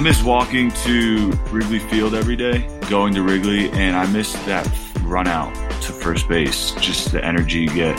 miss 0.00 0.22
walking 0.22 0.70
to 0.70 1.30
Wrigley 1.50 1.78
Field 1.78 2.14
every 2.14 2.36
day, 2.36 2.66
going 2.88 3.12
to 3.12 3.22
Wrigley, 3.22 3.68
and 3.72 3.94
I 3.94 4.06
miss 4.06 4.32
that 4.46 4.66
run 5.02 5.26
out 5.26 5.54
to 5.82 5.92
first 5.92 6.26
base, 6.26 6.72
just 6.80 7.12
the 7.12 7.22
energy 7.22 7.60
you 7.60 7.68
get. 7.68 7.96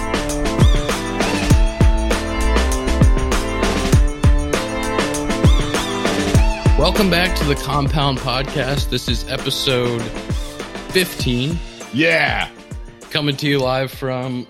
Welcome 6.80 7.12
back 7.12 7.38
to 7.38 7.44
the 7.44 7.56
Compound 7.64 8.18
Podcast. 8.18 8.90
This 8.90 9.08
is 9.08 9.30
episode 9.30 10.02
15. 10.94 11.56
Yeah. 11.94 12.50
Coming 13.12 13.38
to 13.38 13.48
you 13.48 13.60
live 13.60 13.92
from 13.92 14.48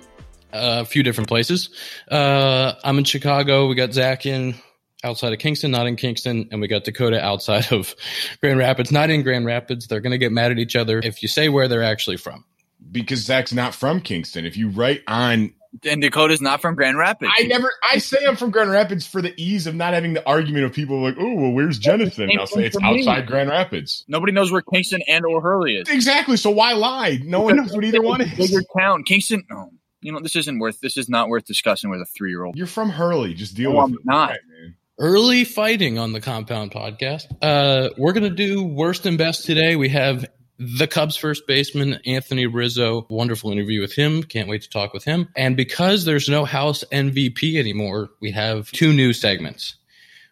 a 0.54 0.86
few 0.86 1.04
different 1.04 1.28
places. 1.28 1.70
Uh, 2.10 2.76
I'm 2.82 2.98
in 2.98 3.04
Chicago. 3.04 3.68
We 3.68 3.76
got 3.76 3.92
Zach 3.92 4.26
in 4.26 4.56
outside 5.04 5.34
of 5.34 5.40
Kingston, 5.40 5.72
not 5.72 5.88
in 5.88 5.96
Kingston, 5.96 6.48
and 6.52 6.62
we 6.62 6.68
got 6.68 6.84
Dakota 6.84 7.24
outside 7.24 7.72
of 7.72 7.96
Grand 8.42 8.60
Rapids, 8.60 8.92
not 8.92 9.10
in 9.10 9.24
Grand 9.24 9.46
Rapids. 9.46 9.88
They're 9.88 10.02
going 10.02 10.12
to 10.12 10.18
get 10.18 10.32
mad 10.32 10.52
at 10.52 10.60
each 10.60 10.76
other 10.76 11.00
if 11.04 11.22
you 11.22 11.28
say 11.28 11.50
where 11.50 11.68
they're 11.68 11.84
actually 11.84 12.18
from. 12.18 12.46
Because 12.92 13.20
Zach's 13.20 13.54
not 13.54 13.74
from 13.76 14.02
Kingston. 14.02 14.46
If 14.46 14.58
you 14.58 14.70
write 14.70 15.02
on 15.08 15.54
and 15.86 16.02
Dakota's 16.02 16.42
not 16.42 16.62
from 16.62 16.76
Grand 16.76 16.98
Rapids. 16.98 17.32
I 17.38 17.44
never 17.44 17.72
I 17.90 17.98
say 18.00 18.18
I'm 18.28 18.36
from 18.36 18.52
Grand 18.52 18.72
Rapids 18.72 19.08
for 19.08 19.22
the 19.22 19.34
ease 19.42 19.68
of 19.68 19.76
not 19.76 19.94
having 19.94 20.14
the 20.14 20.26
argument 20.28 20.66
of 20.66 20.74
people 20.74 21.02
like, 21.02 21.16
oh 21.18 21.34
well, 21.36 21.52
where's 21.52 21.80
Jenison? 21.80 22.30
And 22.30 22.40
I'll 22.40 22.48
say 22.48 22.66
it's 22.66 22.76
outside 22.82 23.28
Grand 23.28 23.50
Rapids. 23.50 24.04
Nobody 24.08 24.34
knows 24.34 24.52
where 24.52 24.62
Kingston 24.62 25.02
and 25.08 25.26
or 25.26 25.42
Hurley 25.42 25.78
is. 25.78 25.88
Exactly. 25.90 26.36
So 26.36 26.50
why 26.52 26.74
lie? 26.74 27.20
No 27.24 27.42
one 27.42 27.56
knows 27.56 27.74
what 27.74 27.86
either 27.86 28.02
one 28.02 28.20
is. 28.22 28.36
Bigger 28.38 28.64
town. 28.78 29.04
Kingston 29.04 29.44
no. 29.50 29.70
You 30.02 30.12
know, 30.12 30.20
this 30.20 30.36
isn't 30.36 30.60
worth 30.60 30.82
this 30.82 30.98
is 30.98 31.08
not 31.08 31.30
worth 31.30 31.46
discussing 31.46 31.90
with 31.90 32.02
a 32.02 32.06
three 32.06 32.32
year 32.32 32.44
old. 32.44 32.58
You're 32.58 32.68
from 32.68 32.90
Hurley. 32.90 33.34
Just 33.34 33.56
deal 33.56 33.72
No, 33.72 33.78
with 33.78 33.86
I'm 33.86 33.94
it. 33.94 34.00
not. 34.06 34.30
Right, 34.32 34.40
man. 34.62 34.76
Early 35.02 35.46
fighting 35.46 35.98
on 35.98 36.14
the 36.14 36.22
Compound 36.22 36.70
Podcast. 36.70 37.26
Uh, 37.42 37.90
we're 37.98 38.14
going 38.14 38.24
to 38.24 38.30
do 38.30 38.62
worst 38.62 39.08
and 39.08 39.18
best 39.18 39.48
today. 39.48 39.76
We 39.76 39.90
have 39.90 40.28
the 40.60 40.86
Cubs 40.86 41.18
first 41.18 41.48
baseman, 41.48 42.00
Anthony 42.06 42.46
Rizzo. 42.46 43.08
Wonderful 43.10 43.52
interview 43.52 43.82
with 43.82 43.94
him. 43.94 44.22
Can't 44.22 44.48
wait 44.48 44.62
to 44.62 44.70
talk 44.70 44.94
with 44.94 45.04
him. 45.04 45.28
And 45.36 45.58
because 45.58 46.06
there's 46.06 46.30
no 46.30 46.46
house 46.46 46.84
MVP 46.92 47.56
anymore, 47.56 48.12
we 48.20 48.30
have 48.30 48.72
two 48.72 48.94
new 48.94 49.12
segments. 49.12 49.76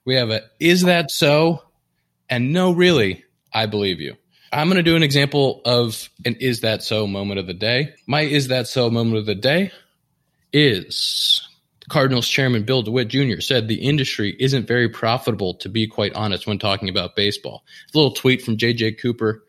We 0.05 0.13
have 0.13 0.29
a 0.29 0.43
Is 0.59 0.83
That 0.83 1.09
So? 1.09 1.63
And 2.29 2.53
No, 2.53 2.71
Really, 2.71 3.23
I 3.51 3.65
Believe 3.65 3.99
You. 3.99 4.17
I'm 4.53 4.67
going 4.67 4.77
to 4.77 4.83
do 4.83 4.95
an 4.95 5.01
example 5.01 5.63
of 5.65 6.11
an 6.25 6.35
Is 6.35 6.61
That 6.61 6.83
So 6.83 7.07
moment 7.07 7.39
of 7.39 7.47
the 7.47 7.55
day. 7.55 7.95
My 8.05 8.21
Is 8.21 8.49
That 8.49 8.67
So 8.67 8.91
moment 8.91 9.17
of 9.17 9.25
the 9.25 9.33
day 9.33 9.71
is 10.53 11.48
Cardinals 11.89 12.27
chairman 12.27 12.63
Bill 12.63 12.81
DeWitt 12.81 13.07
Jr. 13.07 13.41
said 13.41 13.67
the 13.67 13.87
industry 13.87 14.35
isn't 14.39 14.67
very 14.67 14.89
profitable, 14.89 15.55
to 15.55 15.69
be 15.69 15.87
quite 15.87 16.13
honest, 16.13 16.47
when 16.47 16.59
talking 16.59 16.89
about 16.89 17.15
baseball. 17.15 17.63
A 17.93 17.97
little 17.97 18.13
tweet 18.13 18.41
from 18.41 18.57
JJ 18.57 18.99
Cooper. 18.99 19.43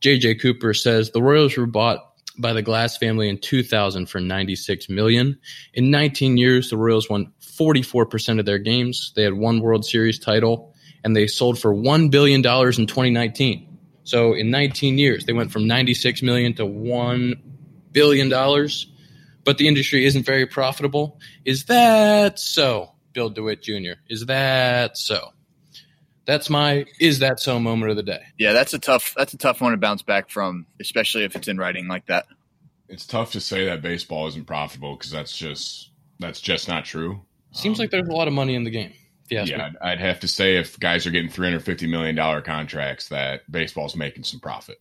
JJ 0.00 0.40
Cooper 0.40 0.74
says 0.74 1.10
the 1.10 1.22
Royals 1.22 1.56
were 1.56 1.66
bought 1.66 2.00
by 2.38 2.52
the 2.52 2.62
Glass 2.62 2.98
family 2.98 3.28
in 3.28 3.38
2000 3.38 4.06
for 4.06 4.20
96 4.20 4.88
million. 4.88 5.38
In 5.72 5.90
19 5.90 6.36
years, 6.36 6.70
the 6.70 6.76
Royals 6.76 7.08
won 7.08 7.32
44% 7.40 8.38
of 8.38 8.44
their 8.44 8.58
games. 8.58 9.12
They 9.16 9.22
had 9.22 9.34
one 9.34 9.60
World 9.60 9.84
Series 9.84 10.18
title 10.18 10.74
and 11.02 11.14
they 11.16 11.26
sold 11.26 11.58
for 11.58 11.72
1 11.72 12.08
billion 12.10 12.42
dollars 12.42 12.78
in 12.78 12.86
2019. 12.86 13.78
So 14.04 14.34
in 14.34 14.50
19 14.50 14.98
years, 14.98 15.24
they 15.24 15.32
went 15.32 15.52
from 15.52 15.66
96 15.66 16.22
million 16.22 16.54
to 16.54 16.66
1 16.66 17.34
billion 17.92 18.28
dollars 18.28 18.86
but 19.46 19.58
the 19.58 19.68
industry 19.68 20.04
isn't 20.04 20.26
very 20.26 20.44
profitable. 20.44 21.18
Is 21.46 21.64
that 21.66 22.38
so, 22.38 22.90
Bill 23.14 23.30
DeWitt 23.30 23.62
Jr.? 23.62 23.92
Is 24.10 24.26
that 24.26 24.98
so? 24.98 25.32
That's 26.26 26.50
my 26.50 26.84
is 27.00 27.20
that 27.20 27.38
so 27.38 27.58
moment 27.60 27.90
of 27.90 27.96
the 27.96 28.02
day. 28.02 28.20
Yeah, 28.36 28.52
that's 28.52 28.74
a 28.74 28.80
tough 28.80 29.14
that's 29.16 29.32
a 29.32 29.38
tough 29.38 29.60
one 29.60 29.70
to 29.70 29.78
bounce 29.78 30.02
back 30.02 30.28
from, 30.28 30.66
especially 30.80 31.22
if 31.22 31.36
it's 31.36 31.46
in 31.46 31.56
writing 31.56 31.86
like 31.86 32.06
that. 32.06 32.26
It's 32.88 33.06
tough 33.06 33.32
to 33.32 33.40
say 33.40 33.66
that 33.66 33.80
baseball 33.80 34.26
isn't 34.26 34.46
profitable 34.46 34.96
because 34.96 35.12
that's 35.12 35.36
just 35.36 35.90
that's 36.18 36.40
just 36.40 36.68
not 36.68 36.84
true. 36.84 37.22
Seems 37.52 37.78
like 37.78 37.90
there's 37.90 38.08
a 38.08 38.12
lot 38.12 38.26
of 38.26 38.34
money 38.34 38.56
in 38.56 38.64
the 38.64 38.70
game. 38.70 38.92
If 39.24 39.30
you 39.30 39.38
ask 39.38 39.50
Yeah. 39.50 39.70
I'd, 39.80 39.92
I'd 39.92 40.00
have 40.00 40.20
to 40.20 40.28
say 40.28 40.56
if 40.56 40.78
guys 40.80 41.06
are 41.06 41.10
getting 41.12 41.30
three 41.30 41.46
hundred 41.46 41.64
fifty 41.64 41.86
million 41.86 42.16
dollar 42.16 42.42
contracts, 42.42 43.08
that 43.08 43.50
baseball's 43.50 43.94
making 43.94 44.24
some 44.24 44.40
profit. 44.40 44.78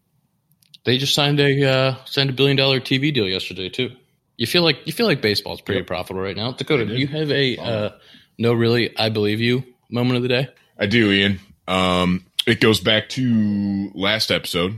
They 0.84 0.98
just 0.98 1.14
signed 1.14 1.40
a 1.40 1.64
uh, 1.64 1.96
signed 2.06 2.31
a 2.31 2.34
billion 2.34 2.58
dollar 2.58 2.80
TV 2.80 3.14
deal 3.14 3.28
yesterday 3.28 3.70
too. 3.70 3.92
You 4.38 4.47
feel 4.47 4.63
like 4.63 4.79
you 4.85 4.91
feel 4.94 5.06
like 5.06 5.22
baseball's 5.22 5.62
pretty 5.62 5.79
Yep. 5.79 5.88
profitable 5.88 6.22
right 6.22 6.35
now. 6.35 6.51
Dakota, 6.51 6.85
do 6.85 6.94
do. 6.94 7.00
you 7.00 7.07
have 7.07 7.31
a 7.31 7.57
uh, 7.57 7.90
no 8.38 8.53
really 8.53 8.96
I 8.97 9.09
believe 9.09 9.40
you 9.40 9.63
moment 9.90 10.18
of 10.18 10.23
the 10.23 10.29
day? 10.29 10.47
I 10.78 10.88
do, 10.88 11.12
Ian. 11.12 11.40
Um, 11.68 12.25
it 12.45 12.59
goes 12.59 12.79
back 12.79 13.09
to 13.09 13.91
last 13.95 14.31
episode 14.31 14.78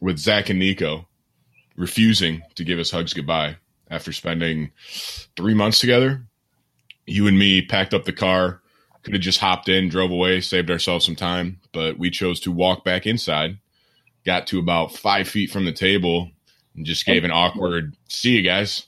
with 0.00 0.18
Zach 0.18 0.50
and 0.50 0.58
Nico 0.58 1.08
refusing 1.76 2.42
to 2.54 2.64
give 2.64 2.78
us 2.78 2.90
hugs 2.90 3.12
goodbye 3.14 3.56
after 3.90 4.12
spending 4.12 4.70
three 5.36 5.54
months 5.54 5.78
together. 5.78 6.22
You 7.06 7.26
and 7.28 7.38
me 7.38 7.62
packed 7.62 7.94
up 7.94 8.04
the 8.04 8.12
car, 8.12 8.60
could 9.02 9.14
have 9.14 9.22
just 9.22 9.38
hopped 9.38 9.68
in, 9.68 9.88
drove 9.88 10.10
away, 10.10 10.40
saved 10.40 10.70
ourselves 10.70 11.04
some 11.06 11.16
time, 11.16 11.60
but 11.72 11.98
we 11.98 12.10
chose 12.10 12.40
to 12.40 12.50
walk 12.52 12.84
back 12.84 13.06
inside, 13.06 13.58
got 14.24 14.46
to 14.48 14.58
about 14.58 14.92
five 14.92 15.28
feet 15.28 15.50
from 15.50 15.64
the 15.64 15.72
table, 15.72 16.30
and 16.76 16.86
just 16.86 17.06
gave 17.06 17.24
an 17.24 17.30
awkward 17.30 17.96
"see 18.08 18.36
you 18.36 18.42
guys." 18.42 18.86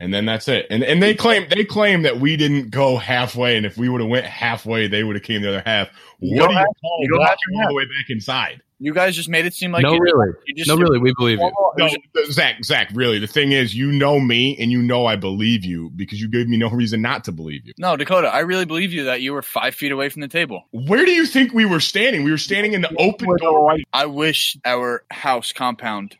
And 0.00 0.14
then 0.14 0.26
that's 0.26 0.46
it. 0.46 0.66
And 0.70 0.84
and 0.84 1.02
they 1.02 1.14
claim 1.14 1.48
they 1.48 1.64
claim 1.64 2.02
that 2.02 2.20
we 2.20 2.36
didn't 2.36 2.70
go 2.70 2.96
halfway, 2.96 3.56
and 3.56 3.66
if 3.66 3.76
we 3.76 3.88
would 3.88 4.00
have 4.00 4.10
went 4.10 4.26
halfway, 4.26 4.86
they 4.86 5.02
would 5.02 5.16
have 5.16 5.24
came 5.24 5.42
the 5.42 5.48
other 5.48 5.62
half. 5.66 5.88
You 6.20 6.40
what 6.40 6.48
don't 6.48 6.54
do 6.54 6.60
you 6.60 6.66
call 6.80 6.98
you 7.02 7.18
walking 7.18 7.60
all 7.60 7.68
the 7.68 7.74
way 7.74 7.84
back 7.84 8.08
inside? 8.08 8.62
You 8.80 8.94
guys 8.94 9.16
just 9.16 9.28
made 9.28 9.44
it 9.44 9.54
seem 9.54 9.72
like 9.72 9.82
no, 9.82 9.92
you, 9.92 10.00
really, 10.00 10.34
you 10.46 10.54
just 10.54 10.68
no, 10.68 10.76
really, 10.76 11.00
we 11.00 11.12
believe 11.18 11.40
you. 11.40 11.50
Oh, 11.58 11.72
it 11.76 12.00
No, 12.14 12.24
Zach, 12.30 12.64
Zach, 12.64 12.90
really, 12.94 13.18
the 13.18 13.26
thing 13.26 13.50
is, 13.50 13.74
you 13.74 13.90
know 13.90 14.20
me, 14.20 14.56
and 14.60 14.70
you 14.70 14.80
know 14.80 15.06
I 15.06 15.16
believe 15.16 15.64
you 15.64 15.90
because 15.96 16.20
you 16.20 16.28
gave 16.28 16.48
me 16.48 16.56
no 16.56 16.70
reason 16.70 17.02
not 17.02 17.24
to 17.24 17.32
believe 17.32 17.66
you. 17.66 17.72
no, 17.76 17.96
Dakota, 17.96 18.28
I 18.28 18.40
really 18.40 18.66
believe 18.66 18.92
you 18.92 19.02
that 19.04 19.20
you 19.20 19.32
were 19.32 19.42
five 19.42 19.74
feet 19.74 19.90
away 19.90 20.08
from 20.10 20.22
the 20.22 20.28
table. 20.28 20.62
Where 20.70 21.04
do 21.04 21.10
you 21.10 21.26
think 21.26 21.52
we 21.52 21.64
were 21.64 21.80
standing? 21.80 22.22
We 22.22 22.30
were 22.30 22.38
standing 22.38 22.72
in 22.72 22.82
the 22.82 22.94
open 23.00 23.28
door. 23.38 23.76
I 23.92 24.06
wish 24.06 24.56
our 24.64 25.02
house 25.10 25.52
compound 25.52 26.16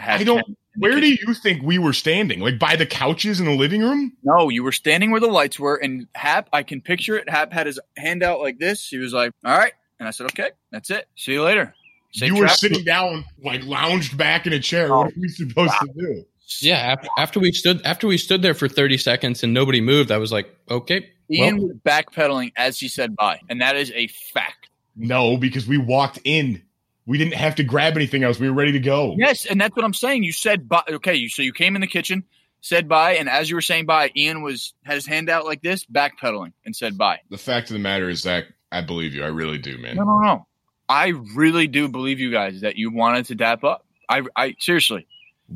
had. 0.00 0.20
I 0.20 0.24
don't. 0.24 0.38
10 0.38 0.44
in 0.48 0.56
the 0.80 0.88
Where 0.88 1.00
do 1.00 1.08
you 1.08 1.34
think 1.34 1.62
we 1.62 1.78
were 1.78 1.92
standing? 1.92 2.40
Like 2.40 2.58
by 2.58 2.76
the 2.76 2.86
couches 2.86 3.40
in 3.40 3.46
the 3.46 3.54
living 3.54 3.82
room? 3.82 4.16
No, 4.22 4.48
you 4.48 4.62
were 4.62 4.72
standing 4.72 5.10
where 5.10 5.20
the 5.20 5.26
lights 5.26 5.58
were, 5.58 5.76
and 5.76 6.06
Hap, 6.14 6.48
I 6.52 6.62
can 6.62 6.80
picture 6.80 7.16
it. 7.16 7.28
Hap 7.28 7.52
had 7.52 7.66
his 7.66 7.78
hand 7.96 8.22
out 8.22 8.40
like 8.40 8.58
this. 8.58 8.88
He 8.88 8.98
was 8.98 9.12
like, 9.12 9.32
"All 9.44 9.56
right," 9.56 9.72
and 9.98 10.08
I 10.08 10.10
said, 10.10 10.26
"Okay, 10.26 10.50
that's 10.70 10.90
it. 10.90 11.08
See 11.16 11.32
you 11.32 11.42
later." 11.42 11.74
Safe 12.12 12.28
you 12.28 12.34
were 12.34 12.40
travels." 12.40 12.60
sitting 12.60 12.84
down, 12.84 13.24
like 13.42 13.64
lounged 13.64 14.16
back 14.16 14.46
in 14.46 14.52
a 14.52 14.60
chair. 14.60 14.90
What 14.90 15.08
are 15.08 15.12
we 15.16 15.28
oh, 15.28 15.32
supposed 15.32 15.74
to 15.80 15.88
do? 15.96 16.24
Yeah, 16.60 16.76
after, 16.76 17.08
after 17.18 17.40
we 17.40 17.52
stood 17.52 17.84
after 17.84 18.06
we 18.06 18.18
stood 18.18 18.42
there 18.42 18.54
for 18.54 18.68
30 18.68 18.98
seconds 18.98 19.42
and 19.42 19.54
nobody 19.54 19.80
moved, 19.80 20.10
I 20.10 20.18
was 20.18 20.32
like, 20.32 20.54
okay, 20.70 21.08
Ian 21.30 21.58
well, 21.58 21.68
was 21.68 21.76
backpedaling 21.84 22.52
as 22.56 22.78
he 22.78 22.88
said 22.88 23.16
bye, 23.16 23.40
and 23.48 23.60
that 23.60 23.76
is 23.76 23.90
a 23.94 24.08
fact. 24.08 24.68
No, 24.96 25.36
because 25.36 25.66
we 25.66 25.78
walked 25.78 26.18
in. 26.24 26.62
We 27.06 27.18
didn't 27.18 27.34
have 27.34 27.54
to 27.56 27.64
grab 27.64 27.96
anything 27.96 28.22
else. 28.22 28.38
We 28.38 28.48
were 28.48 28.54
ready 28.54 28.72
to 28.72 28.78
go. 28.80 29.14
Yes, 29.18 29.44
and 29.44 29.60
that's 29.60 29.74
what 29.74 29.84
I'm 29.84 29.94
saying. 29.94 30.22
You 30.22 30.32
said 30.32 30.68
bye. 30.68 30.82
Okay, 30.88 31.14
you 31.14 31.28
so 31.28 31.42
you 31.42 31.52
came 31.52 31.74
in 31.74 31.80
the 31.80 31.86
kitchen, 31.88 32.22
said 32.60 32.88
bye, 32.88 33.14
and 33.14 33.28
as 33.28 33.50
you 33.50 33.56
were 33.56 33.62
saying 33.62 33.86
bye, 33.86 34.10
Ian 34.16 34.42
was 34.42 34.74
had 34.84 34.94
his 34.94 35.06
hand 35.06 35.28
out 35.28 35.44
like 35.44 35.62
this, 35.62 35.84
backpedaling, 35.84 36.52
and 36.64 36.74
said 36.76 36.96
bye. 36.96 37.18
The 37.30 37.38
fact 37.38 37.70
of 37.70 37.74
the 37.74 37.80
matter 37.80 38.08
is, 38.08 38.20
Zach, 38.20 38.44
I 38.70 38.82
believe 38.82 39.14
you. 39.14 39.24
I 39.24 39.28
really 39.28 39.58
do, 39.58 39.78
man. 39.78 39.96
No, 39.96 40.04
no, 40.04 40.18
no. 40.20 40.46
I 40.88 41.08
really 41.34 41.66
do 41.66 41.88
believe 41.88 42.20
you 42.20 42.30
guys 42.30 42.60
that 42.60 42.76
you 42.76 42.92
wanted 42.92 43.24
to 43.26 43.34
dap 43.34 43.64
up. 43.64 43.84
I, 44.08 44.22
I 44.36 44.54
seriously. 44.58 45.06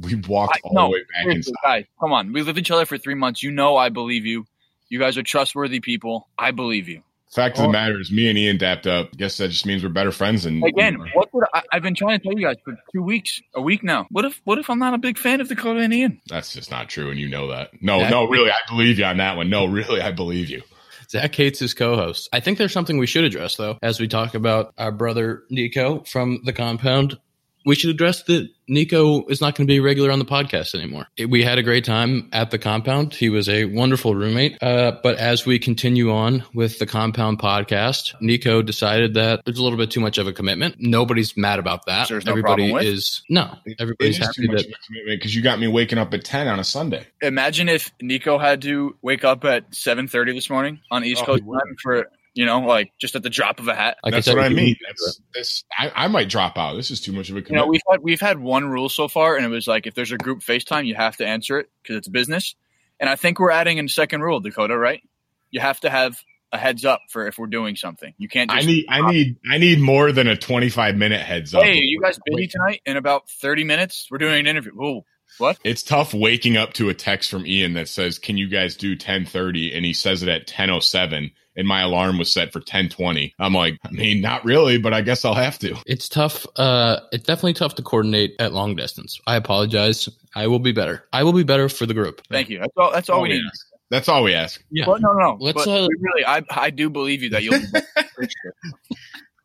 We 0.01 0.17
walked 0.29 0.57
I- 0.57 0.61
all 0.69 0.75
no, 0.75 0.83
the 0.87 0.91
way 0.93 0.99
back 1.01 1.23
Seriously, 1.25 1.51
inside. 1.53 1.63
guys, 1.65 1.85
come 2.01 2.13
on. 2.13 2.33
We 2.33 2.43
lived 2.43 2.59
each 2.59 2.71
other 2.71 2.87
for 2.87 2.99
three 2.99 3.15
months. 3.15 3.43
You 3.43 3.51
know 3.51 3.77
I 3.77 3.89
believe 3.89 4.27
you. 4.27 4.47
You 4.89 4.99
guys 4.99 5.17
are 5.17 5.23
trustworthy 5.23 5.81
people. 5.81 6.29
I 6.39 6.51
believe 6.51 6.89
you. 6.89 7.03
Fact 7.35 7.57
of 7.59 7.65
Oh. 7.65 7.67
the 7.67 7.73
matter 7.73 8.01
is, 8.01 8.11
me 8.13 8.29
and 8.29 8.39
Ian 8.39 8.57
dapped 8.57 8.87
up. 8.87 9.09
I 9.13 9.17
Guess 9.17 9.37
that 9.39 9.49
just 9.49 9.67
means 9.67 9.83
we're 9.83 9.89
better 9.91 10.13
friends. 10.13 10.47
And 10.47 10.65
Again, 10.65 10.97
what 11.15 11.33
would 11.35 11.45
I, 11.53 11.63
I've 11.73 11.83
been 11.83 11.95
trying 11.95 12.19
to 12.19 12.23
tell 12.23 12.39
you 12.39 12.47
guys 12.47 12.57
for 12.65 12.79
two 12.95 13.03
weeks, 13.03 13.41
a 13.55 13.61
week 13.61 13.83
now. 13.83 14.07
What 14.11 14.25
if 14.25 14.41
what 14.45 14.59
if 14.59 14.71
I'm 14.71 14.79
not 14.79 14.95
a 14.95 14.99
big 14.99 15.19
fan 15.19 15.41
of 15.41 15.49
Dakota 15.49 15.81
and 15.81 15.93
Ian? 15.93 16.21
that's 16.29 16.53
just 16.55 16.71
not 16.71 16.89
true, 16.89 17.11
and 17.11 17.19
you 17.19 17.29
know 17.29 17.49
that. 17.49 17.71
No, 17.83 17.99
That- 18.01 18.11
no, 18.11 18.27
really, 18.29 18.51
I 18.51 18.59
believe 18.69 18.99
you 18.99 19.05
on 19.05 19.17
that 19.19 19.37
one. 19.37 19.51
No, 19.51 19.67
really, 19.67 20.01
I 20.01 20.13
believe 20.13 20.49
you. 20.49 20.63
Zach 21.09 21.35
hates 21.35 21.59
his 21.61 21.73
co-host. 21.75 22.29
I 22.33 22.41
think 22.41 22.59
there's 22.59 22.73
something 22.73 22.99
we 22.99 23.07
should 23.07 23.23
address 23.25 23.57
though, 23.57 23.79
as 23.83 24.01
we 24.01 24.09
talk 24.09 24.35
about 24.35 24.73
our 24.79 24.91
brother 24.91 25.45
Nico 25.51 26.01
from 26.05 26.41
the 26.45 26.53
compound. 26.53 27.19
We 27.67 27.75
should 27.75 27.91
address 27.91 28.23
that 28.23 28.49
Nico 28.69 29.27
is 29.27 29.41
not 29.41 29.55
going 29.57 29.67
to 29.67 29.71
be 29.71 29.81
regular 29.81 30.11
on 30.11 30.19
the 30.19 30.25
podcast 30.25 30.75
anymore. 30.75 31.07
We 31.29 31.43
had 31.43 31.59
a 31.59 31.63
great 31.63 31.85
time 31.85 32.29
at 32.33 32.51
the 32.51 32.59
compound. 32.59 33.13
He 33.13 33.29
was 33.29 33.49
a 33.49 33.65
wonderful 33.67 34.15
roommate. 34.15 34.57
Uh, 34.63 34.93
but 35.03 35.17
as 35.19 35.45
we 35.45 35.59
continue 35.59 36.11
on 36.13 36.45
with 36.55 36.79
the 36.79 36.87
compound 36.87 37.39
podcast, 37.41 38.15
Nico 38.21 38.63
decided 38.63 39.15
that 39.15 39.41
there's 39.45 39.59
a 39.59 39.63
little 39.63 39.77
bit 39.79 39.91
too 39.91 40.01
much 40.01 40.17
of 40.17 40.27
a 40.27 40.33
commitment. 40.33 40.77
Nobody's 40.79 41.37
mad 41.37 41.59
about 41.59 41.85
that. 41.87 42.09
There's 42.09 42.25
no 42.25 42.33
Everybody 42.33 42.71
problem 42.71 42.73
with? 42.73 42.85
is 42.85 43.23
no. 43.29 43.57
Everybody's 43.79 44.19
is 44.19 44.25
happy 44.25 44.43
too 44.43 44.49
much 44.53 44.57
that 44.63 44.67
of 44.67 44.73
a 44.73 44.87
commitment 44.87 45.21
because 45.21 45.35
you 45.35 45.43
got 45.43 45.59
me 45.59 45.67
waking 45.67 45.99
up 45.99 46.15
at 46.15 46.25
ten 46.25 46.49
on 46.49 46.59
a 46.59 46.65
Sunday. 46.65 47.07
Imagine 47.21 47.69
if 47.69 47.91
Nico 48.01 48.39
had 48.39 48.63
to 48.63 48.97
wake 49.03 49.25
up 49.25 49.45
at 49.45 49.71
7:30 49.73 50.35
this 50.35 50.49
morning 50.49 50.79
on 50.91 51.05
East 51.05 51.23
Oh, 51.23 51.27
Coast 51.27 51.43
he 51.43 51.49
would. 51.49 51.59
time 51.67 51.77
for 51.83 52.11
You 52.37 52.45
know, 52.45 52.61
like 52.61 52.93
just 53.01 53.17
at 53.17 53.23
the 53.23 53.31
drop 53.31 53.61
of 53.61 53.69
a 53.69 53.75
hat. 53.75 53.97
Like 54.05 54.13
that's 54.13 54.27
said, 54.27 54.37
what 54.37 54.45
I 54.45 54.51
mean. 54.51 54.77
That's, 54.87 55.21
that's 55.35 55.65
I, 55.77 55.91
I 56.05 56.09
might 56.09 56.29
drop 56.29 56.59
out. 56.59 56.75
This 56.75 56.91
is 56.91 57.01
too 57.01 57.13
much 57.13 57.31
of 57.31 57.37
a 57.39 57.41
You 57.41 57.57
know, 57.57 57.67
we've 57.67 57.81
had 57.91 58.03
we've 58.03 58.21
had 58.21 58.39
one 58.39 58.69
rule 58.69 58.91
so 58.91 59.09
far, 59.09 59.37
and 59.37 59.47
it 59.47 59.49
was 59.49 59.67
like 59.67 59.87
if 59.87 59.95
there's 59.95 60.13
a 60.13 60.19
group 60.19 60.41
FaceTime, 60.41 60.87
you 60.87 60.95
have 60.95 61.17
to 61.17 61.27
answer 61.27 61.59
it 61.59 61.71
because 61.83 61.97
it's 61.97 62.09
business. 62.09 62.55
And 63.01 63.09
I 63.09 63.17
think 63.17 63.41
we're 63.41 63.51
adding 63.51 63.81
a 63.81 63.89
second 63.89 64.21
rule, 64.21 64.41
Dakota. 64.41 64.77
Right? 64.77 65.03
You 65.51 65.61
have 65.61 65.81
to 65.81 65.89
have 65.89 66.19
a 66.53 66.59
heads 66.59 66.85
up 66.85 67.01
for 67.09 67.27
if 67.27 67.39
we're 67.39 67.47
doing 67.47 67.75
something. 67.75 68.13
You 68.19 68.29
can't 68.29 68.51
I 68.51 68.57
just. 68.57 68.67
need 68.67 68.85
I 68.91 69.11
need 69.11 69.37
I 69.51 69.57
need 69.57 69.81
more 69.81 70.13
than 70.13 70.29
a 70.29 70.37
25 70.37 70.95
minute 70.95 71.23
heads 71.23 71.55
up. 71.55 71.63
Hey, 71.63 71.79
you 71.79 72.03
guys 72.03 72.19
busy 72.27 72.49
tonight? 72.49 72.83
In 72.85 72.99
about 72.99 73.31
thirty 73.31 73.65
minutes, 73.65 74.09
we're 74.11 74.19
doing 74.19 74.41
an 74.41 74.47
interview. 74.47 74.73
Ooh, 74.79 75.05
what? 75.39 75.59
It's 75.65 75.83
tough 75.83 76.13
waking 76.13 76.59
up 76.59 76.75
to 76.75 76.91
a 76.91 76.95
text 76.95 77.31
from 77.31 77.47
Ian 77.47 77.73
that 77.75 77.89
says, 77.89 78.19
"Can 78.19 78.37
you 78.37 78.49
guys 78.49 78.77
do 78.77 78.95
10:30?" 78.95 79.75
and 79.75 79.87
he 79.87 79.95
says 79.95 80.23
it 80.23 80.29
at 80.29 80.47
10:07 80.47 81.31
and 81.57 81.67
my 81.67 81.81
alarm 81.83 82.19
was 82.19 82.33
set 82.33 82.53
for 82.53 82.61
10:20. 82.61 83.33
I'm 83.39 83.55
like, 83.55 83.79
I 83.85 83.91
mean, 83.91 84.21
not 84.21 84.45
really, 84.45 84.79
but 84.79 84.93
I 84.93 85.01
guess 85.01 85.25
I'll 85.25 85.35
have 85.35 85.59
to. 85.61 85.77
It's 85.87 86.09
tough. 86.09 86.47
Uh, 86.57 87.01
it's 87.13 87.25
definitely 87.25 87.55
tough 87.55 87.75
to 87.77 87.83
coordinate 87.83 88.35
at 88.39 88.53
long 88.53 88.77
distance. 88.77 89.21
I 89.27 89.37
apologize. 89.37 90.09
I 90.35 90.47
will 90.47 90.59
be 90.59 90.73
better. 90.73 91.05
I 91.13 91.23
will 91.23 91.33
be 91.33 91.45
better 91.45 91.69
for 91.69 91.87
the 91.87 91.95
group. 91.95 92.23
Thank 92.31 92.51
you. 92.51 92.59
That's 92.59 92.77
all. 92.77 92.93
That's 92.93 93.09
all 93.09 93.23
we 93.23 93.31
need. 93.31 93.43
ask. 93.47 93.67
That's 93.89 94.09
all 94.09 94.25
we 94.25 94.35
ask. 94.35 94.63
Yeah. 94.71 94.89
Well, 94.89 94.99
no, 94.99 95.13
no, 95.13 95.19
no. 95.19 95.37
Let's, 95.41 95.65
But 95.65 95.69
uh, 95.69 95.89
really, 96.01 96.27
I, 96.27 96.43
I 96.51 96.71
do 96.71 96.91
believe 96.91 97.23
you 97.23 97.31
that 97.31 97.43
you'll. 97.45 97.61
Be 97.61 97.67
better. 97.73 98.29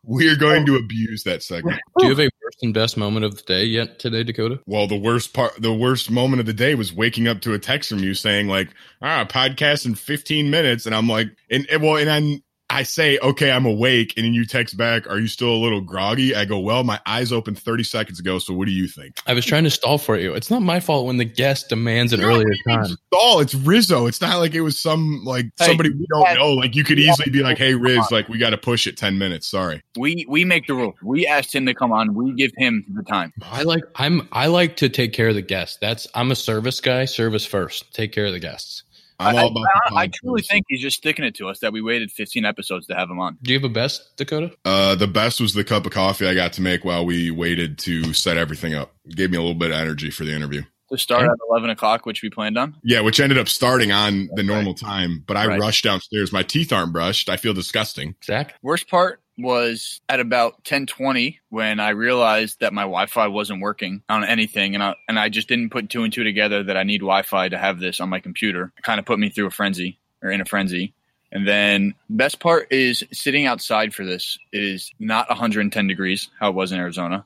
We 0.04 0.28
are 0.30 0.36
going 0.36 0.66
to 0.66 0.78
abuse 0.78 1.24
that 1.26 1.44
segment. 1.44 1.80
Do 2.00 2.06
you 2.06 2.10
have 2.10 2.20
a 2.20 2.31
worst 2.52 2.64
and 2.64 2.74
best 2.74 2.98
moment 2.98 3.26
of 3.26 3.36
the 3.36 3.44
day 3.44 3.64
yet 3.64 4.00
today, 4.00 4.24
Dakota? 4.24 4.60
Well, 4.66 4.88
the 4.88 4.98
worst 4.98 5.34
part, 5.34 5.54
the 5.62 5.74
worst 5.74 6.12
moment 6.12 6.40
of 6.40 6.46
the 6.46 6.54
day 6.54 6.76
was 6.76 6.94
waking 6.94 7.28
up 7.28 7.42
to 7.42 7.54
a 7.54 7.60
text 7.60 7.90
from 7.90 8.00
you 8.00 8.14
saying 8.14 8.48
like, 8.48 8.70
"Ah, 9.02 9.26
podcast 9.26 9.86
in 9.86 9.96
15 9.96 10.50
minutes," 10.50 10.86
and 10.86 10.94
I'm 10.96 11.08
like, 11.08 11.30
and, 11.50 11.66
well, 11.80 11.98
and 11.98 12.10
I'm. 12.10 12.44
I 12.72 12.84
say, 12.84 13.20
okay, 13.20 13.52
I'm 13.52 13.66
awake. 13.66 14.14
And 14.18 14.26
then 14.26 14.34
you 14.34 14.46
text 14.46 14.78
back, 14.78 15.08
are 15.10 15.20
you 15.20 15.28
still 15.28 15.50
a 15.54 15.58
little 15.62 15.82
groggy? 15.82 16.34
I 16.36 16.46
go, 16.46 16.58
well, 16.60 16.84
my 16.84 17.00
eyes 17.06 17.32
opened 17.32 17.60
30 17.60 17.84
seconds 17.84 18.20
ago. 18.20 18.40
So 18.40 18.54
what 18.54 18.66
do 18.66 18.72
you 18.72 18.88
think? 18.88 19.18
I 19.28 19.34
was 19.34 19.46
trying 19.46 19.66
to 19.66 19.70
stall 19.70 19.98
for 19.98 20.18
you. 20.18 20.34
It's 20.34 20.50
not 20.50 20.62
my 20.62 20.80
fault 20.80 21.06
when 21.06 21.18
the 21.18 21.26
guest 21.26 21.70
demands 21.70 22.14
an 22.14 22.22
earlier 22.24 22.48
time. 22.68 22.96
Oh, 23.14 23.40
it's 23.42 23.54
Rizzo. 23.54 24.08
It's 24.08 24.22
not 24.22 24.38
like 24.40 24.54
it 24.56 24.62
was 24.62 24.80
some 24.80 25.22
like 25.26 25.48
Hey, 25.60 25.66
somebody 25.66 25.90
we 25.90 26.08
don't 26.10 26.26
had- 26.28 26.38
know. 26.38 26.54
Like 26.54 26.76
you 26.76 26.84
could 26.84 26.98
easily 27.00 27.30
be 27.30 27.44
like, 27.44 27.58
"Hey, 27.58 27.76
Riz, 27.76 28.10
like 28.12 28.30
we 28.30 28.38
got 28.38 28.52
to 28.52 28.58
push 28.58 28.88
it 28.88 28.96
ten 28.98 29.18
minutes." 29.18 29.48
Sorry. 29.50 29.82
we 29.98 30.26
we 30.30 30.46
make 30.46 30.68
the 30.68 30.74
rule. 30.74 30.94
We 31.04 31.28
asked 31.28 31.54
him 31.54 31.66
to 31.66 31.74
come 31.74 31.92
on. 31.92 32.14
We 32.14 32.32
give 32.34 32.52
him 32.58 32.86
the 32.94 33.04
time. 33.04 33.34
I 33.44 33.64
like 33.64 33.84
I'm 33.96 34.28
I 34.32 34.48
like 34.48 34.78
to 34.78 34.90
take 34.90 35.14
care 35.14 35.30
of 35.30 35.36
the 35.36 35.42
guests. 35.42 35.78
That's 35.82 36.08
I'm 36.16 36.32
a 36.32 36.36
service 36.36 36.80
guy. 36.80 37.06
Service 37.06 37.46
first. 37.46 37.94
Take 37.94 38.12
care 38.14 38.26
of 38.28 38.32
the 38.34 38.40
guests. 38.40 38.84
I'm 39.22 39.36
all 39.36 39.48
about. 39.48 39.54
the 39.90 39.96
I, 39.96 40.02
I 40.02 40.08
podcast. 40.08 40.14
truly 40.16 40.42
think 40.42 40.66
he's 40.70 40.82
just 40.82 40.98
sticking 40.98 41.26
it 41.26 41.36
to 41.36 41.48
us 41.48 41.60
that 41.60 41.74
we 41.74 41.82
waited 41.82 42.12
15 42.12 42.46
episodes 42.46 42.88
to 42.88 42.96
have 42.96 43.10
him 43.10 43.20
on. 43.20 43.38
Do 43.42 43.52
you 43.54 43.60
have 43.60 43.64
a 43.70 43.74
best, 43.74 44.16
Dakota? 44.18 44.52
Uh, 44.66 44.96
the 44.96 45.08
best 45.08 45.40
was 45.42 45.54
the 45.54 45.64
cup 45.64 45.86
of 45.86 45.92
coffee 45.92 46.28
I 46.28 46.34
got 46.34 46.54
to 46.54 46.62
make 46.62 46.84
while 46.86 47.06
we 47.06 47.32
waited 47.32 47.78
to 47.80 48.14
set 48.14 48.38
everything 48.38 48.74
up. 48.74 48.94
Gave 49.10 49.32
me 49.32 49.38
a 49.38 49.42
little 49.42 49.56
bit 49.56 49.72
of 49.72 49.78
energy 49.78 50.10
for 50.12 50.26
the 50.26 50.34
interview. 50.34 50.64
To 50.92 50.98
start 50.98 51.22
Okay. 51.24 51.32
at 51.32 51.38
11 51.50 51.70
o'clock, 51.70 52.06
which 52.06 52.22
we 52.22 52.30
planned 52.30 52.58
on. 52.58 52.76
Yeah, 52.84 53.00
which 53.00 53.22
ended 53.22 53.38
up 53.38 53.48
starting 53.48 53.94
on 53.94 54.28
the 54.36 54.44
normal 54.44 54.74
time, 54.74 55.24
but 55.26 55.38
I 55.38 55.48
Right. 55.48 55.60
rushed 55.60 55.86
downstairs. 55.86 56.34
My 56.34 56.44
teeth 56.44 56.74
aren't 56.74 56.92
brushed. 56.92 57.30
I 57.30 57.38
feel 57.38 57.54
disgusting. 57.54 58.16
Zach? 58.24 58.56
Worst 58.62 58.90
part 58.90 59.22
was 59.42 60.02
at 60.10 60.20
about 60.20 60.64
10:20 60.64 61.40
when 61.50 61.80
I 61.80 61.90
realized 61.90 62.60
that 62.60 62.74
my 62.74 62.84
Wi-Fi 62.84 63.28
wasn't 63.28 63.62
working 63.62 64.04
on 64.10 64.24
anything, 64.24 64.74
and 64.76 64.84
I 64.84 64.96
and 65.08 65.20
I 65.20 65.30
just 65.30 65.48
didn't 65.48 65.70
put 65.70 65.90
two 65.90 66.04
and 66.04 66.14
two 66.14 66.24
together 66.24 66.64
that 66.64 66.78
I 66.78 66.84
need 66.84 67.00
Wi-Fi 67.00 67.50
to 67.50 67.58
have 67.58 67.80
this 67.80 68.00
on 68.00 68.10
my 68.10 68.20
computer. 68.20 68.72
It 68.78 68.84
kind 68.84 69.00
of 69.00 69.06
put 69.06 69.20
me 69.20 69.30
through 69.30 69.48
a 69.48 69.52
frenzy 69.52 70.00
or 70.22 70.30
in 70.32 70.42
a 70.42 70.46
frenzy. 70.46 70.94
And 71.32 71.48
then 71.48 71.94
best 72.10 72.40
part 72.40 72.68
is 72.72 73.04
sitting 73.14 73.46
outside 73.46 73.94
for 73.94 74.04
this. 74.04 74.38
It 74.52 74.64
is 74.64 74.92
not 75.00 75.30
110 75.30 75.88
degrees 75.88 76.30
how 76.40 76.50
it 76.50 76.56
was 76.56 76.72
in 76.72 76.80
Arizona. 76.80 77.26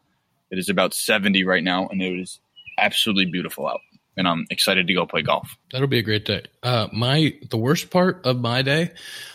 It 0.51 0.59
is 0.59 0.69
about 0.69 0.93
70 0.93 1.43
right 1.43 1.63
now, 1.63 1.87
and 1.87 2.01
it 2.01 2.19
is 2.19 2.39
absolutely 2.77 3.25
beautiful 3.25 3.67
out. 3.67 3.81
And 4.17 4.27
I'm 4.27 4.45
excited 4.49 4.87
to 4.87 4.93
go 4.93 5.05
play 5.05 5.21
golf. 5.21 5.57
That'll 5.71 5.87
be 5.87 5.99
a 5.99 6.03
great 6.03 6.25
day. 6.25 6.43
Uh, 6.63 6.87
my 6.93 7.33
the 7.49 7.57
worst 7.57 7.89
part 7.89 8.25
of 8.25 8.39
my 8.39 8.61
day 8.61 8.91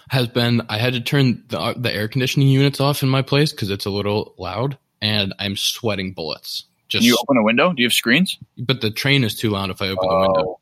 has 0.09 0.27
been 0.29 0.63
I 0.69 0.79
had 0.79 0.95
to 0.95 1.01
turn 1.01 1.45
the 1.49 1.75
the 1.77 1.95
air 1.95 2.09
conditioning 2.09 2.49
units 2.49 2.81
off 2.81 3.03
in 3.03 3.09
my 3.09 3.23
place 3.23 3.53
because 3.53 3.71
it's 3.71 3.85
a 3.87 3.91
little 3.91 4.35
loud, 4.39 4.79
and 5.03 5.35
I'm 5.39 5.57
sweating 5.57 6.13
bullets. 6.15 6.65
Just 6.89 7.03
Can 7.03 7.09
you 7.09 7.19
open 7.21 7.37
a 7.37 7.45
window? 7.45 7.73
Do 7.73 7.83
you 7.83 7.87
have 7.87 7.93
screens? 7.93 8.39
but 8.59 8.81
the 8.81 8.91
train 8.91 9.23
is 9.23 9.37
too 9.37 9.51
loud 9.51 9.71
if 9.71 9.81
I 9.83 9.89
open 9.89 10.09
the 10.09 10.17
window. 10.17 10.61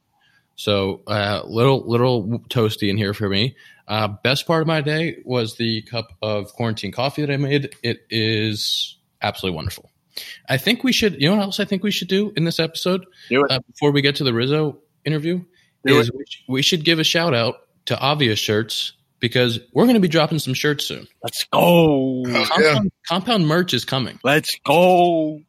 So 0.56 1.02
uh, 1.06 1.42
little 1.46 1.88
little 1.88 2.40
toasty 2.50 2.90
in 2.90 2.96
here 2.96 3.14
for 3.14 3.28
me. 3.28 3.56
Uh, 3.86 4.08
best 4.08 4.46
part 4.46 4.60
of 4.60 4.66
my 4.66 4.80
day 4.80 5.18
was 5.24 5.56
the 5.56 5.82
cup 5.82 6.08
of 6.20 6.52
quarantine 6.52 6.92
coffee 6.92 7.24
that 7.24 7.32
I 7.32 7.36
made. 7.36 7.74
It 7.82 8.00
is 8.10 8.98
absolutely 9.22 9.56
wonderful. 9.56 9.90
I 10.48 10.56
think 10.56 10.84
we 10.84 10.92
should. 10.92 11.20
You 11.20 11.28
know 11.30 11.36
what 11.36 11.42
else 11.42 11.60
I 11.60 11.64
think 11.64 11.82
we 11.82 11.90
should 11.90 12.08
do 12.08 12.32
in 12.36 12.44
this 12.44 12.58
episode 12.60 13.04
Do 13.28 13.44
it. 13.44 13.50
uh, 13.50 13.60
before 13.70 13.90
we 13.92 14.02
get 14.02 14.16
to 14.16 14.24
the 14.24 14.32
Rizzo 14.34 14.78
interview 15.04 15.42
Do 15.86 15.98
is 15.98 16.10
we, 16.12 16.24
we 16.48 16.62
should 16.62 16.84
give 16.84 16.98
a 16.98 17.04
shout 17.04 17.34
out 17.34 17.56
to 17.86 17.98
Obvious 17.98 18.38
Shirts 18.38 18.92
because 19.20 19.58
we're 19.72 19.84
going 19.84 19.94
to 19.94 20.00
be 20.00 20.08
dropping 20.08 20.38
some 20.38 20.54
shirts 20.54 20.84
soon. 20.86 21.08
Let's 21.22 21.44
go. 21.52 22.22
Compound, 22.26 22.92
compound 23.08 23.46
merch 23.48 23.74
is 23.74 23.84
coming. 23.84 24.18
Let's 24.22 24.56
go. 24.64 25.40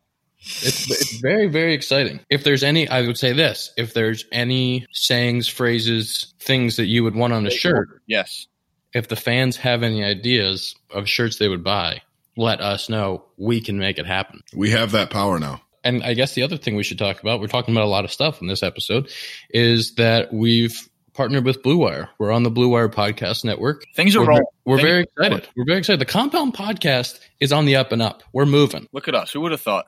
It's, 0.41 0.89
it's 0.89 1.19
very, 1.19 1.47
very 1.47 1.73
exciting. 1.73 2.21
If 2.29 2.43
there's 2.45 2.63
any, 2.63 2.87
I 2.87 3.01
would 3.05 3.17
say 3.17 3.33
this 3.33 3.71
if 3.77 3.93
there's 3.93 4.25
any 4.31 4.87
sayings, 4.93 5.47
phrases, 5.49 6.33
things 6.39 6.77
that 6.77 6.85
you 6.85 7.03
would 7.03 7.13
want 7.15 7.33
on 7.33 7.45
a 7.45 7.51
shirt, 7.51 8.01
Yes. 8.07 8.47
if 8.93 9.07
the 9.09 9.17
fans 9.17 9.57
have 9.57 9.83
any 9.83 10.03
ideas 10.03 10.75
of 10.91 11.07
shirts 11.09 11.37
they 11.37 11.49
would 11.49 11.63
buy, 11.63 12.01
let 12.39 12.61
us 12.61 12.89
know. 12.89 13.25
We 13.37 13.59
can 13.61 13.77
make 13.77 13.99
it 13.99 14.05
happen. 14.07 14.41
We 14.55 14.71
have 14.71 14.91
that 14.93 15.09
power 15.09 15.37
now. 15.39 15.61
And 15.83 16.03
I 16.03 16.13
guess 16.13 16.33
the 16.33 16.43
other 16.43 16.57
thing 16.57 16.75
we 16.75 16.83
should 16.83 16.97
talk 16.97 17.21
about, 17.21 17.39
we're 17.39 17.47
talking 17.47 17.73
about 17.73 17.85
a 17.85 17.89
lot 17.89 18.05
of 18.05 18.11
stuff 18.11 18.41
in 18.41 18.47
this 18.47 18.63
episode, 18.63 19.11
is 19.49 19.95
that 19.95 20.33
we've 20.33 20.89
partnered 21.13 21.45
with 21.45 21.61
Blue 21.63 21.77
Wire. 21.77 22.09
We're 22.17 22.31
on 22.31 22.43
the 22.43 22.49
Blue 22.49 22.69
Wire 22.69 22.89
Podcast 22.89 23.43
Network. 23.43 23.83
Things 23.95 24.15
are 24.15 24.21
We're, 24.21 24.27
rolling. 24.27 24.43
we're 24.65 24.77
Things 24.77 24.87
very 24.87 25.03
excited. 25.03 25.49
We're 25.55 25.65
very 25.65 25.79
excited. 25.79 25.99
The 25.99 26.05
Compound 26.05 26.53
Podcast 26.53 27.19
is 27.39 27.51
on 27.51 27.65
the 27.65 27.75
up 27.75 27.91
and 27.91 28.01
up. 28.01 28.23
We're 28.33 28.45
moving. 28.45 28.87
Look 28.93 29.07
at 29.07 29.15
us. 29.15 29.31
Who 29.31 29.41
would 29.41 29.51
have 29.51 29.61
thought? 29.61 29.85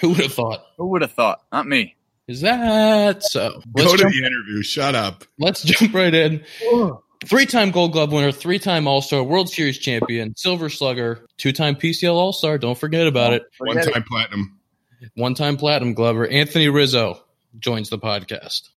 Who 0.00 0.10
would 0.10 0.18
have 0.18 0.32
thought? 0.32 0.64
Who 0.78 0.86
would 0.88 1.02
have 1.02 1.12
thought? 1.12 1.40
Not 1.52 1.66
me. 1.66 1.96
Is 2.28 2.42
that 2.42 3.24
so? 3.24 3.60
Go 3.76 3.82
Let's 3.82 3.92
to 3.92 3.98
jump, 3.98 4.12
the 4.12 4.24
interview. 4.26 4.62
Shut 4.62 4.94
up. 4.94 5.24
let's 5.40 5.62
jump 5.64 5.92
right 5.92 6.14
in. 6.14 6.44
Three 7.26 7.44
time 7.44 7.70
Gold 7.70 7.92
Glove 7.92 8.12
winner, 8.12 8.32
three 8.32 8.58
time 8.58 8.86
All 8.86 9.02
Star, 9.02 9.22
World 9.22 9.50
Series 9.50 9.76
champion, 9.76 10.34
Silver 10.36 10.70
Slugger, 10.70 11.26
two 11.36 11.52
time 11.52 11.76
PCL 11.76 12.14
All 12.14 12.32
Star. 12.32 12.56
Don't 12.56 12.78
forget 12.78 13.06
about 13.06 13.32
oh, 13.32 13.36
it. 13.36 13.42
One 13.58 13.76
time 13.76 14.04
platinum. 14.04 14.58
One 15.14 15.34
time 15.34 15.56
Platinum 15.58 15.92
Glover, 15.92 16.26
Anthony 16.26 16.68
Rizzo 16.68 17.22
joins 17.58 17.90
the 17.90 17.98
podcast. 17.98 18.70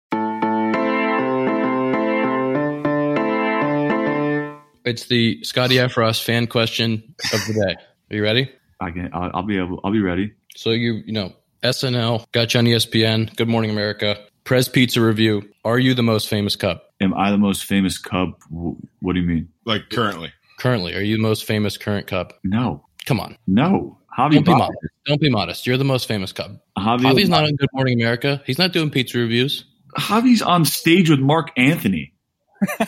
It's 4.85 5.05
the 5.05 5.41
Scotty 5.43 5.75
Efros 5.75 6.21
fan 6.21 6.47
question 6.47 7.15
of 7.33 7.39
the 7.47 7.53
day. 7.53 7.75
Are 8.11 8.15
you 8.17 8.23
ready? 8.23 8.51
I 8.81 8.91
can. 8.91 9.09
I'll, 9.13 9.31
I'll 9.35 9.43
be 9.43 9.57
able. 9.57 9.79
I'll 9.85 9.91
be 9.91 10.01
ready. 10.01 10.33
So 10.57 10.71
you 10.71 11.01
you 11.05 11.13
know 11.13 11.33
SNL 11.63 12.25
got 12.33 12.53
you 12.53 12.57
on 12.57 12.65
ESPN. 12.65 13.33
Good 13.37 13.47
Morning 13.47 13.71
America. 13.71 14.17
Prez 14.43 14.67
Pizza 14.67 14.99
review. 14.99 15.49
Are 15.63 15.79
you 15.79 15.93
the 15.93 16.03
most 16.03 16.27
famous 16.27 16.57
Cub 16.57 16.81
Am 17.03 17.13
I 17.13 17.31
the 17.31 17.37
most 17.37 17.65
famous 17.65 17.97
Cub? 17.97 18.29
What 18.49 19.13
do 19.13 19.19
you 19.19 19.27
mean? 19.27 19.49
Like 19.65 19.89
currently. 19.91 20.31
currently? 20.57 20.95
Are 20.95 21.01
you 21.01 21.17
the 21.17 21.21
most 21.21 21.43
famous 21.45 21.77
current 21.77 22.07
Cub? 22.07 22.33
No, 22.43 22.85
Come 23.05 23.19
on, 23.19 23.37
no. 23.45 23.97
Javi, 24.17 24.35
don't 24.35 24.45
be 24.45 24.51
Ba- 24.51 24.57
modest. 24.57 24.77
Don't 25.05 25.19
be 25.21 25.29
modest. 25.29 25.67
You're 25.67 25.77
the 25.77 25.83
most 25.83 26.07
famous 26.07 26.31
Cub. 26.31 26.57
Javi, 26.77 26.99
Javi's 27.01 27.29
not 27.29 27.43
on 27.43 27.55
Good 27.55 27.69
Morning 27.73 27.99
America. 28.01 28.41
He's 28.45 28.57
not 28.59 28.71
doing 28.71 28.89
pizza 28.89 29.17
reviews. 29.17 29.65
Javi's 29.97 30.41
on 30.41 30.65
stage 30.65 31.09
with 31.09 31.19
Marc 31.19 31.51
Anthony. 31.57 32.13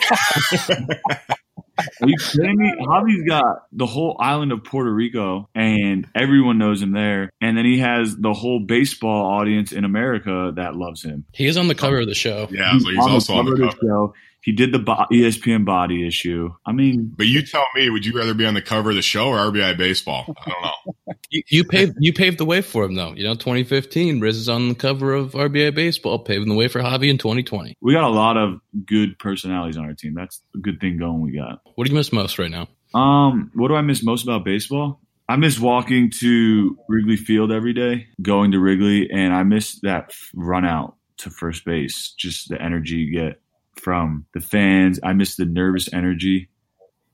Are 1.77 2.07
you 2.07 2.15
kidding 2.17 2.57
me? 2.57 2.73
Javi's 2.79 3.27
got 3.27 3.65
the 3.71 3.85
whole 3.85 4.15
island 4.19 4.51
of 4.51 4.63
Puerto 4.63 4.93
Rico, 4.93 5.49
and 5.53 6.07
everyone 6.15 6.57
knows 6.57 6.81
him 6.81 6.91
there. 6.91 7.29
And 7.41 7.57
then 7.57 7.65
he 7.65 7.79
has 7.79 8.15
the 8.15 8.33
whole 8.33 8.59
baseball 8.59 9.25
audience 9.33 9.71
in 9.71 9.83
America 9.83 10.53
that 10.55 10.75
loves 10.75 11.03
him. 11.03 11.25
He 11.33 11.47
is 11.47 11.57
on 11.57 11.67
the 11.67 11.75
cover 11.75 11.99
of 11.99 12.07
the 12.07 12.15
show. 12.15 12.47
Yeah, 12.49 12.71
I 12.71 12.73
was 12.73 12.83
like, 12.85 12.95
he's 12.95 13.05
also 13.05 13.33
on 13.35 13.45
the 13.45 13.51
of 13.53 13.59
cover. 13.59 13.77
show. 13.81 14.13
He 14.45 14.51
did 14.51 14.71
the 14.71 14.77
bo- 14.79 15.07
ESPN 15.11 15.65
body 15.65 16.07
issue. 16.07 16.53
I 16.67 16.71
mean, 16.71 17.11
But 17.17 17.25
you 17.25 17.41
tell 17.41 17.65
me, 17.75 17.89
would 17.89 18.05
you 18.05 18.15
rather 18.15 18.35
be 18.35 18.45
on 18.45 18.53
the 18.53 18.61
cover 18.61 18.91
of 18.91 18.95
the 18.95 19.01
show 19.01 19.29
or 19.29 19.37
RBI 19.37 19.75
baseball? 19.75 20.25
I 20.45 20.49
don't 20.51 20.61
know. 20.61 20.93
You, 21.31 21.41
you 21.49 21.63
paved 21.63 21.95
you 21.99 22.13
paved 22.13 22.37
the 22.37 22.45
way 22.45 22.61
for 22.61 22.83
him 22.85 22.93
though. 22.93 23.13
You 23.13 23.23
know, 23.23 23.33
2015, 23.33 24.19
Riz 24.21 24.37
is 24.37 24.47
on 24.47 24.69
the 24.69 24.75
cover 24.75 25.11
of 25.13 25.31
RBI 25.31 25.73
Baseball, 25.73 26.19
paving 26.19 26.47
the 26.49 26.53
way 26.55 26.67
for 26.67 26.79
Javi 26.79 27.09
in 27.09 27.17
2020. 27.17 27.75
we 27.81 27.93
got 27.93 28.03
a 28.03 28.09
lot 28.09 28.37
of 28.37 28.59
good 28.85 29.17
personalities 29.17 29.75
on 29.75 29.85
our 29.85 29.95
team. 29.95 30.13
That's 30.13 30.39
a 30.53 30.59
good 30.59 30.79
thing 30.79 30.97
going. 30.97 31.21
We 31.21 31.31
got. 31.35 31.61
What 31.73 31.85
do 31.87 31.91
you 31.91 31.97
miss 31.97 32.13
most 32.13 32.37
right 32.37 32.51
now? 32.51 32.67
Um, 32.93 33.49
what 33.55 33.69
do 33.69 33.75
I 33.75 33.81
miss 33.81 34.03
most 34.03 34.23
about 34.23 34.45
baseball? 34.45 35.01
I 35.27 35.35
miss 35.37 35.59
walking 35.59 36.11
to 36.19 36.77
Wrigley 36.87 37.17
Field 37.17 37.51
every 37.51 37.73
day, 37.73 38.07
going 38.21 38.51
to 38.51 38.59
Wrigley, 38.59 39.09
and 39.11 39.33
I 39.33 39.41
miss 39.43 39.79
that 39.81 40.13
run 40.35 40.63
out 40.63 40.95
to 41.17 41.31
first 41.31 41.65
base. 41.65 42.13
Just 42.17 42.49
the 42.49 42.61
energy 42.61 42.95
you 42.97 43.11
get 43.19 43.41
from 43.75 44.25
the 44.33 44.39
fans. 44.39 44.99
I 45.03 45.13
miss 45.13 45.35
the 45.35 45.45
nervous 45.45 45.91
energy 45.93 46.49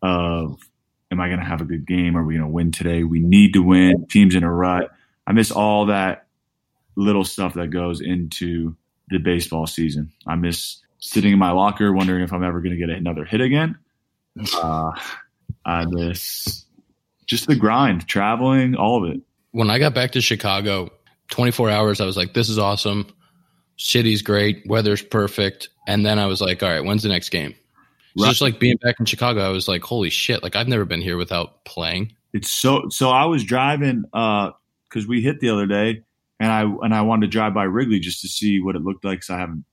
of 0.01 0.59
am 1.11 1.19
I 1.19 1.27
going 1.27 1.39
to 1.39 1.45
have 1.45 1.61
a 1.61 1.65
good 1.65 1.85
game? 1.85 2.17
Are 2.17 2.23
we 2.23 2.35
going 2.35 2.47
to 2.47 2.53
win 2.53 2.71
today? 2.71 3.03
We 3.03 3.19
need 3.19 3.53
to 3.53 3.61
win. 3.61 4.07
Teams 4.09 4.35
in 4.35 4.43
a 4.43 4.51
rut. 4.51 4.89
I 5.27 5.33
miss 5.33 5.51
all 5.51 5.87
that 5.87 6.27
little 6.95 7.23
stuff 7.23 7.53
that 7.55 7.67
goes 7.67 8.01
into 8.01 8.75
the 9.09 9.19
baseball 9.19 9.67
season. 9.67 10.11
I 10.25 10.35
miss 10.35 10.81
sitting 10.99 11.33
in 11.33 11.39
my 11.39 11.51
locker 11.51 11.91
wondering 11.91 12.23
if 12.23 12.31
I'm 12.31 12.43
ever 12.43 12.61
going 12.61 12.77
to 12.77 12.77
get 12.77 12.89
another 12.89 13.25
hit 13.25 13.41
again. 13.41 13.77
Uh, 14.55 14.91
I 15.65 15.85
miss 15.87 16.65
just 17.25 17.47
the 17.47 17.55
grind, 17.55 18.07
traveling, 18.07 18.75
all 18.75 19.03
of 19.03 19.11
it. 19.11 19.21
When 19.51 19.69
I 19.69 19.79
got 19.79 19.93
back 19.93 20.13
to 20.13 20.21
Chicago, 20.21 20.91
24 21.31 21.69
hours, 21.69 22.01
I 22.01 22.05
was 22.05 22.15
like, 22.15 22.33
this 22.33 22.49
is 22.49 22.57
awesome. 22.57 23.07
City's 23.83 24.21
great. 24.21 24.63
Weather's 24.67 25.01
perfect. 25.01 25.69
And 25.87 26.05
then 26.05 26.19
I 26.19 26.27
was 26.27 26.39
like, 26.39 26.61
all 26.61 26.69
right, 26.69 26.83
when's 26.83 27.01
the 27.01 27.09
next 27.09 27.29
game? 27.29 27.55
So 28.15 28.23
Right. 28.25 28.29
just 28.29 28.41
like 28.41 28.59
being 28.59 28.77
back 28.77 28.99
in 28.99 29.05
Chicago, 29.05 29.41
I 29.41 29.49
was 29.49 29.67
like, 29.67 29.83
holy 29.83 30.09
shit. 30.11 30.43
Like 30.43 30.55
I've 30.55 30.67
never 30.67 30.85
been 30.85 31.01
here 31.01 31.17
without 31.17 31.65
playing. 31.65 32.13
It's 32.33 32.51
so 32.51 32.89
so. 32.89 33.09
I 33.09 33.25
was 33.25 33.43
driving 33.43 34.03
uh 34.13 34.51
because 34.87 35.07
we 35.07 35.21
hit 35.21 35.39
the 35.39 35.49
other 35.49 35.65
day, 35.65 36.03
and 36.39 36.51
I 36.51 36.61
and 36.61 36.93
I 36.93 37.01
wanted 37.01 37.27
to 37.27 37.31
drive 37.31 37.53
by 37.53 37.63
Wrigley 37.63 37.99
just 37.99 38.21
to 38.21 38.27
see 38.27 38.61
what 38.61 38.75
it 38.75 38.83
looked 38.83 39.03
like 39.03 39.19
because 39.19 39.29
I 39.31 39.39
haven't 39.39 39.65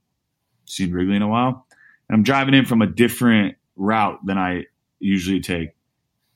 seen 0.65 0.91
Wrigley 0.93 1.17
in 1.17 1.23
a 1.23 1.29
while. 1.29 1.67
And 2.09 2.17
I'm 2.17 2.23
driving 2.23 2.55
in 2.55 2.65
from 2.65 2.81
a 2.81 2.87
different 2.87 3.57
route 3.77 4.25
than 4.25 4.39
I 4.39 4.65
usually 5.01 5.41
take. 5.41 5.71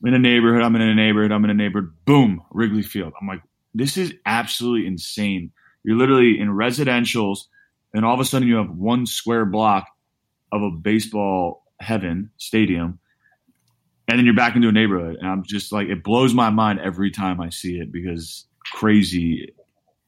I'm 0.03 0.09
in 0.09 0.15
a 0.15 0.19
neighborhood. 0.19 0.63
I'm 0.63 0.77
in 0.77 0.83
a 0.83 0.95
neighborhood. 0.95 1.33
I'm 1.33 1.45
in 1.45 1.51
a 1.51 1.55
neighborhood. 1.55 1.93
Boom, 2.05 2.43
Wrigley 2.51 2.83
Field. 2.83 3.13
I'm 3.21 3.27
like, 3.27 3.43
this 3.75 3.97
is 3.97 4.13
absolutely 4.27 4.87
insane. 4.87 5.53
You're 5.85 5.97
literally 5.97 6.39
in 6.39 6.49
residentials, 6.49 7.47
and 7.95 8.05
all 8.05 8.15
of 8.15 8.21
a 8.21 8.25
sudden 8.25 8.49
you 8.49 8.57
have 8.57 8.71
one 8.71 9.07
square 9.07 9.45
block 9.45 9.87
of 10.51 10.63
a 10.63 10.71
baseball 10.71 11.65
heaven 11.81 12.31
stadium 12.37 12.99
and 14.09 14.19
then 14.19 14.25
you're 14.25 14.35
back 14.35 14.57
into 14.57 14.69
a 14.69 14.73
neighborhood. 14.73 15.17
And 15.21 15.29
i'm 15.29 15.43
just 15.45 15.73
like 15.73 15.89
it 15.89 16.03
blows 16.03 16.35
my 16.35 16.51
mind 16.51 16.81
every 16.81 17.11
time 17.11 17.41
i 17.41 17.51
see 17.51 17.79
it 17.79 17.93
because 17.93 18.47
crazy 18.73 19.53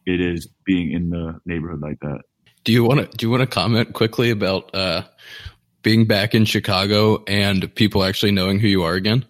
it 0.06 0.20
is 0.20 0.48
being 0.64 0.92
in 0.92 1.10
the 1.10 1.40
neighborhood 1.46 1.80
like 1.80 1.98
that. 2.00 2.20
Do 2.64 2.72
you 2.72 2.84
want 2.84 3.00
to 3.00 3.16
do 3.16 3.26
you 3.26 3.30
want 3.30 3.42
to 3.42 3.46
comment 3.46 3.92
quickly 3.92 4.30
about 4.30 4.74
uh, 4.74 5.02
being 5.82 6.06
back 6.06 6.34
in 6.34 6.44
Chicago 6.44 7.22
and 7.26 7.74
people 7.74 8.04
actually 8.04 8.32
knowing 8.32 8.58
who 8.58 8.68
you 8.68 8.82
are 8.82 8.94
again? 8.94 9.24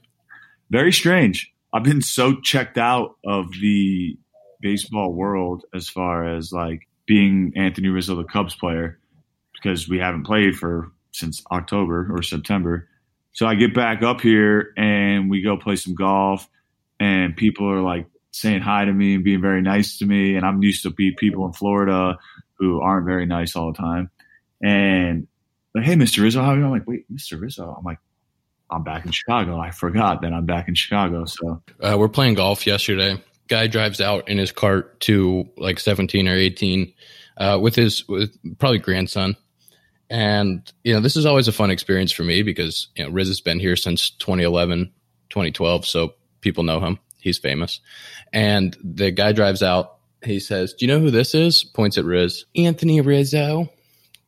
very 0.70 0.92
strange. 0.92 1.52
I've 1.72 1.84
been 1.84 2.02
so 2.02 2.40
checked 2.40 2.78
out 2.78 3.16
of 3.24 3.46
the 3.60 4.16
baseball 4.60 5.12
world 5.12 5.64
as 5.72 5.88
far 5.88 6.36
as 6.36 6.50
like 6.52 6.88
being 7.06 7.52
anthony 7.56 7.88
rizzo 7.88 8.14
the 8.16 8.24
cubs 8.24 8.54
player 8.54 8.98
because 9.52 9.88
we 9.88 9.98
haven't 9.98 10.24
played 10.24 10.56
for 10.56 10.90
since 11.12 11.42
october 11.52 12.08
or 12.10 12.22
september. 12.22 12.88
So 13.32 13.46
i 13.46 13.54
get 13.54 13.74
back 13.74 14.02
up 14.02 14.20
here 14.20 14.72
and 14.76 15.28
we 15.30 15.42
go 15.42 15.56
play 15.56 15.76
some 15.76 15.94
golf 15.94 16.48
and 17.00 17.36
people 17.36 17.68
are 17.70 17.80
like 17.80 18.06
saying 18.30 18.60
hi 18.62 18.84
to 18.84 18.92
me 18.92 19.14
and 19.14 19.24
being 19.24 19.40
very 19.40 19.62
nice 19.62 19.98
to 19.98 20.06
me. 20.06 20.36
And 20.36 20.44
i'm 20.44 20.62
used 20.62 20.82
to 20.82 20.90
be 20.90 21.12
people 21.12 21.46
in 21.46 21.52
florida 21.52 22.18
who 22.58 22.80
aren't 22.80 23.06
very 23.06 23.26
nice 23.26 23.56
all 23.56 23.72
the 23.72 23.78
time. 23.78 24.10
And 24.62 25.26
like 25.74 25.84
hey 25.84 25.94
mr 25.94 26.22
rizzo 26.22 26.40
how 26.42 26.52
are 26.52 26.58
you? 26.58 26.64
I'm 26.64 26.70
like 26.70 26.86
wait 26.86 27.12
mr 27.12 27.40
rizzo? 27.40 27.74
I'm 27.76 27.84
like 27.84 27.98
i'm 28.70 28.82
back 28.82 29.04
in 29.04 29.12
chicago. 29.12 29.58
I 29.58 29.70
forgot 29.70 30.22
that 30.22 30.32
i'm 30.32 30.46
back 30.46 30.68
in 30.68 30.74
chicago. 30.74 31.24
So 31.26 31.62
Uh, 31.80 31.96
we're 31.98 32.08
playing 32.08 32.34
golf 32.34 32.66
yesterday. 32.66 33.20
Guy 33.48 33.66
drives 33.66 34.00
out 34.00 34.28
in 34.28 34.38
his 34.38 34.52
cart 34.52 35.00
to 35.00 35.48
like 35.56 35.78
17 35.78 36.28
or 36.28 36.34
18 36.34 36.92
uh, 37.36 37.58
with 37.60 37.74
his 37.74 38.06
with 38.08 38.36
probably 38.58 38.78
grandson. 38.78 39.36
And, 40.10 40.70
you 40.82 40.94
know, 40.94 41.00
this 41.00 41.16
is 41.16 41.26
always 41.26 41.48
a 41.48 41.52
fun 41.52 41.70
experience 41.70 42.12
for 42.12 42.24
me 42.24 42.42
because, 42.42 42.88
you 42.94 43.04
know, 43.04 43.10
Riz 43.10 43.28
has 43.28 43.40
been 43.40 43.58
here 43.58 43.74
since 43.74 44.10
2011, 44.10 44.92
2012. 45.30 45.86
So 45.86 46.14
people 46.40 46.62
know 46.62 46.80
him. 46.80 46.98
He's 47.18 47.38
famous. 47.38 47.80
And 48.32 48.76
the 48.82 49.10
guy 49.10 49.32
drives 49.32 49.62
out. 49.62 49.96
He 50.22 50.40
says, 50.40 50.74
Do 50.74 50.86
you 50.86 50.92
know 50.92 51.00
who 51.00 51.10
this 51.10 51.34
is? 51.34 51.64
Points 51.64 51.98
at 51.98 52.04
Riz. 52.04 52.44
Anthony 52.54 53.00
Rizzo. 53.00 53.70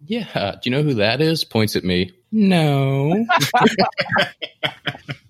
Yeah. 0.05 0.57
Do 0.63 0.71
you 0.71 0.77
know 0.77 0.83
who 0.83 0.95
that 0.95 1.21
is? 1.21 1.45
Points 1.45 1.77
at 1.77 1.85
me. 1.85 2.13
No. 2.33 3.27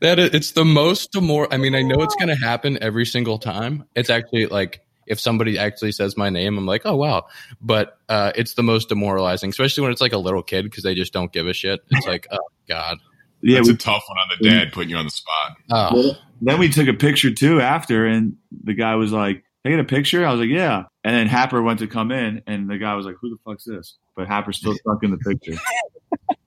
that 0.00 0.18
is, 0.18 0.30
it's 0.34 0.52
the 0.52 0.64
most 0.64 1.20
more. 1.20 1.52
I 1.52 1.56
mean, 1.56 1.74
I 1.74 1.82
know 1.82 1.96
it's 2.02 2.16
going 2.16 2.28
to 2.28 2.36
happen 2.36 2.78
every 2.82 3.06
single 3.06 3.38
time. 3.38 3.84
It's 3.94 4.10
actually 4.10 4.46
like 4.46 4.80
if 5.06 5.20
somebody 5.20 5.58
actually 5.58 5.92
says 5.92 6.16
my 6.16 6.30
name, 6.30 6.56
I'm 6.58 6.66
like, 6.66 6.82
oh 6.84 6.96
wow. 6.96 7.26
But 7.60 7.98
uh, 8.08 8.32
it's 8.34 8.54
the 8.54 8.62
most 8.62 8.88
demoralizing, 8.88 9.50
especially 9.50 9.82
when 9.82 9.92
it's 9.92 10.00
like 10.00 10.12
a 10.12 10.18
little 10.18 10.42
kid 10.42 10.64
because 10.64 10.84
they 10.84 10.94
just 10.94 11.12
don't 11.12 11.32
give 11.32 11.46
a 11.46 11.52
shit. 11.52 11.80
It's 11.90 12.06
like, 12.06 12.26
oh 12.30 12.38
god. 12.68 12.98
yeah 13.42 13.56
That's 13.56 13.68
we, 13.68 13.74
a 13.74 13.76
tough 13.76 14.04
one 14.08 14.18
on 14.18 14.28
the 14.38 14.48
dad, 14.48 14.72
putting 14.72 14.90
you 14.90 14.96
on 14.96 15.04
the 15.04 15.10
spot. 15.10 15.56
Oh, 15.70 16.16
then 16.42 16.58
we 16.58 16.68
took 16.68 16.88
a 16.88 16.94
picture 16.94 17.32
too 17.32 17.60
after 17.60 18.06
and 18.06 18.36
the 18.64 18.74
guy 18.74 18.96
was 18.96 19.12
like 19.12 19.44
taking 19.64 19.78
a 19.78 19.84
picture 19.84 20.26
i 20.26 20.30
was 20.30 20.40
like 20.40 20.50
yeah 20.50 20.84
and 21.04 21.14
then 21.14 21.28
happer 21.28 21.62
went 21.62 21.78
to 21.78 21.86
come 21.86 22.10
in 22.10 22.42
and 22.46 22.68
the 22.68 22.78
guy 22.78 22.94
was 22.94 23.06
like 23.06 23.14
who 23.20 23.30
the 23.30 23.36
fuck's 23.44 23.64
this 23.64 23.96
but 24.16 24.26
happer's 24.26 24.58
still 24.58 24.74
stuck 24.74 25.02
in 25.02 25.10
the 25.10 25.18
picture 25.18 25.52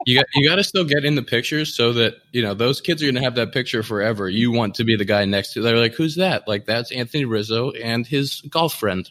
you 0.06 0.16
got 0.16 0.26
you 0.36 0.48
got 0.48 0.56
to 0.56 0.64
still 0.64 0.86
get 0.86 1.04
in 1.04 1.16
the 1.16 1.24
pictures 1.24 1.76
so 1.76 1.94
that 1.94 2.16
you 2.32 2.42
know 2.42 2.54
those 2.54 2.82
kids 2.82 3.02
are 3.02 3.06
going 3.06 3.16
to 3.16 3.22
have 3.22 3.36
that 3.36 3.52
picture 3.52 3.84
forever. 3.84 4.30
You 4.30 4.52
want 4.52 4.76
to 4.76 4.84
be 4.84 4.96
the 4.96 5.06
guy 5.06 5.26
next 5.26 5.54
to. 5.54 5.62
They're 5.62 5.78
like, 5.78 5.94
who's 5.94 6.16
that? 6.16 6.48
Like 6.48 6.66
that's 6.66 6.92
Anthony 6.92 7.26
Rizzo 7.26 7.72
and 7.72 8.06
his 8.06 8.42
golf 8.42 8.76
friend. 8.76 9.10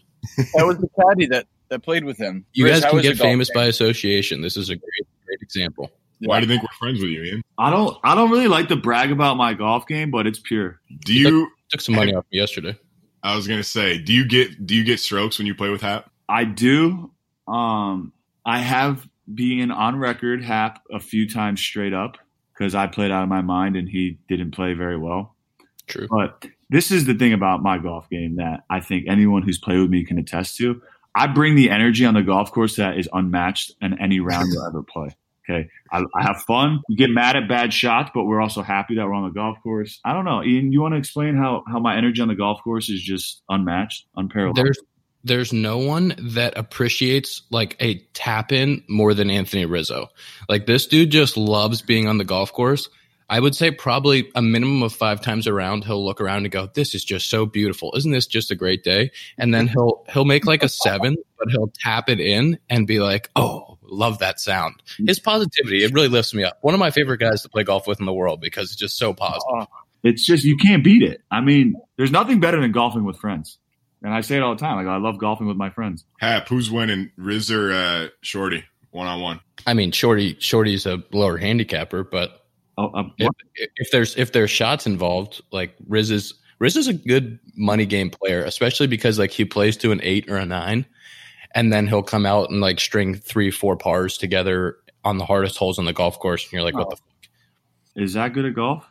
That 0.54 0.66
was 0.66 0.78
the 0.78 0.88
caddy 0.98 1.26
that, 1.26 1.46
that 1.68 1.82
played 1.82 2.04
with 2.04 2.16
him. 2.16 2.46
You 2.54 2.64
Riz, 2.64 2.80
guys 2.80 2.90
can 2.90 3.02
get 3.02 3.18
famous 3.18 3.50
game? 3.50 3.54
by 3.54 3.64
association. 3.66 4.40
This 4.40 4.56
is 4.56 4.70
a 4.70 4.76
great 4.76 5.06
great 5.26 5.42
example. 5.42 5.90
Why 6.20 6.40
do 6.40 6.46
you 6.46 6.52
think 6.52 6.62
we're 6.62 6.78
friends 6.78 7.00
with 7.02 7.10
you, 7.10 7.22
Ian? 7.22 7.42
i 7.58 7.70
don't 7.70 7.96
i 8.02 8.14
don't 8.14 8.30
really 8.30 8.48
like 8.48 8.68
to 8.68 8.76
brag 8.76 9.12
about 9.12 9.36
my 9.36 9.52
golf 9.52 9.86
game 9.86 10.10
but 10.10 10.26
it's 10.26 10.38
pure 10.38 10.80
Do 11.04 11.12
you? 11.12 11.48
Took 11.70 11.80
some 11.80 11.94
money 11.94 12.14
off 12.14 12.24
me 12.30 12.38
yesterday. 12.38 12.78
I 13.22 13.34
was 13.36 13.48
gonna 13.48 13.64
say, 13.64 13.98
do 13.98 14.12
you 14.12 14.26
get 14.26 14.66
do 14.66 14.74
you 14.74 14.84
get 14.84 15.00
strokes 15.00 15.38
when 15.38 15.46
you 15.46 15.54
play 15.54 15.70
with 15.70 15.82
Hap? 15.82 16.10
i 16.28 16.44
do 16.44 17.10
um 17.48 18.12
i 18.46 18.58
have 18.58 19.06
being 19.32 19.70
on 19.70 19.98
record 19.98 20.42
hap 20.42 20.82
a 20.92 21.00
few 21.00 21.28
times 21.28 21.60
straight 21.60 21.94
up 21.94 22.18
because 22.52 22.74
i 22.74 22.86
played 22.86 23.10
out 23.10 23.22
of 23.22 23.28
my 23.28 23.40
mind 23.40 23.76
and 23.76 23.88
he 23.88 24.18
didn't 24.28 24.50
play 24.50 24.74
very 24.74 24.98
well 24.98 25.34
True. 25.86 26.08
But 26.08 26.46
this 26.70 26.90
is 26.90 27.04
the 27.04 27.14
thing 27.14 27.32
about 27.32 27.62
my 27.62 27.78
golf 27.78 28.08
game 28.08 28.36
that 28.36 28.64
I 28.70 28.80
think 28.80 29.06
anyone 29.08 29.42
who's 29.42 29.58
played 29.58 29.80
with 29.80 29.90
me 29.90 30.04
can 30.04 30.18
attest 30.18 30.56
to. 30.58 30.80
I 31.14 31.26
bring 31.26 31.54
the 31.54 31.70
energy 31.70 32.04
on 32.04 32.14
the 32.14 32.22
golf 32.22 32.50
course 32.50 32.76
that 32.76 32.98
is 32.98 33.08
unmatched 33.12 33.72
in 33.80 34.00
any 34.00 34.20
round 34.20 34.48
you'll 34.52 34.66
ever 34.66 34.82
play. 34.82 35.16
Okay. 35.48 35.68
I, 35.92 36.02
I 36.14 36.22
have 36.22 36.42
fun. 36.42 36.82
We 36.88 36.96
get 36.96 37.10
mad 37.10 37.36
at 37.36 37.48
bad 37.48 37.72
shots, 37.72 38.10
but 38.14 38.24
we're 38.24 38.40
also 38.40 38.62
happy 38.62 38.96
that 38.96 39.04
we're 39.04 39.12
on 39.12 39.24
the 39.24 39.34
golf 39.34 39.58
course. 39.62 40.00
I 40.04 40.14
don't 40.14 40.24
know. 40.24 40.42
Ian, 40.42 40.72
you 40.72 40.80
want 40.80 40.94
to 40.94 40.98
explain 40.98 41.36
how, 41.36 41.62
how 41.68 41.78
my 41.78 41.96
energy 41.96 42.22
on 42.22 42.28
the 42.28 42.34
golf 42.34 42.62
course 42.64 42.88
is 42.88 43.02
just 43.02 43.42
unmatched, 43.50 44.06
unparalleled? 44.16 44.56
There's 44.56 44.78
there's 45.24 45.52
no 45.52 45.78
one 45.78 46.14
that 46.18 46.56
appreciates 46.56 47.42
like 47.50 47.76
a 47.80 47.98
tap 48.12 48.52
in 48.52 48.84
more 48.88 49.14
than 49.14 49.30
Anthony 49.30 49.64
Rizzo. 49.64 50.08
Like 50.48 50.66
this 50.66 50.86
dude 50.86 51.10
just 51.10 51.36
loves 51.36 51.82
being 51.82 52.06
on 52.06 52.18
the 52.18 52.24
golf 52.24 52.52
course. 52.52 52.88
I 53.28 53.40
would 53.40 53.56
say 53.56 53.70
probably 53.70 54.30
a 54.34 54.42
minimum 54.42 54.82
of 54.82 54.92
five 54.92 55.22
times 55.22 55.48
around 55.48 55.84
he'll 55.84 56.04
look 56.04 56.20
around 56.20 56.44
and 56.44 56.50
go, 56.50 56.68
"This 56.72 56.94
is 56.94 57.02
just 57.02 57.30
so 57.30 57.46
beautiful. 57.46 57.92
Isn't 57.96 58.12
this 58.12 58.26
just 58.26 58.50
a 58.50 58.54
great 58.54 58.84
day?" 58.84 59.12
And 59.38 59.52
then 59.52 59.66
he'll 59.66 60.04
he'll 60.12 60.26
make 60.26 60.44
like 60.44 60.62
a 60.62 60.68
seven, 60.68 61.16
but 61.38 61.48
he'll 61.50 61.72
tap 61.82 62.10
it 62.10 62.20
in 62.20 62.58
and 62.68 62.86
be 62.86 63.00
like, 63.00 63.30
"Oh, 63.34 63.78
love 63.82 64.18
that 64.18 64.40
sound." 64.40 64.74
His 65.06 65.20
positivity 65.20 65.82
it 65.82 65.94
really 65.94 66.08
lifts 66.08 66.34
me 66.34 66.44
up. 66.44 66.58
One 66.60 66.74
of 66.74 66.80
my 66.80 66.90
favorite 66.90 67.18
guys 67.18 67.40
to 67.42 67.48
play 67.48 67.64
golf 67.64 67.86
with 67.86 67.98
in 67.98 68.04
the 68.04 68.12
world 68.12 68.42
because 68.42 68.70
it's 68.70 68.78
just 68.78 68.98
so 68.98 69.14
positive. 69.14 69.68
It's 70.04 70.24
just, 70.24 70.44
you 70.44 70.58
can't 70.58 70.84
beat 70.84 71.02
it. 71.02 71.22
I 71.30 71.40
mean, 71.40 71.76
there's 71.96 72.10
nothing 72.10 72.38
better 72.38 72.60
than 72.60 72.72
golfing 72.72 73.04
with 73.04 73.16
friends. 73.16 73.58
And 74.04 74.14
I 74.14 74.20
say 74.20 74.36
it 74.36 74.42
all 74.42 74.54
the 74.54 74.60
time. 74.60 74.76
Like, 74.76 74.86
I 74.86 74.98
love 74.98 75.18
golfing 75.18 75.48
with 75.48 75.56
my 75.56 75.70
friends. 75.70 76.04
Hap, 76.20 76.48
who's 76.48 76.70
winning? 76.70 77.10
Riz 77.16 77.50
or 77.50 77.72
uh, 77.72 78.08
Shorty? 78.20 78.62
One 78.90 79.08
on 79.08 79.20
one. 79.20 79.40
I 79.66 79.74
mean, 79.74 79.90
Shorty 79.90 80.36
Shorty's 80.38 80.86
a 80.86 81.02
lower 81.10 81.36
handicapper, 81.38 82.04
but 82.04 82.44
Oh, 82.76 82.90
um, 82.94 83.12
if, 83.18 83.30
if 83.76 83.90
there's 83.90 84.16
if 84.16 84.32
there's 84.32 84.50
shots 84.50 84.86
involved, 84.86 85.42
like 85.52 85.74
Riz 85.86 86.10
is 86.10 86.34
Riz 86.58 86.76
is 86.76 86.88
a 86.88 86.92
good 86.92 87.38
money 87.56 87.86
game 87.86 88.10
player, 88.10 88.42
especially 88.42 88.86
because 88.86 89.18
like 89.18 89.30
he 89.30 89.44
plays 89.44 89.76
to 89.78 89.92
an 89.92 90.00
eight 90.02 90.28
or 90.28 90.36
a 90.36 90.46
nine, 90.46 90.86
and 91.54 91.72
then 91.72 91.86
he'll 91.86 92.02
come 92.02 92.26
out 92.26 92.50
and 92.50 92.60
like 92.60 92.80
string 92.80 93.14
three, 93.14 93.50
four 93.50 93.76
pars 93.76 94.18
together 94.18 94.76
on 95.04 95.18
the 95.18 95.24
hardest 95.24 95.56
holes 95.56 95.78
on 95.78 95.84
the 95.84 95.92
golf 95.92 96.18
course, 96.18 96.44
and 96.44 96.52
you're 96.52 96.62
like, 96.62 96.74
what 96.74 96.90
the? 96.90 96.96
Fuck? 96.96 97.04
Is 97.96 98.14
that 98.14 98.32
good 98.32 98.44
at 98.44 98.54
golf? 98.54 98.84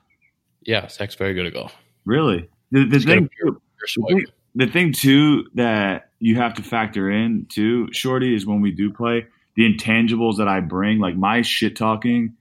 Yeah, 0.62 0.88
Zach's 0.88 1.16
very 1.16 1.34
good 1.34 1.46
at 1.46 1.54
golf. 1.54 1.76
Really? 2.06 2.50
The, 2.72 2.86
the 2.86 2.96
He's 2.96 3.06
got 3.06 3.18
a 3.18 3.22
thing, 3.22 3.30
pure- 3.38 3.52
pure 3.52 4.08
the 4.08 4.16
thing, 4.16 4.26
the 4.56 4.68
thing 4.68 4.94
too 4.94 5.46
that 5.56 6.10
you 6.20 6.36
have 6.38 6.56
to 6.56 6.64
factor 6.64 7.10
in 7.10 7.48
too, 7.50 7.92
Shorty, 7.92 8.36
is 8.36 8.46
when 8.46 8.62
we 8.62 8.72
do 8.72 8.92
play 8.92 9.28
the 9.56 9.72
intangibles 9.72 10.38
that 10.38 10.48
I 10.48 10.60
bring, 10.60 11.00
like 11.00 11.16
my 11.16 11.42
shit 11.42 11.76
talking 11.76 12.36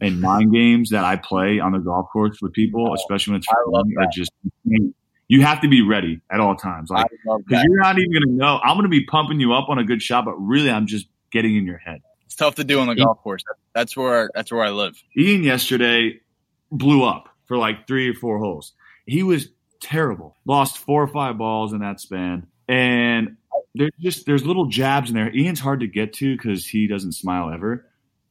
and 0.00 0.20
mind 0.20 0.52
games 0.54 0.90
that 0.90 1.04
I 1.04 1.16
play 1.16 1.60
on 1.60 1.72
the 1.72 1.78
golf 1.78 2.08
course 2.10 2.38
with 2.40 2.52
people, 2.52 2.94
especially 2.94 3.32
when 3.32 3.38
it's 3.40 3.48
I 3.48 3.70
fun, 3.70 3.94
are 3.98 4.08
just 4.12 4.32
you 5.28 5.42
have 5.42 5.60
to 5.60 5.68
be 5.68 5.80
ready 5.82 6.20
at 6.30 6.40
all 6.40 6.56
times. 6.56 6.90
Like 6.90 7.06
because 7.24 7.64
you're 7.64 7.80
not 7.80 7.98
even 7.98 8.12
gonna 8.12 8.32
know. 8.32 8.60
I'm 8.62 8.76
gonna 8.76 8.88
be 8.88 9.04
pumping 9.04 9.38
you 9.38 9.52
up 9.52 9.68
on 9.68 9.78
a 9.78 9.84
good 9.84 10.02
shot, 10.02 10.24
but 10.24 10.34
really 10.34 10.70
I'm 10.70 10.86
just 10.86 11.06
getting 11.30 11.56
in 11.56 11.64
your 11.66 11.78
head. 11.78 12.00
It's 12.26 12.34
tough 12.34 12.56
to 12.56 12.64
do 12.64 12.80
on 12.80 12.88
the 12.88 12.96
golf 12.96 13.18
course. 13.22 13.42
That's 13.74 13.96
where 13.96 14.30
that's 14.34 14.50
where 14.50 14.64
I 14.64 14.70
live. 14.70 15.00
Ian 15.16 15.44
yesterday 15.44 16.20
blew 16.72 17.04
up 17.04 17.28
for 17.46 17.56
like 17.56 17.86
three 17.86 18.08
or 18.08 18.14
four 18.14 18.38
holes. 18.38 18.72
He 19.06 19.22
was 19.22 19.48
terrible. 19.80 20.36
Lost 20.44 20.78
four 20.78 21.02
or 21.02 21.08
five 21.08 21.38
balls 21.38 21.72
in 21.72 21.80
that 21.80 22.00
span. 22.00 22.46
And 22.68 23.36
there's 23.74 23.90
just 23.98 24.26
there's 24.26 24.44
little 24.44 24.66
jabs 24.66 25.10
in 25.10 25.16
there. 25.16 25.34
Ian's 25.34 25.60
hard 25.60 25.80
to 25.80 25.86
get 25.86 26.12
to 26.14 26.36
because 26.36 26.66
he 26.66 26.86
doesn't 26.86 27.12
smile 27.12 27.52
ever. 27.52 27.86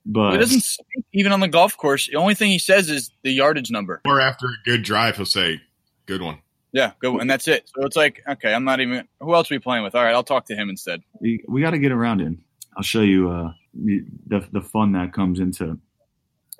But 0.06 0.32
He 0.32 0.38
doesn't 0.38 0.78
even 1.14 1.32
on 1.32 1.40
the 1.40 1.48
golf 1.48 1.76
course. 1.78 2.08
The 2.08 2.16
only 2.16 2.34
thing 2.36 2.50
he 2.52 2.60
says 2.60 2.90
is 2.90 3.12
the 3.24 3.32
yardage 3.32 3.70
number. 3.70 4.02
Or 4.06 4.20
after 4.22 4.48
a 4.48 4.56
good 4.66 4.82
drive, 4.84 5.18
he'll 5.18 5.26
say, 5.26 5.62
"Good 6.06 6.22
one." 6.22 6.40
Yeah, 6.72 6.92
good, 7.00 7.12
one. 7.12 7.22
and 7.22 7.30
that's 7.30 7.48
it. 7.48 7.70
So 7.76 7.86
it's 7.86 7.96
like, 7.96 8.22
okay, 8.28 8.54
I'm 8.54 8.64
not 8.64 8.80
even. 8.80 9.08
Who 9.20 9.34
else 9.34 9.52
are 9.52 9.56
we 9.56 9.60
playing 9.60 9.84
with? 9.84 9.96
All 9.96 10.04
right, 10.04 10.14
I'll 10.14 10.24
talk 10.24 10.46
to 10.46 10.56
him 10.56 10.70
instead. 10.70 11.02
we, 11.20 11.44
we 11.48 11.62
got 11.62 11.72
to 11.72 11.80
get 11.80 11.92
around 11.92 12.22
in. 12.22 12.42
I'll 12.78 12.84
show 12.84 13.02
you 13.02 13.30
uh, 13.30 13.52
the, 13.74 14.06
the 14.28 14.48
the 14.54 14.62
fun 14.62 14.94
that 14.94 15.14
comes 15.14 15.40
into. 15.40 15.78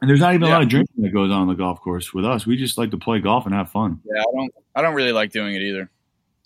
And 0.02 0.10
there's 0.10 0.20
not 0.20 0.34
even 0.34 0.48
a 0.48 0.50
lot 0.50 0.62
of 0.62 0.70
drinking 0.70 1.04
that 1.04 1.10
goes 1.10 1.32
on 1.32 1.42
on 1.42 1.48
the 1.48 1.56
golf 1.56 1.82
course 1.82 2.14
with 2.14 2.26
us. 2.26 2.46
We 2.46 2.56
just 2.56 2.78
like 2.78 2.92
to 2.92 2.98
play 2.98 3.20
golf 3.20 3.46
and 3.46 3.54
have 3.54 3.70
fun. 3.70 4.00
Yeah, 4.06 4.22
I 4.22 4.36
don't. 4.36 4.54
I 4.76 4.82
don't 4.82 4.96
really 4.96 5.12
like 5.12 5.32
doing 5.32 5.56
it 5.56 5.62
either. 5.62 5.90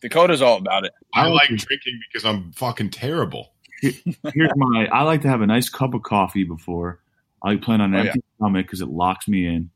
Dakota's 0.01 0.41
all 0.41 0.57
about 0.57 0.85
it. 0.85 0.91
I 1.13 1.27
like 1.27 1.47
drinking 1.49 1.99
because 2.11 2.25
I'm 2.25 2.51
fucking 2.53 2.89
terrible. 2.89 3.53
Here's 3.81 4.51
my. 4.55 4.87
I 4.91 5.03
like 5.03 5.21
to 5.21 5.29
have 5.29 5.41
a 5.41 5.47
nice 5.47 5.69
cup 5.69 5.93
of 5.93 6.03
coffee 6.03 6.43
before. 6.43 6.99
I 7.43 7.49
like 7.49 7.61
playing 7.61 7.81
on 7.81 7.93
an 7.93 7.99
Oh, 7.99 8.03
empty 8.09 8.23
stomach 8.37 8.65
because 8.65 8.81
it 8.81 8.87
locks 8.89 9.27
me 9.27 9.45
in. 9.45 9.69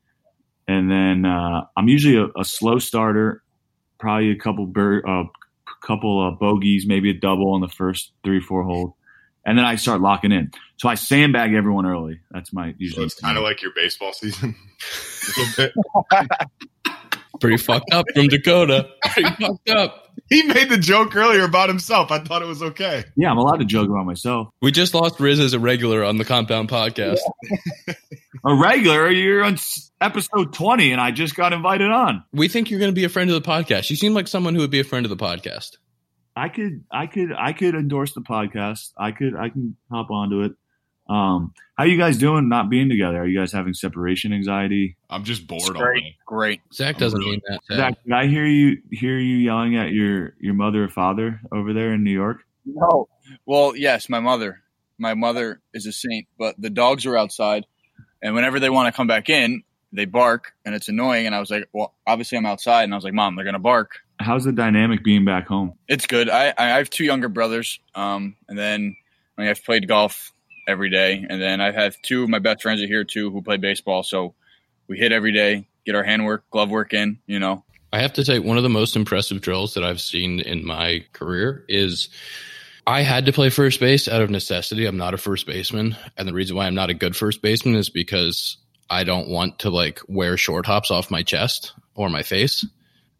And 0.66 0.90
then 0.90 1.24
uh, 1.24 1.64
I'm 1.76 1.88
usually 1.88 2.16
a, 2.16 2.28
a 2.38 2.44
slow 2.44 2.78
starter, 2.78 3.42
probably 3.98 4.30
a 4.30 4.36
couple 4.36 4.66
bir- 4.66 5.06
uh, 5.06 5.24
couple 5.82 6.26
of 6.26 6.38
bogeys, 6.38 6.86
maybe 6.86 7.10
a 7.10 7.14
double 7.14 7.52
on 7.52 7.60
the 7.60 7.68
first 7.68 8.12
three 8.24 8.40
four 8.40 8.64
holes, 8.64 8.92
and 9.48 9.58
then 9.58 9.64
I 9.64 9.76
start 9.76 10.00
locking 10.00 10.30
in. 10.32 10.50
So 10.76 10.88
I 10.88 10.94
sandbag 10.94 11.54
everyone 11.54 11.86
early. 11.86 12.20
That's 12.30 12.52
my 12.52 12.70
So 12.70 12.74
usually. 12.78 13.06
it's 13.06 13.14
kind 13.20 13.36
of 13.36 13.42
like 13.42 13.62
your 13.62 13.72
baseball 13.74 14.12
season. 14.12 14.54
a 14.56 15.40
little 15.40 15.72
bit. 16.86 16.94
Pretty 17.40 17.56
fucked 17.56 17.92
up 17.92 18.06
from 18.14 18.26
Dakota. 18.28 18.88
Pretty 19.12 19.30
fucked 19.30 19.70
up. 19.70 20.04
He 20.28 20.42
made 20.42 20.68
the 20.68 20.76
joke 20.76 21.14
earlier 21.14 21.44
about 21.44 21.68
himself. 21.68 22.10
I 22.10 22.18
thought 22.18 22.42
it 22.42 22.48
was 22.48 22.62
okay. 22.62 23.04
yeah, 23.16 23.30
I'm 23.30 23.38
allowed 23.38 23.58
to 23.58 23.64
joke 23.64 23.88
about 23.88 24.04
myself. 24.06 24.48
We 24.60 24.72
just 24.72 24.92
lost 24.92 25.20
Riz 25.20 25.38
as 25.38 25.52
a 25.54 25.58
regular 25.60 26.02
on 26.04 26.18
the 26.18 26.24
Compound 26.24 26.68
Podcast. 26.68 27.18
A 28.44 28.54
regular, 28.54 29.08
you're 29.10 29.44
on 29.44 29.56
episode 30.00 30.52
20, 30.52 30.92
and 30.92 31.00
I 31.00 31.12
just 31.12 31.34
got 31.36 31.52
invited 31.52 31.90
on. 31.90 32.24
We 32.32 32.48
think 32.48 32.70
you're 32.70 32.80
going 32.80 32.90
to 32.92 32.94
be 32.94 33.04
a 33.04 33.08
friend 33.08 33.30
of 33.30 33.40
the 33.42 33.48
podcast. 33.48 33.88
You 33.90 33.96
seem 33.96 34.14
like 34.14 34.28
someone 34.28 34.54
who 34.54 34.60
would 34.60 34.70
be 34.70 34.80
a 34.80 34.84
friend 34.84 35.06
of 35.06 35.10
the 35.10 35.16
podcast. 35.16 35.76
I 36.38 36.48
could, 36.48 36.84
I 36.90 37.06
could, 37.06 37.32
I 37.36 37.52
could 37.52 37.74
endorse 37.74 38.12
the 38.14 38.20
podcast. 38.20 38.92
I 38.96 39.12
could, 39.12 39.34
I 39.36 39.48
can 39.48 39.76
hop 39.90 40.10
onto 40.10 40.42
it. 40.42 40.52
Um, 41.08 41.54
how 41.76 41.84
you 41.84 41.96
guys 41.96 42.18
doing? 42.18 42.48
Not 42.50 42.68
being 42.68 42.88
together? 42.90 43.18
Are 43.22 43.26
you 43.26 43.38
guys 43.38 43.50
having 43.50 43.72
separation 43.72 44.32
anxiety? 44.32 44.96
I'm 45.08 45.24
just 45.24 45.46
bored 45.46 45.62
It's 45.62 45.70
great, 45.70 46.02
day. 46.02 46.16
great. 46.26 46.60
Zach 46.72 46.96
I'm 46.96 47.00
doesn't 47.00 47.18
really- 47.18 47.30
mean 47.32 47.40
that. 47.48 47.60
Zach. 47.66 47.76
Zach, 47.78 48.04
did 48.04 48.12
I 48.12 48.26
hear 48.26 48.44
you 48.46 48.82
hear 48.90 49.18
you 49.18 49.36
yelling 49.38 49.76
at 49.76 49.90
your 49.90 50.34
your 50.38 50.52
mother 50.54 50.84
or 50.84 50.88
father 50.88 51.40
over 51.50 51.72
there 51.72 51.94
in 51.94 52.04
New 52.04 52.12
York? 52.12 52.42
No. 52.66 53.08
Well, 53.46 53.74
yes, 53.74 54.08
my 54.10 54.20
mother. 54.20 54.60
My 54.98 55.14
mother 55.14 55.60
is 55.72 55.86
a 55.86 55.92
saint, 55.92 56.26
but 56.38 56.60
the 56.60 56.68
dogs 56.70 57.06
are 57.06 57.16
outside, 57.16 57.64
and 58.22 58.34
whenever 58.34 58.60
they 58.60 58.68
want 58.68 58.92
to 58.92 58.96
come 58.96 59.06
back 59.06 59.30
in, 59.30 59.62
they 59.92 60.04
bark, 60.04 60.52
and 60.64 60.74
it's 60.74 60.88
annoying. 60.88 61.26
And 61.26 61.34
I 61.34 61.40
was 61.40 61.50
like, 61.50 61.68
well, 61.72 61.94
obviously 62.06 62.38
I'm 62.38 62.46
outside, 62.46 62.84
and 62.84 62.92
I 62.92 62.96
was 62.96 63.04
like, 63.04 63.14
Mom, 63.14 63.36
they're 63.36 63.44
gonna 63.44 63.58
bark. 63.58 64.00
How's 64.20 64.44
the 64.44 64.52
dynamic 64.52 65.04
being 65.04 65.24
back 65.24 65.46
home? 65.46 65.74
It's 65.88 66.06
good. 66.06 66.28
I 66.28 66.52
I 66.56 66.68
have 66.68 66.90
two 66.90 67.04
younger 67.04 67.28
brothers, 67.28 67.80
um, 67.94 68.36
and 68.48 68.58
then 68.58 68.96
I 69.36 69.42
mean, 69.42 69.50
I've 69.50 69.64
played 69.64 69.88
golf 69.88 70.32
every 70.66 70.90
day, 70.90 71.24
and 71.28 71.40
then 71.40 71.60
I 71.60 71.72
have 71.72 72.00
two 72.02 72.22
of 72.22 72.28
my 72.28 72.38
best 72.38 72.62
friends 72.62 72.82
are 72.82 72.86
here 72.86 73.04
too 73.04 73.30
who 73.30 73.42
play 73.42 73.56
baseball. 73.56 74.02
So 74.02 74.34
we 74.88 74.98
hit 74.98 75.12
every 75.12 75.32
day, 75.32 75.66
get 75.86 75.94
our 75.94 76.04
handwork, 76.04 76.48
glove 76.50 76.70
work 76.70 76.92
in. 76.92 77.18
You 77.26 77.38
know, 77.38 77.64
I 77.92 78.00
have 78.00 78.12
to 78.14 78.24
say, 78.24 78.38
one 78.38 78.56
of 78.56 78.62
the 78.62 78.68
most 78.68 78.96
impressive 78.96 79.40
drills 79.40 79.74
that 79.74 79.84
I've 79.84 80.00
seen 80.00 80.40
in 80.40 80.66
my 80.66 81.04
career 81.12 81.64
is 81.68 82.10
I 82.86 83.02
had 83.02 83.26
to 83.26 83.32
play 83.32 83.50
first 83.50 83.80
base 83.80 84.08
out 84.08 84.22
of 84.22 84.30
necessity. 84.30 84.86
I'm 84.86 84.96
not 84.96 85.14
a 85.14 85.18
first 85.18 85.46
baseman. 85.46 85.96
And 86.16 86.28
the 86.28 86.32
reason 86.32 86.56
why 86.56 86.66
I'm 86.66 86.74
not 86.74 86.90
a 86.90 86.94
good 86.94 87.16
first 87.16 87.42
baseman 87.42 87.76
is 87.76 87.90
because 87.90 88.58
I 88.90 89.04
don't 89.04 89.28
want 89.28 89.60
to 89.60 89.70
like 89.70 90.00
wear 90.08 90.36
short 90.36 90.66
hops 90.66 90.90
off 90.90 91.10
my 91.10 91.22
chest 91.22 91.72
or 91.94 92.08
my 92.08 92.22
face. 92.22 92.66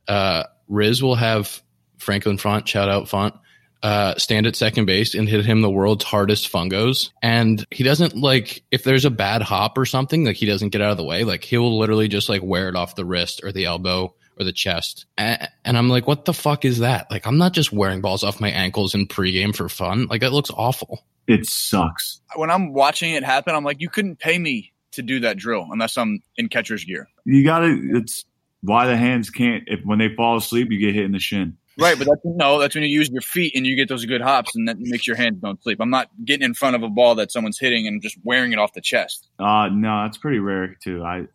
Uh, 0.06 0.44
Riz 0.68 1.02
will 1.02 1.14
have 1.14 1.62
Franklin 1.98 2.38
Font, 2.38 2.68
shout 2.68 2.88
out 2.88 3.08
Font, 3.08 3.34
uh, 3.82 4.14
stand 4.16 4.46
at 4.46 4.56
second 4.56 4.86
base 4.86 5.14
and 5.14 5.28
hit 5.28 5.44
him 5.44 5.60
the 5.60 5.70
world's 5.70 6.04
hardest 6.04 6.50
fungos. 6.50 7.10
And 7.22 7.64
he 7.70 7.84
doesn't 7.84 8.16
like, 8.16 8.62
if 8.70 8.84
there's 8.84 9.04
a 9.04 9.10
bad 9.10 9.42
hop 9.42 9.78
or 9.78 9.84
something, 9.84 10.24
like 10.24 10.36
he 10.36 10.46
doesn't 10.46 10.70
get 10.70 10.80
out 10.80 10.90
of 10.90 10.96
the 10.96 11.04
way. 11.04 11.24
Like 11.24 11.44
he'll 11.44 11.78
literally 11.78 12.08
just 12.08 12.28
like 12.28 12.42
wear 12.42 12.68
it 12.68 12.76
off 12.76 12.96
the 12.96 13.04
wrist 13.04 13.42
or 13.44 13.52
the 13.52 13.66
elbow 13.66 14.14
or 14.38 14.44
the 14.44 14.52
chest. 14.52 15.06
And, 15.16 15.48
and 15.64 15.76
I'm 15.76 15.88
like, 15.88 16.06
what 16.06 16.24
the 16.24 16.34
fuck 16.34 16.64
is 16.64 16.78
that? 16.78 17.10
Like, 17.10 17.26
I'm 17.26 17.38
not 17.38 17.52
just 17.52 17.72
wearing 17.72 18.00
balls 18.00 18.24
off 18.24 18.40
my 18.40 18.50
ankles 18.50 18.94
in 18.94 19.06
pregame 19.06 19.54
for 19.54 19.68
fun. 19.68 20.06
Like, 20.06 20.20
that 20.20 20.32
looks 20.32 20.50
awful. 20.50 21.04
It 21.26 21.46
sucks. 21.46 22.20
when 22.36 22.50
I'm 22.50 22.72
watching 22.72 23.12
it 23.12 23.22
happen, 23.22 23.54
I'm 23.54 23.64
like, 23.64 23.80
you 23.80 23.90
couldn't 23.90 24.18
pay 24.18 24.38
me 24.38 24.72
to 24.98 25.02
do 25.02 25.20
that 25.20 25.36
drill 25.36 25.66
unless 25.70 25.96
I'm 25.96 26.22
in 26.36 26.48
catcher's 26.48 26.84
gear. 26.84 27.08
You 27.24 27.44
got 27.44 27.60
to. 27.60 27.80
It's 27.94 28.24
why 28.60 28.86
the 28.86 28.96
hands 28.96 29.30
can't. 29.30 29.64
If 29.66 29.80
when 29.84 29.98
they 29.98 30.14
fall 30.14 30.36
asleep, 30.36 30.68
you 30.70 30.78
get 30.78 30.94
hit 30.94 31.04
in 31.04 31.12
the 31.12 31.18
shin. 31.18 31.56
Right, 31.78 31.96
but 31.96 32.08
that's 32.08 32.20
no, 32.24 32.58
that's 32.58 32.74
when 32.74 32.82
you 32.82 32.90
use 32.90 33.08
your 33.08 33.22
feet 33.22 33.54
and 33.54 33.64
you 33.64 33.76
get 33.76 33.88
those 33.88 34.04
good 34.04 34.20
hops, 34.20 34.56
and 34.56 34.66
that 34.66 34.78
makes 34.80 35.06
your 35.06 35.14
hands 35.14 35.40
don't 35.40 35.62
sleep. 35.62 35.78
I'm 35.80 35.90
not 35.90 36.10
getting 36.24 36.44
in 36.44 36.54
front 36.54 36.74
of 36.74 36.82
a 36.82 36.88
ball 36.88 37.14
that 37.16 37.30
someone's 37.30 37.58
hitting 37.58 37.86
and 37.86 38.02
just 38.02 38.18
wearing 38.24 38.52
it 38.52 38.58
off 38.58 38.72
the 38.72 38.80
chest. 38.80 39.28
Uh 39.38 39.68
no, 39.72 40.02
that's 40.02 40.18
pretty 40.18 40.40
rare 40.40 40.76
too. 40.82 41.04
I 41.04 41.28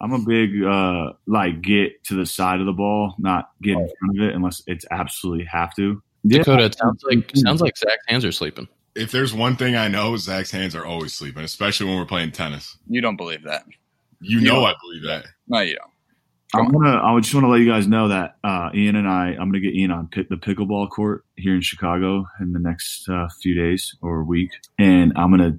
I'm 0.00 0.12
a 0.12 0.18
big 0.18 0.64
uh 0.64 1.12
like 1.28 1.62
get 1.62 2.02
to 2.06 2.16
the 2.16 2.26
side 2.26 2.58
of 2.58 2.66
the 2.66 2.72
ball, 2.72 3.14
not 3.18 3.50
get 3.62 3.78
in 3.78 3.88
front 4.00 4.18
of 4.18 4.28
it 4.28 4.34
unless 4.34 4.62
it's 4.66 4.84
absolutely 4.90 5.44
have 5.44 5.72
to. 5.76 6.02
Yeah, 6.24 6.38
Dakota, 6.38 6.64
it 6.64 6.76
sounds 6.76 7.04
like 7.08 7.30
sounds 7.36 7.60
like 7.60 7.76
Zach's 7.76 8.04
hands 8.08 8.24
are 8.24 8.32
sleeping. 8.32 8.66
If 8.94 9.10
there's 9.10 9.34
one 9.34 9.56
thing 9.56 9.74
I 9.76 9.88
know, 9.88 10.16
Zach's 10.16 10.50
hands 10.50 10.74
are 10.74 10.84
always 10.84 11.12
sleeping, 11.12 11.42
especially 11.42 11.86
when 11.86 11.96
we're 11.96 12.04
playing 12.04 12.32
tennis. 12.32 12.76
You 12.88 13.00
don't 13.00 13.16
believe 13.16 13.42
that? 13.44 13.64
You 14.20 14.38
Yeah. 14.40 14.52
know 14.52 14.64
I 14.64 14.74
believe 14.80 15.02
that. 15.04 15.26
No, 15.48 15.60
you 15.60 15.76
don't. 15.76 15.90
I'm 16.54 16.70
gonna. 16.70 17.02
I 17.02 17.18
just 17.18 17.34
want 17.34 17.44
to 17.44 17.48
let 17.48 17.60
you 17.60 17.68
guys 17.68 17.88
know 17.88 18.06
that 18.08 18.36
uh, 18.44 18.70
Ian 18.72 18.94
and 18.94 19.08
I. 19.08 19.30
I'm 19.30 19.48
gonna 19.50 19.58
get 19.58 19.74
Ian 19.74 19.90
on 19.90 20.06
pit, 20.06 20.28
the 20.30 20.36
pickleball 20.36 20.88
court 20.88 21.24
here 21.34 21.52
in 21.56 21.60
Chicago 21.60 22.26
in 22.40 22.52
the 22.52 22.60
next 22.60 23.08
uh, 23.08 23.26
few 23.42 23.54
days 23.60 23.96
or 24.02 24.22
week, 24.22 24.50
and 24.78 25.12
I'm 25.16 25.30
gonna 25.30 25.58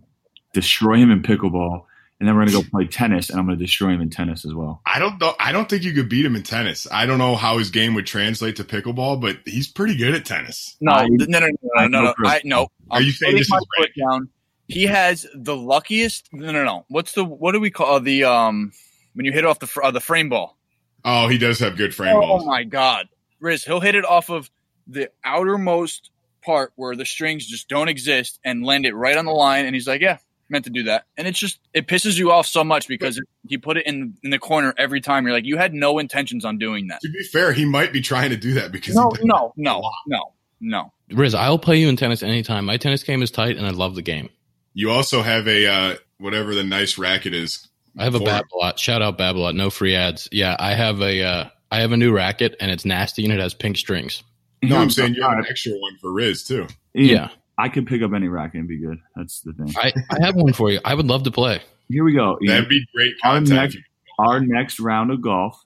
destroy 0.54 0.96
him 0.96 1.12
in 1.12 1.22
pickleball, 1.22 1.84
and 2.20 2.28
then 2.28 2.36
we're 2.36 2.46
gonna 2.46 2.64
go 2.64 2.70
play 2.70 2.88
tennis, 2.88 3.30
and 3.30 3.40
I'm 3.40 3.46
gonna 3.46 3.58
destroy 3.58 3.90
him 3.90 4.02
in 4.02 4.10
tennis 4.10 4.46
as 4.46 4.54
well. 4.54 4.82
I 4.86 5.00
don't 5.00 5.20
know. 5.20 5.36
I 5.40 5.52
don't 5.52 5.70
think 5.70 5.84
you 5.84 5.94
could 5.94 6.10
beat 6.10 6.26
him 6.26 6.36
in 6.36 6.44
tennis. 6.44 6.88
I 6.92 7.06
don't 7.06 7.18
know 7.18 7.36
how 7.36 7.58
his 7.58 7.70
game 7.72 7.94
would 7.96 8.06
translate 8.06 8.56
to 8.58 8.64
pickleball, 8.64 9.20
but 9.22 9.38
he's 9.46 9.68
pretty 9.68 9.98
good 9.98 10.14
at 10.16 10.26
tennis. 10.26 10.78
No, 10.80 10.94
I- 10.94 11.08
no, 11.10 11.26
no, 11.28 11.40
no, 11.40 11.48
no, 11.48 11.70
I 11.78 11.88
no. 11.88 12.02
know 12.02 12.04
no. 12.06 12.14
for 12.30 12.40
no. 12.46 12.62
Are 12.90 12.98
I'm 13.00 13.04
you 13.04 13.12
saying 13.12 13.36
this 13.36 13.50
my 13.50 13.58
is 13.58 13.68
foot 13.78 13.90
down? 13.98 14.30
He 14.68 14.84
has 14.84 15.28
the 15.36 15.56
luckiest. 15.56 16.30
No, 16.34 16.52
no, 16.52 16.64
no. 16.64 16.86
What's 16.88 17.12
the 17.14 17.24
what 17.24 17.52
do 17.52 17.60
we 17.60 17.70
call 17.70 18.00
the 18.00 18.24
um 18.24 18.72
when 19.14 19.26
you 19.26 19.32
hit 19.32 19.46
off 19.46 19.60
the 19.60 19.82
uh, 19.84 19.92
the 19.92 20.00
frame 20.00 20.30
ball? 20.30 20.58
Oh, 21.04 21.28
he 21.28 21.38
does 21.38 21.60
have 21.60 21.78
good 21.78 21.94
frame 21.94 22.16
Oh 22.16 22.22
balls. 22.22 22.44
Oh 22.44 22.46
my 22.48 22.64
god, 22.64 23.08
Riz, 23.40 23.64
he'll 23.64 23.80
hit 23.80 23.96
it 23.96 24.06
off 24.06 24.30
of 24.30 24.50
the 24.88 25.12
outermost 25.24 26.10
part 26.44 26.72
where 26.76 26.96
the 26.96 27.06
strings 27.06 27.46
just 27.46 27.68
don't 27.70 27.90
exist 27.90 28.40
and 28.44 28.64
land 28.66 28.86
it 28.86 28.96
right 28.96 29.18
on 29.18 29.26
the 29.26 29.32
line, 29.32 29.66
and 29.66 29.76
he's 29.76 29.88
like, 29.88 30.02
"Yeah, 30.02 30.18
meant 30.50 30.66
to 30.66 30.72
do 30.72 30.84
that." 30.84 31.06
And 31.18 31.28
it's 31.28 31.40
just 31.40 31.60
it 31.74 31.88
pisses 31.88 32.18
you 32.18 32.32
off 32.32 32.46
so 32.48 32.64
much 32.64 32.88
because 32.88 33.22
he 33.48 33.58
put 33.58 33.78
it 33.78 33.86
in 33.86 34.16
in 34.24 34.30
the 34.32 34.40
corner 34.40 34.74
every 34.78 35.02
time. 35.02 35.26
You're 35.26 35.34
like, 35.34 35.46
you 35.46 35.58
had 35.58 35.74
no 35.74 36.00
intentions 36.00 36.46
on 36.46 36.58
doing 36.58 36.88
that. 36.88 37.02
To 37.02 37.10
be 37.10 37.24
fair, 37.24 37.54
he 37.54 37.66
might 37.66 37.92
be 37.94 38.02
trying 38.02 38.30
to 38.32 38.38
do 38.38 38.54
that 38.56 38.72
because 38.72 38.96
No, 38.96 39.12
no, 39.24 39.54
no, 39.58 39.82
no, 40.08 40.34
no. 40.60 40.92
Riz, 41.12 41.36
I'll 41.36 41.60
play 41.60 41.78
you 41.78 41.88
in 41.90 41.96
tennis 41.98 42.24
anytime. 42.24 42.66
My 42.66 42.78
tennis 42.78 43.04
game 43.04 43.22
is 43.22 43.32
tight, 43.32 43.58
and 43.58 43.66
I 43.66 43.70
love 43.72 43.96
the 43.96 44.02
game. 44.02 44.30
you 44.74 44.90
also 44.92 45.22
have 45.22 45.48
a 45.48 45.68
uh, 45.68 45.96
whatever 46.18 46.56
the 46.56 46.64
nice 46.64 46.98
racket 46.98 47.34
is. 47.34 47.68
I 47.98 48.04
have 48.04 48.16
a 48.16 48.20
for- 48.20 48.26
Babolat. 48.26 48.78
Shout 48.78 49.02
out 49.02 49.18
Babolat. 49.18 49.56
No 49.56 49.70
free 49.70 49.96
ads. 49.96 50.28
Yeah, 50.32 50.56
I 50.60 50.74
have 50.74 51.02
a 51.02 51.24
uh, 51.24 51.50
I 51.72 51.80
have 51.82 51.92
a 51.92 51.98
new 51.98 52.12
racket, 52.12 52.56
and 52.60 52.70
it's 52.72 52.86
nasty, 52.86 53.24
and 53.24 53.32
it 53.34 53.40
has 53.40 53.54
pink 53.54 53.78
strings. 53.78 54.22
No, 54.64 54.78
I'm 54.78 54.90
saying 54.92 55.14
you 55.16 55.22
have 55.22 55.38
an 55.38 55.46
extra 55.50 55.72
one 55.74 55.98
for 56.02 56.12
Riz 56.12 56.44
too. 56.44 56.68
Ian, 56.96 57.08
Yeah, 57.10 57.30
I 57.58 57.70
could 57.70 57.88
pick 57.88 58.02
up 58.02 58.12
any 58.14 58.28
racket 58.28 58.60
and 58.60 58.68
be 58.68 58.78
good. 58.80 58.98
That's 59.16 59.42
the 59.42 59.54
thing. 59.54 59.74
I, 59.78 59.94
I 60.12 60.26
have 60.26 60.36
one 60.36 60.54
for 60.54 60.70
you. 60.72 60.80
I 60.84 60.94
would 60.94 61.06
love 61.08 61.24
to 61.24 61.32
play. 61.32 61.62
Here 61.90 62.04
we 62.04 62.14
go. 62.14 62.38
Ian. 62.42 62.48
That'd 62.54 62.70
be 62.70 62.86
great 62.96 63.14
Our 63.24 63.40
next, 63.42 63.78
our 64.20 64.40
next 64.42 64.80
round 64.80 65.12
of 65.12 65.22
golf 65.22 65.62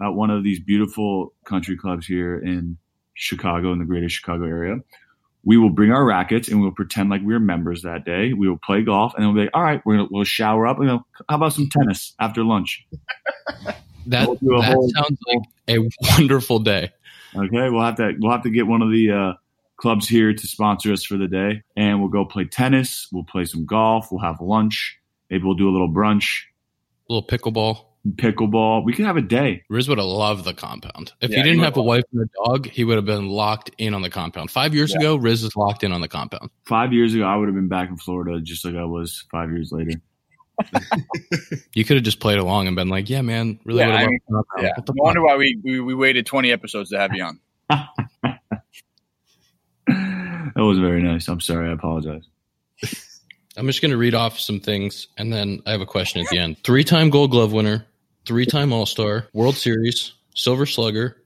at 0.00 0.08
one 0.10 0.30
of 0.30 0.42
these 0.44 0.60
beautiful 0.60 1.34
country 1.44 1.76
clubs 1.76 2.06
here 2.06 2.38
in 2.38 2.78
Chicago, 3.14 3.72
in 3.72 3.78
the 3.78 3.84
greater 3.84 4.08
Chicago 4.08 4.44
area. 4.44 4.76
We 5.44 5.56
will 5.56 5.70
bring 5.70 5.90
our 5.92 6.04
rackets 6.04 6.48
and 6.48 6.60
we'll 6.60 6.72
pretend 6.72 7.10
like 7.10 7.22
we're 7.22 7.40
members 7.40 7.82
that 7.82 8.04
day. 8.04 8.32
We 8.32 8.48
will 8.48 8.58
play 8.64 8.82
golf 8.82 9.14
and 9.14 9.22
then 9.24 9.32
we'll 9.34 9.42
be 9.42 9.46
like, 9.46 9.54
all 9.56 9.62
right, 9.62 9.80
we're 9.84 9.96
gonna, 9.96 10.08
we'll 10.10 10.24
shower 10.24 10.66
up 10.66 10.78
and 10.78 10.88
go, 10.88 11.04
how 11.28 11.36
about 11.36 11.52
some 11.54 11.68
tennis 11.68 12.14
after 12.20 12.42
lunch? 12.44 12.86
That 14.06 14.26
We'll 14.40 14.62
that 14.62 14.72
whole- 14.72 14.88
sounds 14.88 15.18
like 15.26 15.42
a 15.68 15.78
wonderful 16.16 16.60
day. 16.60 16.92
Okay, 17.36 17.68
we'll 17.68 17.82
have 17.82 17.96
to 17.96 18.14
we'll 18.18 18.32
have 18.32 18.42
to 18.44 18.50
get 18.50 18.66
one 18.66 18.80
of 18.80 18.90
the 18.90 19.10
uh, 19.10 19.32
clubs 19.78 20.06
here 20.08 20.34
to 20.34 20.46
sponsor 20.46 20.92
us 20.92 21.04
for 21.04 21.16
the 21.16 21.26
day, 21.28 21.62
and 21.76 22.00
we'll 22.00 22.10
go 22.10 22.24
play 22.26 22.44
tennis. 22.44 23.08
We'll 23.12 23.24
play 23.24 23.44
some 23.46 23.64
golf. 23.64 24.12
We'll 24.12 24.20
have 24.20 24.40
lunch. 24.40 24.98
Maybe 25.30 25.44
we'll 25.44 25.54
do 25.54 25.68
a 25.68 25.72
little 25.72 25.88
brunch. 25.88 26.42
A 27.08 27.12
little 27.14 27.26
pickleball. 27.26 27.84
pickleball. 28.10 28.84
We 28.84 28.92
could 28.92 29.04
have 29.06 29.16
a 29.16 29.22
day. 29.22 29.62
Riz 29.68 29.88
would 29.88 29.98
have 29.98 30.06
loved 30.06 30.44
the 30.44 30.54
compound. 30.54 31.12
If 31.20 31.30
Yeah, 31.30 31.38
he 31.38 31.42
didn't 31.42 31.58
he 31.58 31.64
have 31.64 31.76
a 31.76 31.82
wife 31.82 32.04
and 32.12 32.22
a 32.22 32.46
dog, 32.46 32.66
he 32.68 32.84
would 32.84 32.96
have 32.96 33.04
been 33.04 33.28
locked 33.28 33.70
in 33.78 33.92
on 33.94 34.02
the 34.02 34.10
compound. 34.10 34.50
Five 34.50 34.74
years 34.74 34.92
Yeah. 34.92 34.98
ago, 35.00 35.16
Riz 35.16 35.42
is 35.42 35.54
locked 35.56 35.82
in 35.84 35.92
on 35.92 36.00
the 36.00 36.08
compound. 36.08 36.50
Five 36.64 36.92
years 36.92 37.14
ago, 37.14 37.24
I 37.24 37.36
would 37.36 37.48
have 37.48 37.54
been 37.54 37.68
back 37.68 37.88
in 37.88 37.96
Florida 37.96 38.40
just 38.40 38.64
like 38.64 38.74
I 38.76 38.84
was 38.84 39.24
five 39.30 39.50
years 39.50 39.72
later. 39.72 40.00
You 41.74 41.84
could 41.84 41.96
have 41.96 42.04
just 42.04 42.18
played 42.18 42.38
along 42.38 42.66
and 42.66 42.74
been 42.74 42.88
like, 42.88 43.08
"Yeah, 43.08 43.22
man, 43.22 43.60
really 43.64 43.80
Yeah, 43.80 43.86
would 43.86 43.94
have 44.00 44.06
I 44.06 44.10
mean. 44.10 44.20
Yeah. 44.58 44.70
What 44.76 44.88
No 44.88 45.02
wonder 45.04 45.22
why 45.22 45.36
we, 45.36 45.56
we 45.62 45.78
we 45.80 45.94
waited 45.94 46.26
20 46.26 46.50
episodes 46.50 46.90
to 46.90 46.98
have 46.98 47.14
you 47.14 47.22
on. 47.22 47.38
that 49.88 50.62
was 50.62 50.78
very 50.78 51.02
nice. 51.02 51.28
I'm 51.28 51.40
sorry. 51.40 51.68
I 51.68 51.72
apologize. 51.72 52.24
I'm 53.56 53.66
just 53.66 53.82
going 53.82 53.90
to 53.90 53.96
read 53.96 54.14
off 54.14 54.38
some 54.38 54.60
things, 54.60 55.08
and 55.16 55.32
then 55.32 55.62
I 55.66 55.72
have 55.72 55.80
a 55.80 55.86
question 55.86 56.20
at 56.22 56.28
the 56.28 56.38
end. 56.38 56.62
Three-time 56.62 57.10
Gold 57.10 57.32
Glove 57.32 57.52
winner, 57.52 57.84
three-time 58.24 58.72
All-Star, 58.72 59.26
World 59.32 59.56
Series, 59.56 60.12
Silver 60.34 60.64
Slugger, 60.64 61.16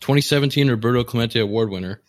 2017 0.00 0.70
Roberto 0.70 1.04
Clemente 1.04 1.38
Award 1.38 1.68
winner, 1.68 2.00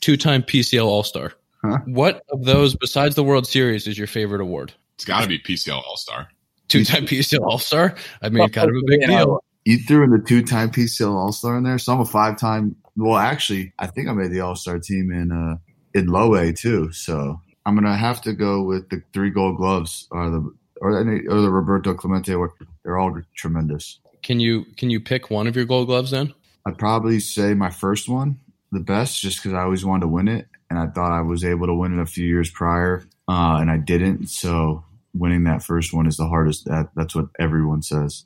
two-time 0.00 0.42
PCL 0.42 0.84
All-Star. 0.84 1.32
Huh? 1.64 1.78
What 1.86 2.22
of 2.30 2.44
those, 2.44 2.74
besides 2.74 3.14
the 3.14 3.24
World 3.24 3.46
Series, 3.46 3.86
is 3.86 3.96
your 3.96 4.06
favorite 4.06 4.42
award? 4.42 4.74
It's 4.96 5.06
got 5.06 5.22
to 5.22 5.26
be 5.26 5.38
PCL 5.38 5.82
All 5.82 5.96
Star. 5.96 6.28
Two-time 6.68 7.06
PCL 7.06 7.40
All-Star. 7.40 7.94
I 8.20 8.28
mean, 8.28 8.46
kind 8.50 8.68
of 8.68 8.76
a 8.76 8.84
big 8.86 9.06
deal. 9.06 9.42
You 9.64 9.78
threw 9.78 10.04
in 10.04 10.10
the 10.10 10.18
two 10.18 10.42
time 10.42 10.70
PCL 10.70 11.14
All 11.14 11.32
Star 11.32 11.56
in 11.56 11.64
there, 11.64 11.78
so 11.78 11.94
I'm 11.94 12.00
a 12.00 12.04
five 12.04 12.38
time. 12.38 12.76
Well, 13.00 13.18
actually, 13.18 13.72
I 13.78 13.86
think 13.86 14.08
I 14.08 14.12
made 14.12 14.30
the 14.30 14.40
All 14.40 14.56
Star 14.56 14.78
team 14.78 15.10
in 15.10 15.32
uh 15.32 15.56
in 15.94 16.06
low 16.06 16.34
A 16.34 16.52
too. 16.52 16.92
So 16.92 17.40
I'm 17.64 17.74
gonna 17.74 17.96
have 17.96 18.20
to 18.22 18.32
go 18.32 18.62
with 18.62 18.88
the 18.90 19.02
three 19.12 19.30
Gold 19.30 19.56
Gloves 19.56 20.06
or 20.10 20.30
the 20.30 20.54
or 20.80 21.00
any 21.00 21.26
or 21.26 21.40
the 21.40 21.50
Roberto 21.50 21.94
Clemente. 21.94 22.32
Award. 22.32 22.50
They're 22.84 22.98
all 22.98 23.16
tremendous. 23.34 23.98
Can 24.22 24.40
you 24.40 24.64
can 24.76 24.90
you 24.90 25.00
pick 25.00 25.30
one 25.30 25.46
of 25.46 25.56
your 25.56 25.64
Gold 25.64 25.86
Gloves 25.88 26.10
then? 26.10 26.34
I'd 26.66 26.78
probably 26.78 27.20
say 27.20 27.54
my 27.54 27.70
first 27.70 28.08
one, 28.08 28.38
the 28.70 28.80
best, 28.80 29.20
just 29.20 29.38
because 29.38 29.54
I 29.54 29.62
always 29.62 29.84
wanted 29.84 30.02
to 30.02 30.08
win 30.08 30.28
it, 30.28 30.46
and 30.68 30.78
I 30.78 30.86
thought 30.88 31.12
I 31.12 31.22
was 31.22 31.42
able 31.42 31.66
to 31.68 31.74
win 31.74 31.98
it 31.98 32.02
a 32.02 32.06
few 32.06 32.26
years 32.26 32.50
prior, 32.50 33.06
uh, 33.28 33.56
and 33.60 33.70
I 33.70 33.78
didn't. 33.78 34.28
So 34.28 34.84
winning 35.14 35.44
that 35.44 35.62
first 35.62 35.94
one 35.94 36.06
is 36.06 36.16
the 36.16 36.28
hardest. 36.28 36.66
That 36.66 36.90
that's 36.94 37.14
what 37.14 37.26
everyone 37.38 37.82
says. 37.82 38.24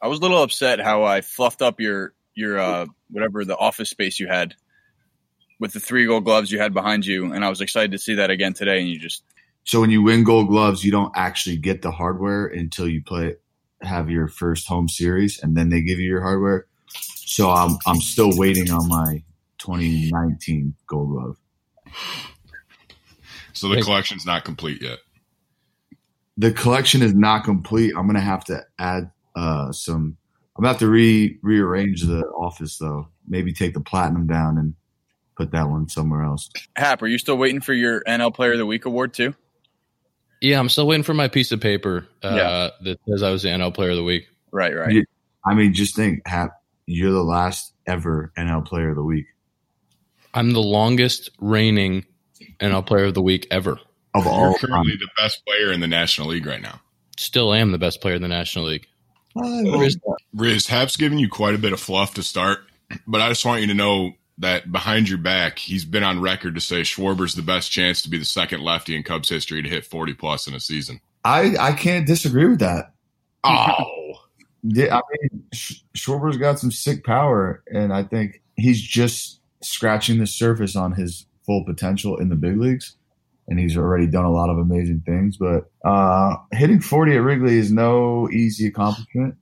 I 0.00 0.06
was 0.06 0.20
a 0.20 0.22
little 0.22 0.42
upset 0.42 0.80
how 0.80 1.02
I 1.02 1.20
fluffed 1.20 1.62
up 1.62 1.80
your 1.80 2.14
your 2.38 2.58
uh, 2.58 2.86
whatever 3.10 3.44
the 3.44 3.56
office 3.56 3.90
space 3.90 4.20
you 4.20 4.28
had 4.28 4.54
with 5.58 5.72
the 5.72 5.80
three 5.80 6.06
gold 6.06 6.24
gloves 6.24 6.52
you 6.52 6.58
had 6.58 6.72
behind 6.72 7.04
you, 7.04 7.32
and 7.32 7.44
I 7.44 7.48
was 7.48 7.60
excited 7.60 7.90
to 7.92 7.98
see 7.98 8.14
that 8.14 8.30
again 8.30 8.54
today. 8.54 8.78
And 8.78 8.88
you 8.88 8.98
just 8.98 9.24
So 9.64 9.80
when 9.80 9.90
you 9.90 10.02
win 10.02 10.22
Gold 10.22 10.48
Gloves, 10.48 10.84
you 10.84 10.92
don't 10.92 11.12
actually 11.16 11.56
get 11.56 11.82
the 11.82 11.90
hardware 11.90 12.46
until 12.46 12.88
you 12.88 13.02
play 13.02 13.34
have 13.82 14.10
your 14.10 14.28
first 14.28 14.66
home 14.68 14.88
series, 14.88 15.40
and 15.42 15.56
then 15.56 15.68
they 15.68 15.82
give 15.82 15.98
you 15.98 16.08
your 16.08 16.22
hardware. 16.22 16.66
So 16.90 17.50
I'm 17.50 17.76
I'm 17.86 18.00
still 18.00 18.30
waiting 18.36 18.70
on 18.70 18.88
my 18.88 19.22
2019 19.58 20.74
Gold 20.86 21.10
Glove. 21.10 21.36
So 23.52 23.68
the 23.68 23.82
collection's 23.82 24.24
not 24.24 24.44
complete 24.44 24.80
yet. 24.80 24.98
The 26.36 26.52
collection 26.52 27.02
is 27.02 27.14
not 27.14 27.42
complete. 27.42 27.94
I'm 27.96 28.06
gonna 28.06 28.20
have 28.20 28.44
to 28.44 28.62
add 28.78 29.10
uh, 29.34 29.72
some. 29.72 30.17
I'm 30.58 30.62
gonna 30.62 30.72
have 30.72 30.80
to 30.80 30.88
re 30.88 31.38
rearrange 31.42 32.02
the 32.02 32.22
office 32.36 32.78
though. 32.78 33.08
Maybe 33.28 33.52
take 33.52 33.74
the 33.74 33.80
platinum 33.80 34.26
down 34.26 34.58
and 34.58 34.74
put 35.36 35.52
that 35.52 35.68
one 35.68 35.88
somewhere 35.88 36.24
else. 36.24 36.50
Hap, 36.76 37.00
are 37.02 37.06
you 37.06 37.16
still 37.18 37.38
waiting 37.38 37.60
for 37.60 37.72
your 37.72 38.02
NL 38.02 38.34
Player 38.34 38.52
of 38.52 38.58
the 38.58 38.66
Week 38.66 38.84
award 38.84 39.14
too? 39.14 39.34
Yeah, 40.40 40.58
I'm 40.58 40.68
still 40.68 40.86
waiting 40.86 41.04
for 41.04 41.14
my 41.14 41.28
piece 41.28 41.52
of 41.52 41.60
paper 41.60 42.06
uh, 42.22 42.34
Yeah. 42.34 42.70
that 42.82 42.98
says 43.08 43.22
I 43.22 43.30
was 43.30 43.42
the 43.42 43.48
NL 43.50 43.72
Player 43.72 43.90
of 43.90 43.96
the 43.96 44.04
Week. 44.04 44.26
Right, 44.50 44.74
right. 44.76 44.92
Yeah. 44.92 45.02
I 45.46 45.54
mean, 45.54 45.72
just 45.74 45.94
think, 45.96 46.26
Hap, 46.26 46.50
you're 46.86 47.12
the 47.12 47.22
last 47.22 47.72
ever 47.86 48.32
NL 48.36 48.64
Player 48.64 48.90
of 48.90 48.96
the 48.96 49.02
Week 49.04 49.26
I'm 50.34 50.52
the 50.52 50.60
longest 50.62 51.30
reigning 51.40 52.04
NL 52.60 52.84
Player 52.86 53.04
of 53.06 53.14
the 53.14 53.22
Week 53.22 53.46
ever. 53.50 53.78
of 54.14 54.26
all, 54.26 54.38
You're 54.40 54.46
all 54.48 54.54
time. 54.54 54.70
currently 54.70 54.94
the 54.98 55.08
best 55.16 55.44
player 55.46 55.72
in 55.72 55.80
the 55.80 55.86
National 55.86 56.28
League 56.28 56.46
right 56.46 56.60
now. 56.62 56.80
Still 57.16 57.52
am 57.54 57.72
the 57.72 57.78
best 57.78 58.00
player 58.00 58.14
in 58.16 58.22
the 58.22 58.28
National 58.28 58.66
League. 58.66 58.86
Riz, 59.78 59.98
Riz, 60.34 60.66
Hap's 60.66 60.96
given 60.96 61.18
you 61.18 61.28
quite 61.28 61.54
a 61.54 61.58
bit 61.58 61.72
of 61.72 61.80
fluff 61.80 62.14
to 62.14 62.22
start, 62.22 62.60
but 63.06 63.20
I 63.20 63.28
just 63.28 63.44
want 63.44 63.60
you 63.60 63.66
to 63.68 63.74
know 63.74 64.12
that 64.38 64.70
behind 64.70 65.08
your 65.08 65.18
back, 65.18 65.58
he's 65.58 65.84
been 65.84 66.04
on 66.04 66.20
record 66.20 66.54
to 66.54 66.60
say 66.60 66.82
Schwarber's 66.82 67.34
the 67.34 67.42
best 67.42 67.70
chance 67.72 68.02
to 68.02 68.10
be 68.10 68.18
the 68.18 68.24
second 68.24 68.62
lefty 68.62 68.94
in 68.94 69.02
Cubs 69.02 69.28
history 69.28 69.62
to 69.62 69.68
hit 69.68 69.84
40 69.84 70.14
plus 70.14 70.46
in 70.46 70.54
a 70.54 70.60
season. 70.60 71.00
I 71.24 71.54
I 71.58 71.72
can't 71.72 72.06
disagree 72.06 72.46
with 72.46 72.60
that. 72.60 72.92
Oh, 73.44 73.74
Yeah, 74.62 74.96
I 74.98 75.00
mean, 75.12 75.44
Sch- 75.52 75.82
Schwarber's 75.96 76.36
got 76.36 76.58
some 76.58 76.72
sick 76.72 77.04
power, 77.04 77.62
and 77.72 77.92
I 77.92 78.02
think 78.02 78.42
he's 78.56 78.80
just 78.82 79.40
scratching 79.62 80.18
the 80.18 80.26
surface 80.26 80.74
on 80.74 80.92
his 80.92 81.26
full 81.46 81.64
potential 81.64 82.16
in 82.18 82.28
the 82.28 82.36
big 82.36 82.58
leagues. 82.58 82.96
And 83.48 83.58
he's 83.58 83.76
already 83.78 84.06
done 84.06 84.24
a 84.26 84.30
lot 84.30 84.50
of 84.50 84.58
amazing 84.58 85.02
things, 85.06 85.38
but 85.38 85.70
uh, 85.84 86.36
hitting 86.52 86.80
40 86.80 87.16
at 87.16 87.22
Wrigley 87.22 87.56
is 87.56 87.72
no 87.72 88.28
easy 88.30 88.66
accomplishment 88.66 89.36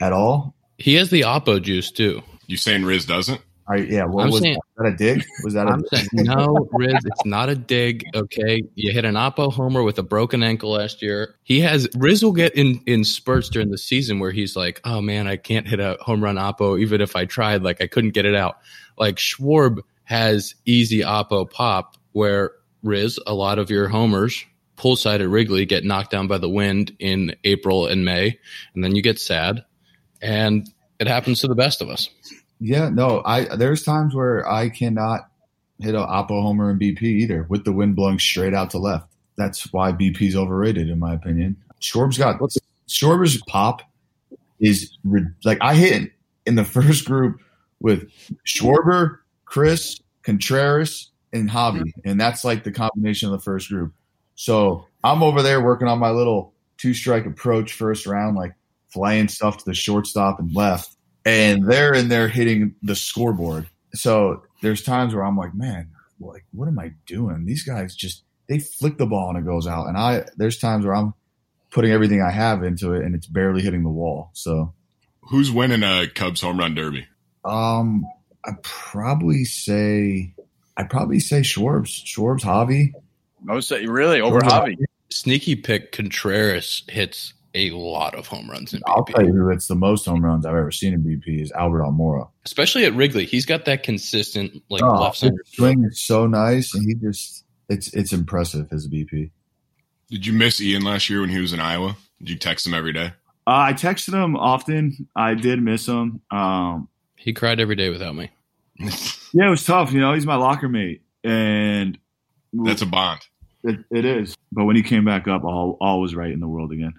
at 0.00 0.12
all. 0.12 0.54
He 0.78 0.94
has 0.94 1.10
the 1.10 1.22
Oppo 1.22 1.60
juice 1.60 1.90
too. 1.90 2.22
you 2.46 2.56
saying 2.56 2.84
Riz 2.84 3.06
doesn't? 3.06 3.40
I, 3.66 3.76
yeah, 3.76 4.04
what 4.04 4.26
I'm 4.26 4.30
was 4.30 4.40
saying- 4.42 4.58
that? 4.76 4.86
a 4.86 4.96
dig? 4.96 5.24
Was 5.42 5.54
that 5.54 5.66
a 5.66 5.70
I'm 5.70 5.84
saying 5.86 6.06
no, 6.12 6.68
Riz. 6.72 6.94
It's 7.04 7.24
not 7.24 7.48
a 7.48 7.54
dig. 7.56 8.04
Okay, 8.14 8.62
you 8.74 8.92
hit 8.92 9.04
an 9.06 9.14
Oppo 9.14 9.50
homer 9.50 9.82
with 9.82 9.98
a 9.98 10.02
broken 10.02 10.42
ankle 10.42 10.72
last 10.72 11.00
year. 11.00 11.34
He 11.44 11.60
has 11.60 11.88
Riz 11.96 12.22
will 12.22 12.32
get 12.32 12.54
in 12.54 12.82
in 12.86 13.04
spurts 13.04 13.48
during 13.48 13.70
the 13.70 13.78
season 13.78 14.18
where 14.18 14.32
he's 14.32 14.54
like, 14.54 14.80
"Oh 14.84 15.00
man, 15.00 15.26
I 15.26 15.36
can't 15.36 15.66
hit 15.66 15.80
a 15.80 15.96
home 16.02 16.22
run 16.22 16.36
Oppo 16.36 16.78
even 16.78 17.00
if 17.00 17.16
I 17.16 17.24
tried. 17.24 17.62
Like 17.62 17.80
I 17.80 17.86
couldn't 17.86 18.10
get 18.10 18.26
it 18.26 18.34
out." 18.34 18.58
Like 18.98 19.16
Schwarb 19.16 19.78
has 20.02 20.54
easy 20.66 20.98
Oppo 21.00 21.50
pop 21.50 21.96
where 22.12 22.50
Riz, 22.84 23.18
a 23.26 23.34
lot 23.34 23.58
of 23.58 23.70
your 23.70 23.88
homers 23.88 24.44
poolside 24.76 25.20
at 25.20 25.28
Wrigley 25.28 25.66
get 25.66 25.84
knocked 25.84 26.10
down 26.10 26.26
by 26.26 26.38
the 26.38 26.48
wind 26.48 26.94
in 26.98 27.34
April 27.44 27.86
and 27.86 28.04
May, 28.04 28.38
and 28.74 28.84
then 28.84 28.94
you 28.94 29.02
get 29.02 29.18
sad, 29.18 29.64
and 30.20 30.68
it 30.98 31.06
happens 31.06 31.40
to 31.40 31.48
the 31.48 31.54
best 31.54 31.80
of 31.80 31.88
us. 31.88 32.10
Yeah, 32.60 32.88
no, 32.88 33.22
I 33.24 33.56
there's 33.56 33.82
times 33.82 34.14
where 34.14 34.48
I 34.48 34.68
cannot 34.68 35.28
hit 35.80 35.94
a 35.94 35.98
Oppo 35.98 36.42
homer 36.42 36.70
in 36.70 36.78
BP 36.78 37.02
either 37.02 37.46
with 37.48 37.64
the 37.64 37.72
wind 37.72 37.96
blowing 37.96 38.18
straight 38.18 38.54
out 38.54 38.70
to 38.70 38.78
left. 38.78 39.08
That's 39.36 39.72
why 39.72 39.92
BP's 39.92 40.36
overrated 40.36 40.88
in 40.88 40.98
my 40.98 41.14
opinion. 41.14 41.56
Schwarb's 41.80 42.18
got 42.18 42.40
Schwarber's 42.88 43.42
pop 43.48 43.82
is 44.60 44.96
like 45.44 45.58
I 45.60 45.74
hit 45.74 46.12
in 46.46 46.54
the 46.54 46.64
first 46.64 47.04
group 47.04 47.40
with 47.80 48.10
Schwarber, 48.46 49.18
Chris, 49.44 50.00
Contreras, 50.22 51.10
and 51.34 51.50
Javi, 51.50 51.92
and 52.04 52.20
that's 52.20 52.44
like 52.44 52.64
the 52.64 52.72
combination 52.72 53.28
of 53.28 53.32
the 53.32 53.44
first 53.44 53.68
group. 53.68 53.92
So 54.36 54.86
I'm 55.02 55.22
over 55.22 55.42
there 55.42 55.60
working 55.60 55.88
on 55.88 55.98
my 55.98 56.10
little 56.10 56.54
two 56.78 56.94
strike 56.94 57.26
approach 57.26 57.72
first 57.74 58.06
round, 58.06 58.36
like 58.36 58.54
flying 58.88 59.28
stuff 59.28 59.58
to 59.58 59.64
the 59.64 59.74
shortstop 59.74 60.38
and 60.38 60.54
left 60.54 60.94
and 61.24 61.66
they're 61.70 61.94
in 61.94 62.08
there 62.08 62.28
hitting 62.28 62.74
the 62.82 62.94
scoreboard. 62.94 63.66
So 63.94 64.42
there's 64.62 64.82
times 64.82 65.14
where 65.14 65.24
I'm 65.24 65.36
like, 65.36 65.54
man, 65.54 65.90
like 66.20 66.44
what 66.52 66.68
am 66.68 66.78
I 66.78 66.92
doing? 67.06 67.44
These 67.44 67.64
guys 67.64 67.94
just 67.94 68.22
they 68.48 68.58
flick 68.58 68.98
the 68.98 69.06
ball 69.06 69.30
and 69.30 69.38
it 69.38 69.46
goes 69.46 69.66
out, 69.66 69.86
and 69.86 69.96
I 69.96 70.26
there's 70.36 70.58
times 70.58 70.84
where 70.84 70.94
I'm 70.94 71.14
putting 71.70 71.90
everything 71.90 72.22
I 72.22 72.30
have 72.30 72.62
into 72.62 72.92
it 72.92 73.04
and 73.04 73.14
it's 73.14 73.26
barely 73.26 73.62
hitting 73.62 73.82
the 73.82 73.90
wall. 73.90 74.30
So 74.34 74.74
Who's 75.30 75.50
winning 75.50 75.82
a 75.82 76.06
Cubs 76.06 76.40
home 76.42 76.58
run 76.58 76.74
derby? 76.74 77.06
um, 77.44 78.04
I'd 78.44 78.62
probably 78.62 79.44
say 79.44 80.34
I'd 80.76 80.90
probably 80.90 81.20
say 81.20 81.40
Schwarbs, 81.40 82.04
Schwarbs, 82.04 82.40
Javi. 82.42 82.92
I 83.48 83.54
was 83.54 83.66
say 83.68 83.86
really 83.86 84.20
over 84.20 84.40
Schwarber- 84.40 84.74
Javi. 84.76 84.84
Sneaky 85.10 85.54
pick 85.56 85.92
Contreras 85.92 86.82
hits 86.88 87.34
a 87.54 87.70
lot 87.70 88.16
of 88.16 88.26
home 88.26 88.50
runs 88.50 88.74
in 88.74 88.82
I'll 88.86 89.04
BP. 89.04 89.14
tell 89.14 89.26
you 89.26 89.32
who 89.32 89.48
hits 89.48 89.68
the 89.68 89.76
most 89.76 90.04
home 90.06 90.24
runs 90.24 90.44
I've 90.44 90.56
ever 90.56 90.72
seen 90.72 90.92
in 90.92 91.02
BP 91.04 91.40
is 91.40 91.52
Albert 91.52 91.82
Almora. 91.82 92.28
especially 92.44 92.84
at 92.84 92.94
Wrigley. 92.94 93.24
He's 93.26 93.46
got 93.46 93.64
that 93.66 93.84
consistent 93.84 94.60
like 94.68 94.82
Oh, 94.82 95.00
left 95.00 95.18
center. 95.18 95.36
his 95.44 95.52
swing 95.54 95.84
is 95.84 96.02
so 96.02 96.26
nice, 96.26 96.74
and 96.74 96.84
he 96.88 96.94
just 96.94 97.44
it's 97.68 97.92
it's 97.94 98.12
impressive 98.12 98.68
his 98.70 98.88
BP. 98.88 99.30
Did 100.10 100.26
you 100.26 100.32
miss 100.32 100.60
Ian 100.60 100.82
last 100.82 101.08
year 101.08 101.20
when 101.20 101.30
he 101.30 101.38
was 101.38 101.52
in 101.52 101.60
Iowa? 101.60 101.96
Did 102.18 102.30
you 102.30 102.36
text 102.36 102.66
him 102.66 102.74
every 102.74 102.92
day? 102.92 103.12
Uh, 103.46 103.50
I 103.68 103.72
texted 103.74 104.14
him 104.14 104.34
often. 104.36 105.06
I 105.14 105.34
did 105.34 105.62
miss 105.62 105.86
him. 105.86 106.22
Um, 106.32 106.88
He 107.16 107.32
cried 107.32 107.60
every 107.60 107.76
day 107.76 107.88
without 107.90 108.16
me. 108.16 108.30
Yeah, 108.78 109.46
it 109.46 109.50
was 109.50 109.64
tough. 109.64 109.92
You 109.92 110.00
know, 110.00 110.14
he's 110.14 110.26
my 110.26 110.36
locker 110.36 110.68
mate, 110.68 111.02
and 111.22 111.98
That's 112.52 112.82
a 112.82 112.86
bond. 112.86 113.20
it, 113.62 113.80
it 113.90 114.04
is. 114.04 114.36
But 114.52 114.64
when 114.64 114.76
he 114.76 114.82
came 114.82 115.04
back 115.04 115.28
up, 115.28 115.44
all 115.44 115.76
all 115.80 116.00
was 116.00 116.14
right 116.14 116.30
in 116.32 116.40
the 116.40 116.48
world 116.48 116.72
again. 116.72 116.94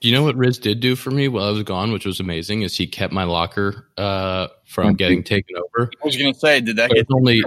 Do 0.00 0.08
you 0.08 0.14
know 0.14 0.22
what 0.24 0.36
Riz 0.36 0.58
did 0.58 0.80
do 0.80 0.96
for 0.96 1.10
me 1.10 1.28
while 1.28 1.44
I 1.44 1.50
was 1.50 1.62
gone, 1.62 1.92
which 1.92 2.06
was 2.06 2.20
amazing? 2.20 2.62
Is 2.62 2.74
he 2.74 2.86
kept 2.86 3.12
my 3.12 3.24
locker 3.24 3.86
uh, 3.98 4.48
from 4.64 4.94
getting 4.94 5.22
taken 5.22 5.56
over. 5.56 5.90
I 6.02 6.06
was 6.06 6.16
gonna 6.16 6.32
say, 6.34 6.60
did 6.62 6.76
that 6.76 6.88
But 6.88 6.94
get 6.96 7.06
only 7.12 7.42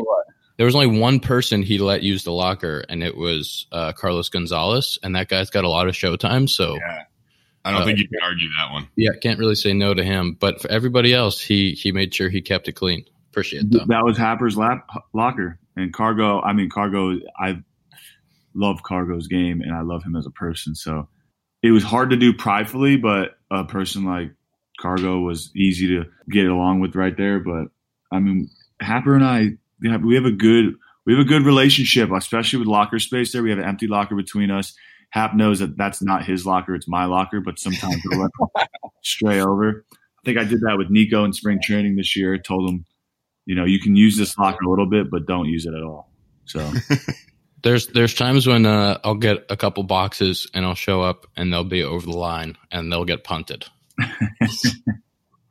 there 0.57 0.67
was 0.67 0.75
only 0.75 0.99
one 0.99 1.19
person 1.19 1.63
he 1.63 1.79
let 1.79 2.03
use 2.03 2.23
the 2.25 2.31
locker, 2.31 2.83
and 2.89 3.01
it 3.01 3.17
was 3.17 3.65
uh, 3.71 3.91
Carlos 3.93 4.29
Gonzalez, 4.29 4.99
and 5.01 5.15
that 5.15 5.29
guy's 5.29 5.49
got 5.49 5.63
a 5.63 5.69
lot 5.69 5.87
of 5.87 5.95
showtime. 5.95 6.47
So 6.47 6.75
Yeah. 6.75 7.03
I 7.65 7.71
don't 7.71 7.81
Uh, 7.81 7.85
think 7.85 7.97
you 7.99 8.07
can 8.09 8.19
argue 8.21 8.49
that 8.59 8.73
one. 8.73 8.87
Yeah, 8.97 9.11
can't 9.21 9.39
really 9.39 9.55
say 9.55 9.71
no 9.73 9.93
to 9.93 10.03
him. 10.03 10.35
But 10.37 10.61
for 10.61 10.69
everybody 10.69 11.13
else, 11.13 11.39
he 11.41 11.71
he 11.71 11.91
made 11.93 12.13
sure 12.13 12.29
he 12.29 12.41
kept 12.41 12.67
it 12.67 12.73
clean. 12.73 13.05
Appreciate 13.33 13.71
that. 13.71 13.87
That 13.87 14.03
was 14.03 14.15
Happer's 14.15 14.55
lap 14.55 14.87
locker 15.11 15.57
and 15.75 15.91
Cargo. 15.91 16.39
I 16.39 16.53
mean, 16.53 16.69
Cargo. 16.69 17.17
I 17.35 17.63
love 18.53 18.83
Cargo's 18.83 19.25
game 19.25 19.61
and 19.61 19.73
I 19.73 19.81
love 19.81 20.03
him 20.03 20.15
as 20.15 20.27
a 20.27 20.31
person. 20.31 20.75
So 20.75 21.07
it 21.63 21.71
was 21.71 21.83
hard 21.83 22.11
to 22.11 22.15
do 22.15 22.31
pridefully, 22.31 22.97
but 22.97 23.31
a 23.49 23.63
person 23.63 24.05
like 24.05 24.33
Cargo 24.79 25.21
was 25.21 25.49
easy 25.55 25.87
to 25.87 26.05
get 26.29 26.45
along 26.45 26.79
with 26.79 26.95
right 26.95 27.17
there. 27.17 27.39
But 27.39 27.69
I 28.11 28.19
mean, 28.19 28.51
Happer 28.79 29.15
and 29.15 29.25
I, 29.25 29.53
we 29.81 29.89
have, 29.89 30.03
we 30.03 30.13
have 30.13 30.25
a 30.25 30.31
good 30.31 30.75
we 31.07 31.13
have 31.13 31.25
a 31.25 31.27
good 31.27 31.43
relationship, 31.43 32.11
especially 32.11 32.59
with 32.59 32.67
locker 32.67 32.99
space. 32.99 33.31
There, 33.31 33.41
we 33.41 33.49
have 33.49 33.59
an 33.59 33.65
empty 33.65 33.87
locker 33.87 34.15
between 34.15 34.51
us. 34.51 34.75
Hap 35.09 35.33
knows 35.33 35.57
that 35.57 35.75
that's 35.75 36.03
not 36.03 36.23
his 36.23 36.45
locker; 36.45 36.75
it's 36.75 36.87
my 36.87 37.05
locker. 37.05 37.41
But 37.41 37.57
sometimes 37.57 38.01
he'll 38.03 38.29
stray 39.03 39.41
over. 39.41 39.85
I 39.91 40.21
think 40.23 40.37
I 40.37 40.43
did 40.43 40.61
that 40.61 40.77
with 40.77 40.89
Nico 40.89 41.25
in 41.25 41.33
spring 41.33 41.59
training 41.61 41.95
this 41.95 42.15
year. 42.15 42.37
Told 42.37 42.69
him, 42.69 42.85
you 43.45 43.55
know, 43.55 43.65
you 43.65 43.79
can 43.79 43.95
use 43.95 44.17
this 44.17 44.37
locker 44.37 44.65
a 44.65 44.69
little 44.69 44.85
bit, 44.89 45.09
but 45.09 45.25
don't 45.25 45.47
use 45.47 45.65
it 45.65 45.73
at 45.73 45.83
all. 45.83 46.09
So 46.45 46.71
There's 47.63 47.87
there's 47.87 48.13
times 48.13 48.45
when 48.45 48.65
uh, 48.65 48.99
I'll 49.05 49.15
get 49.15 49.45
a 49.49 49.55
couple 49.55 49.83
boxes 49.83 50.49
and 50.53 50.65
I'll 50.65 50.75
show 50.75 51.01
up 51.01 51.27
and 51.37 51.51
they'll 51.51 51.63
be 51.63 51.81
over 51.81 52.05
the 52.05 52.17
line 52.17 52.57
and 52.71 52.91
they'll 52.91 53.05
get 53.05 53.23
punted. 53.23 53.65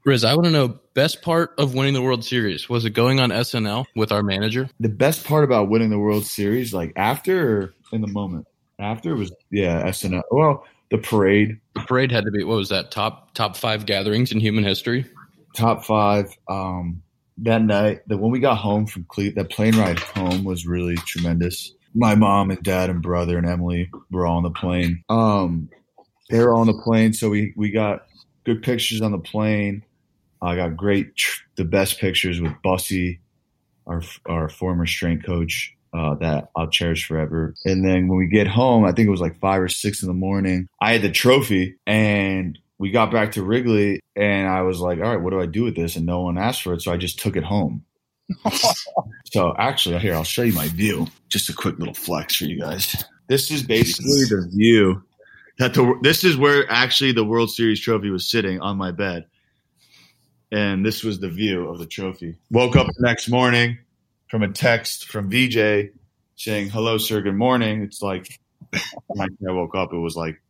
Riz, 0.05 0.25
I 0.25 0.35
want 0.35 0.45
to 0.47 0.51
know 0.51 0.79
best 0.95 1.23
part 1.23 1.55
of 1.59 1.75
winning 1.75 1.95
the 1.95 2.03
World 2.03 2.25
Series 2.25 2.69
was 2.69 2.85
it 2.85 2.91
going 2.91 3.19
on 3.21 3.31
SNL 3.31 3.87
with 3.97 4.13
our 4.13 4.23
manager? 4.23 4.69
The 4.81 4.89
best 4.91 5.25
part 5.25 5.45
about 5.45 5.71
winning 5.71 5.89
the 5.91 5.99
World 5.99 6.27
Series, 6.27 6.75
like 6.75 6.93
after 6.97 7.57
or 7.63 7.75
in 7.93 8.01
the 8.03 8.09
moment? 8.09 8.47
After 8.79 9.15
was 9.15 9.33
yeah, 9.51 9.83
SNL. 9.89 10.23
Well, 10.31 10.67
the 10.91 10.99
parade, 10.99 11.61
The 11.75 11.83
parade 11.87 12.13
had 12.13 12.25
to 12.25 12.31
be 12.31 12.45
what 12.45 12.57
was 12.57 12.69
that 12.69 12.91
top 12.91 13.33
top 13.33 13.57
five 13.57 13.87
gatherings 13.87 14.33
in 14.33 14.41
human 14.41 14.65
history? 14.65 15.07
top 15.55 15.85
five. 15.85 16.37
Um, 16.49 17.03
that 17.43 17.63
night, 17.63 18.07
that 18.09 18.19
when 18.19 18.31
we 18.31 18.41
got 18.41 18.57
home 18.57 18.87
from 18.87 19.05
Cleveland, 19.05 19.37
that 19.37 19.55
plane 19.55 19.77
ride 19.77 19.99
home 19.99 20.45
was 20.45 20.67
really 20.67 20.97
tremendous. 20.97 21.73
My 21.95 22.15
mom 22.15 22.51
and 22.51 22.63
dad 22.63 22.89
and 22.89 23.03
brother 23.03 23.37
and 23.37 23.47
Emily 23.47 23.91
were 24.11 24.27
all 24.27 24.39
on 24.39 24.43
the 24.43 24.51
plane. 24.51 25.03
Um, 25.09 25.69
they 26.31 26.39
were 26.39 26.53
all 26.53 26.61
on 26.61 26.67
the 26.67 26.83
plane, 26.83 27.13
so 27.13 27.29
we 27.29 27.53
we 27.57 27.71
got 27.71 28.07
good 28.45 28.63
pictures 28.63 29.03
on 29.03 29.13
the 29.13 29.19
plane. 29.19 29.85
I 30.41 30.57
got 30.57 30.77
great, 30.77 31.13
the 31.57 31.65
best 31.65 31.99
pictures 31.99 32.41
with 32.41 32.53
Bussy, 32.63 33.21
our 33.87 34.03
our 34.27 34.49
former 34.49 34.87
strength 34.87 35.27
coach. 35.27 35.75
Uh, 35.95 36.15
that 36.15 36.49
I'll 36.57 36.71
cherish 36.71 37.07
forever. 37.07 37.55
And 37.67 37.85
then 37.85 38.09
when 38.09 38.17
we 38.17 38.27
get 38.27 38.47
home, 38.47 38.87
I 38.87 38.93
think 38.93 39.09
it 39.09 39.11
was 39.11 39.21
like 39.21 39.39
five 39.41 39.61
or 39.61 39.69
six 39.69 40.01
in 40.01 40.09
the 40.09 40.15
morning. 40.15 40.67
I 40.81 40.95
had 40.95 41.03
the 41.03 41.11
trophy, 41.11 41.77
and 41.87 42.59
we 42.83 42.91
got 42.91 43.13
back 43.13 43.31
to 43.31 43.45
Wrigley, 43.45 44.01
and 44.17 44.49
I 44.49 44.63
was 44.63 44.81
like, 44.81 44.99
"All 44.99 45.05
right, 45.05 45.23
what 45.23 45.31
do 45.31 45.41
I 45.41 45.47
do 45.47 45.63
with 45.63 45.77
this?" 45.77 45.95
And 45.95 46.05
no 46.05 46.23
one 46.23 46.37
asked 46.37 46.63
for 46.63 46.75
it, 46.75 46.83
so 46.83 46.93
I 46.93 46.97
just 46.97 47.21
took 47.21 47.37
it 47.37 47.45
home. 47.45 47.85
so 49.33 49.55
actually, 49.57 50.01
here 50.01 50.15
I'll 50.15 50.25
show 50.25 50.43
you 50.43 50.53
my 50.53 50.67
view. 50.67 51.07
Just 51.29 51.49
a 51.49 51.53
quick 51.53 51.79
little 51.79 51.95
flex 51.95 52.35
for 52.35 52.45
you 52.45 52.59
guys. 52.59 53.05
This 53.29 53.53
is 53.53 53.63
basically 53.63 54.25
the 54.25 54.51
view 54.53 55.05
that 55.61 55.75
the 55.75 55.97
this 56.03 56.25
is 56.25 56.37
where 56.37 56.69
actually 56.69 57.13
the 57.13 57.25
World 57.25 57.53
Series 57.53 57.79
trophy 57.79 58.11
was 58.11 58.29
sitting 58.29 58.61
on 58.61 58.79
my 58.79 58.91
bed, 58.91 59.27
and 60.51 60.85
this 60.85 61.05
was 61.05 61.21
the 61.21 61.29
view 61.29 61.69
of 61.69 61.79
the 61.79 61.87
trophy. 61.87 62.35
Woke 62.51 62.75
up 62.75 62.89
the 62.89 63.07
next 63.07 63.29
morning 63.29 63.79
from 64.29 64.43
a 64.43 64.49
text 64.49 65.07
from 65.07 65.31
VJ 65.31 65.93
saying, 66.35 66.71
"Hello, 66.71 66.99
sir. 66.99 67.21
Good 67.21 67.37
morning." 67.37 67.83
It's 67.83 68.03
like 68.03 68.27
when 69.07 69.39
I 69.49 69.53
woke 69.53 69.77
up, 69.77 69.93
it 69.93 69.99
was 69.99 70.17
like 70.17 70.43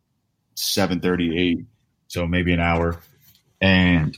seven 0.54 1.00
thirty-eight, 1.00 1.66
so 2.12 2.26
maybe 2.26 2.52
an 2.52 2.60
hour, 2.60 3.00
and 3.62 4.16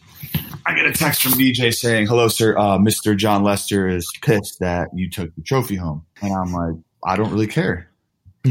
I 0.67 0.75
get 0.75 0.85
a 0.85 0.93
text 0.93 1.23
from 1.23 1.33
VJ 1.33 1.73
saying, 1.73 2.09
"Hello, 2.09 2.27
sir. 2.27 2.59
Uh, 2.59 2.77
Mr. 2.77 3.17
Jon 3.17 3.45
Lester 3.45 3.87
is 3.87 4.11
pissed 4.21 4.59
that 4.59 4.89
you 4.95 5.09
took 5.09 5.33
the 5.37 5.43
trophy 5.43 5.77
home," 5.77 6.05
and 6.21 6.33
I'm 6.33 6.53
like, 6.53 6.75
"I 7.05 7.17
don't 7.17 7.31
really 7.31 7.47
care." 7.47 7.89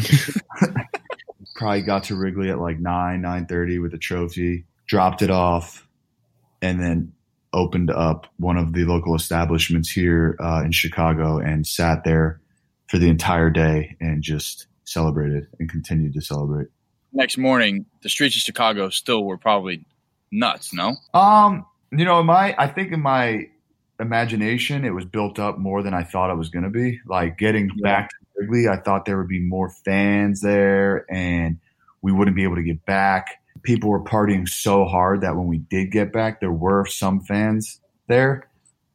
Probably 1.55 1.81
got 1.81 2.05
to 2.05 2.15
Wrigley 2.15 2.49
at 2.49 2.59
like 2.59 2.79
nine, 2.79 3.21
nine 3.21 3.45
thirty 3.45 3.79
with 3.79 3.91
the 3.91 3.97
trophy, 3.97 4.63
dropped 4.87 5.21
it 5.21 5.29
off, 5.29 5.85
and 6.61 6.81
then 6.81 7.11
opened 7.51 7.91
up 7.91 8.27
one 8.37 8.57
of 8.57 8.71
the 8.71 8.85
local 8.85 9.13
establishments 9.13 9.89
here 9.89 10.37
uh, 10.39 10.61
in 10.63 10.71
Chicago 10.71 11.37
and 11.37 11.67
sat 11.67 12.05
there 12.05 12.39
for 12.87 12.97
the 12.97 13.09
entire 13.09 13.49
day 13.49 13.95
and 13.99 14.23
just 14.23 14.67
celebrated 14.85 15.47
and 15.59 15.69
continued 15.69 16.13
to 16.13 16.21
celebrate. 16.21 16.67
Next 17.13 17.37
morning, 17.37 17.85
the 18.01 18.09
streets 18.09 18.35
of 18.35 18.41
Chicago 18.41 18.89
still 18.89 19.23
were 19.23 19.37
probably 19.37 19.85
nuts. 20.31 20.73
No, 20.73 20.95
Um, 21.13 21.65
you 21.91 22.05
know, 22.05 22.19
in 22.19 22.25
my 22.25 22.55
I 22.57 22.67
think 22.67 22.91
in 22.91 23.01
my 23.01 23.47
imagination, 23.99 24.83
it 24.85 24.91
was 24.93 25.05
built 25.05 25.39
up 25.39 25.57
more 25.57 25.83
than 25.83 25.93
I 25.93 26.03
thought 26.03 26.31
it 26.31 26.37
was 26.37 26.49
going 26.49 26.63
to 26.63 26.69
be. 26.69 26.99
Like 27.05 27.37
getting 27.37 27.69
back 27.81 28.09
to 28.09 28.15
Wrigley, 28.37 28.67
I 28.67 28.77
thought 28.77 29.05
there 29.05 29.17
would 29.17 29.27
be 29.27 29.39
more 29.39 29.69
fans 29.69 30.41
there, 30.41 31.05
and 31.11 31.59
we 32.01 32.11
wouldn't 32.11 32.35
be 32.35 32.43
able 32.43 32.55
to 32.55 32.63
get 32.63 32.85
back. 32.85 33.41
People 33.61 33.89
were 33.89 34.03
partying 34.03 34.47
so 34.47 34.85
hard 34.85 35.21
that 35.21 35.35
when 35.35 35.47
we 35.47 35.59
did 35.59 35.91
get 35.91 36.11
back, 36.11 36.41
there 36.41 36.51
were 36.51 36.85
some 36.85 37.21
fans 37.21 37.79
there, 38.07 38.49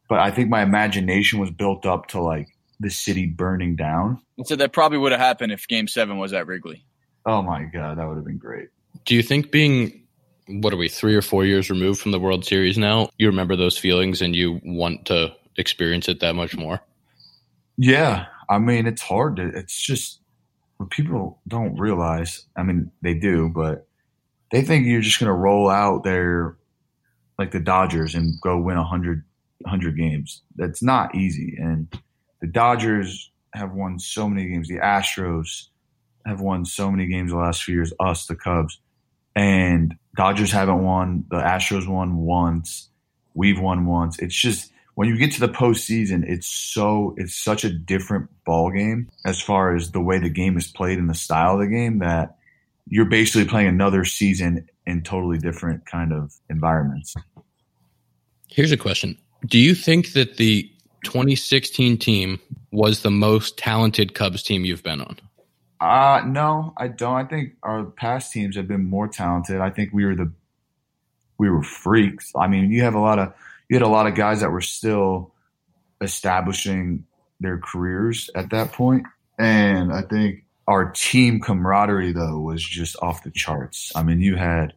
but 0.09 0.19
I 0.19 0.31
think 0.31 0.51
my 0.51 0.63
imagination 0.63 1.39
was 1.39 1.51
built 1.51 1.87
up 1.87 2.09
to 2.09 2.21
like 2.21 2.49
the 2.81 2.91
city 2.91 3.27
burning 3.27 3.77
down. 3.77 4.21
and 4.37 4.47
so 4.47 4.57
that 4.57 4.73
probably 4.73 4.99
would 4.99 5.13
have 5.13 5.21
happened 5.21 5.53
if 5.53 5.67
Game 5.69 5.89
Seven 5.89 6.19
was 6.19 6.33
at 6.33 6.47
Wrigley. 6.47 6.85
Oh 7.29 7.43
my 7.43 7.65
god, 7.65 7.99
that 7.99 8.09
would 8.09 8.17
have 8.17 8.25
been 8.25 8.39
great. 8.39 8.71
Do 9.05 9.15
you 9.15 9.23
think 9.23 9.51
being 9.51 10.03
what 10.47 10.73
are 10.73 10.79
we 10.79 10.89
three 10.89 11.15
or 11.15 11.21
four 11.21 11.45
years 11.45 11.69
removed 11.69 12.01
from 12.01 12.11
the 12.11 12.19
World 12.19 12.47
Series 12.47 12.79
now, 12.79 13.11
you 13.19 13.27
remember 13.27 13.55
those 13.55 13.77
feelings 13.77 14.23
and 14.23 14.35
you 14.35 14.63
want 14.65 15.05
to 15.07 15.35
experience 15.59 16.09
it 16.09 16.21
that 16.21 16.35
much 16.35 16.57
more? 16.57 16.81
Yeah, 17.77 18.25
I 18.49 18.59
mean 18.59 18.87
it's 18.87 19.03
hard 19.03 19.37
to. 19.37 19.47
It's 19.55 19.79
just 19.79 20.21
what 20.79 20.89
people 20.89 21.39
don't 21.47 21.79
realize. 21.79 22.47
I 22.57 22.63
mean 22.63 22.91
they 23.03 23.13
do, 23.13 23.51
but 23.55 23.87
they 24.51 24.63
think 24.63 24.87
you're 24.87 25.03
just 25.03 25.21
going 25.21 25.29
to 25.29 25.35
roll 25.35 25.69
out 25.69 26.05
there 26.05 26.57
like 27.39 27.51
the 27.51 27.61
Dodgers 27.61 28.15
and 28.15 28.41
go 28.41 28.57
win 28.57 28.79
100, 28.79 29.23
100 29.59 29.99
games. 29.99 30.41
That's 30.57 30.83
not 30.83 31.15
easy. 31.15 31.59
And 31.61 31.95
the 32.41 32.47
Dodgers 32.47 33.31
have 33.53 33.75
won 33.75 33.99
so 33.99 34.31
many 34.31 34.49
games. 34.49 34.67
The 34.69 34.79
Astros 34.79 35.67
have 36.29 36.41
won 36.41 36.65
so 36.65 36.91
many 36.91 37.07
games 37.07 37.31
the 37.31 37.39
last 37.39 37.63
few 37.63 37.75
years. 37.75 37.93
Us, 37.99 38.27
the 38.27 38.37
Cubs, 38.37 38.79
and 39.35 39.95
Dodgers 40.17 40.53
haven't 40.53 40.83
won. 40.83 41.25
The 41.31 41.37
Astros 41.37 41.89
won 41.89 42.17
once. 42.19 42.89
We've 43.35 43.61
won 43.61 43.87
once. 43.87 44.19
It's 44.19 44.35
just 44.35 44.73
when 44.95 45.09
you 45.09 45.17
get 45.17 45.33
to 45.33 45.41
the 45.41 45.49
postseason, 45.49 46.29
it's 46.29 46.49
so 46.49 47.15
it's 47.17 47.37
such 47.37 47.65
a 47.65 47.71
different 47.71 48.29
ball 48.45 48.71
game 48.73 49.09
as 49.25 49.41
far 49.41 49.77
as 49.77 49.93
the 49.93 50.01
way 50.01 50.19
the 50.19 50.29
game 50.29 50.57
is 50.57 50.67
played 50.67 50.99
and 50.99 51.09
the 51.09 51.15
style 51.15 51.55
of 51.55 51.61
the 51.61 51.69
game 51.69 52.01
that 52.01 52.37
you're 52.89 53.05
basically 53.05 53.45
playing 53.45 53.69
another 53.69 54.05
season 54.05 54.69
in 54.87 55.03
totally 55.03 55.39
different 55.39 55.87
kind 55.87 56.13
of 56.13 56.35
environments. 56.51 57.15
Here's 58.49 58.73
a 58.73 58.77
question. 58.77 59.17
Do 59.47 59.59
you 59.59 59.75
think 59.75 60.15
that 60.15 60.37
the 60.37 60.69
2016 61.05 61.99
team 61.99 62.41
was 62.73 63.03
the 63.03 63.11
most 63.11 63.57
talented 63.57 64.15
Cubs 64.15 64.43
team 64.43 64.65
you've 64.65 64.83
been 64.83 65.01
on? 65.01 65.17
Uh 65.81 66.23
no, 66.27 66.73
I 66.77 66.89
don't. 66.89 67.15
I 67.15 67.25
think 67.25 67.55
our 67.63 67.85
past 67.85 68.33
teams 68.33 68.57
have 68.57 68.67
been 68.67 68.85
more 68.85 69.09
talented. 69.09 69.61
I 69.61 69.71
think 69.71 69.93
we 69.93 70.05
were 70.05 70.17
the 70.17 70.33
we 71.39 71.49
were 71.49 71.63
freaks. 71.63 72.33
I 72.37 72.49
mean, 72.49 72.71
you 72.71 72.83
have 72.83 72.95
a 72.95 73.01
lot 73.01 73.19
of 73.19 73.33
you 73.69 73.77
had 73.77 73.83
a 73.83 73.89
lot 73.89 74.07
of 74.07 74.15
guys 74.15 74.41
that 74.41 74.51
were 74.51 74.61
still 74.61 75.33
establishing 76.01 77.05
their 77.41 77.59
careers 77.59 78.31
at 78.35 78.51
that 78.51 78.73
point. 78.73 79.07
And 79.39 79.93
I 79.93 80.03
think 80.03 80.45
our 80.67 80.91
team 80.91 81.41
camaraderie 81.41 82.13
though 82.13 82.41
was 82.41 82.63
just 82.63 82.97
off 83.01 83.23
the 83.23 83.31
charts. 83.31 83.93
I 83.95 84.03
mean, 84.03 84.21
you 84.21 84.37
had 84.37 84.75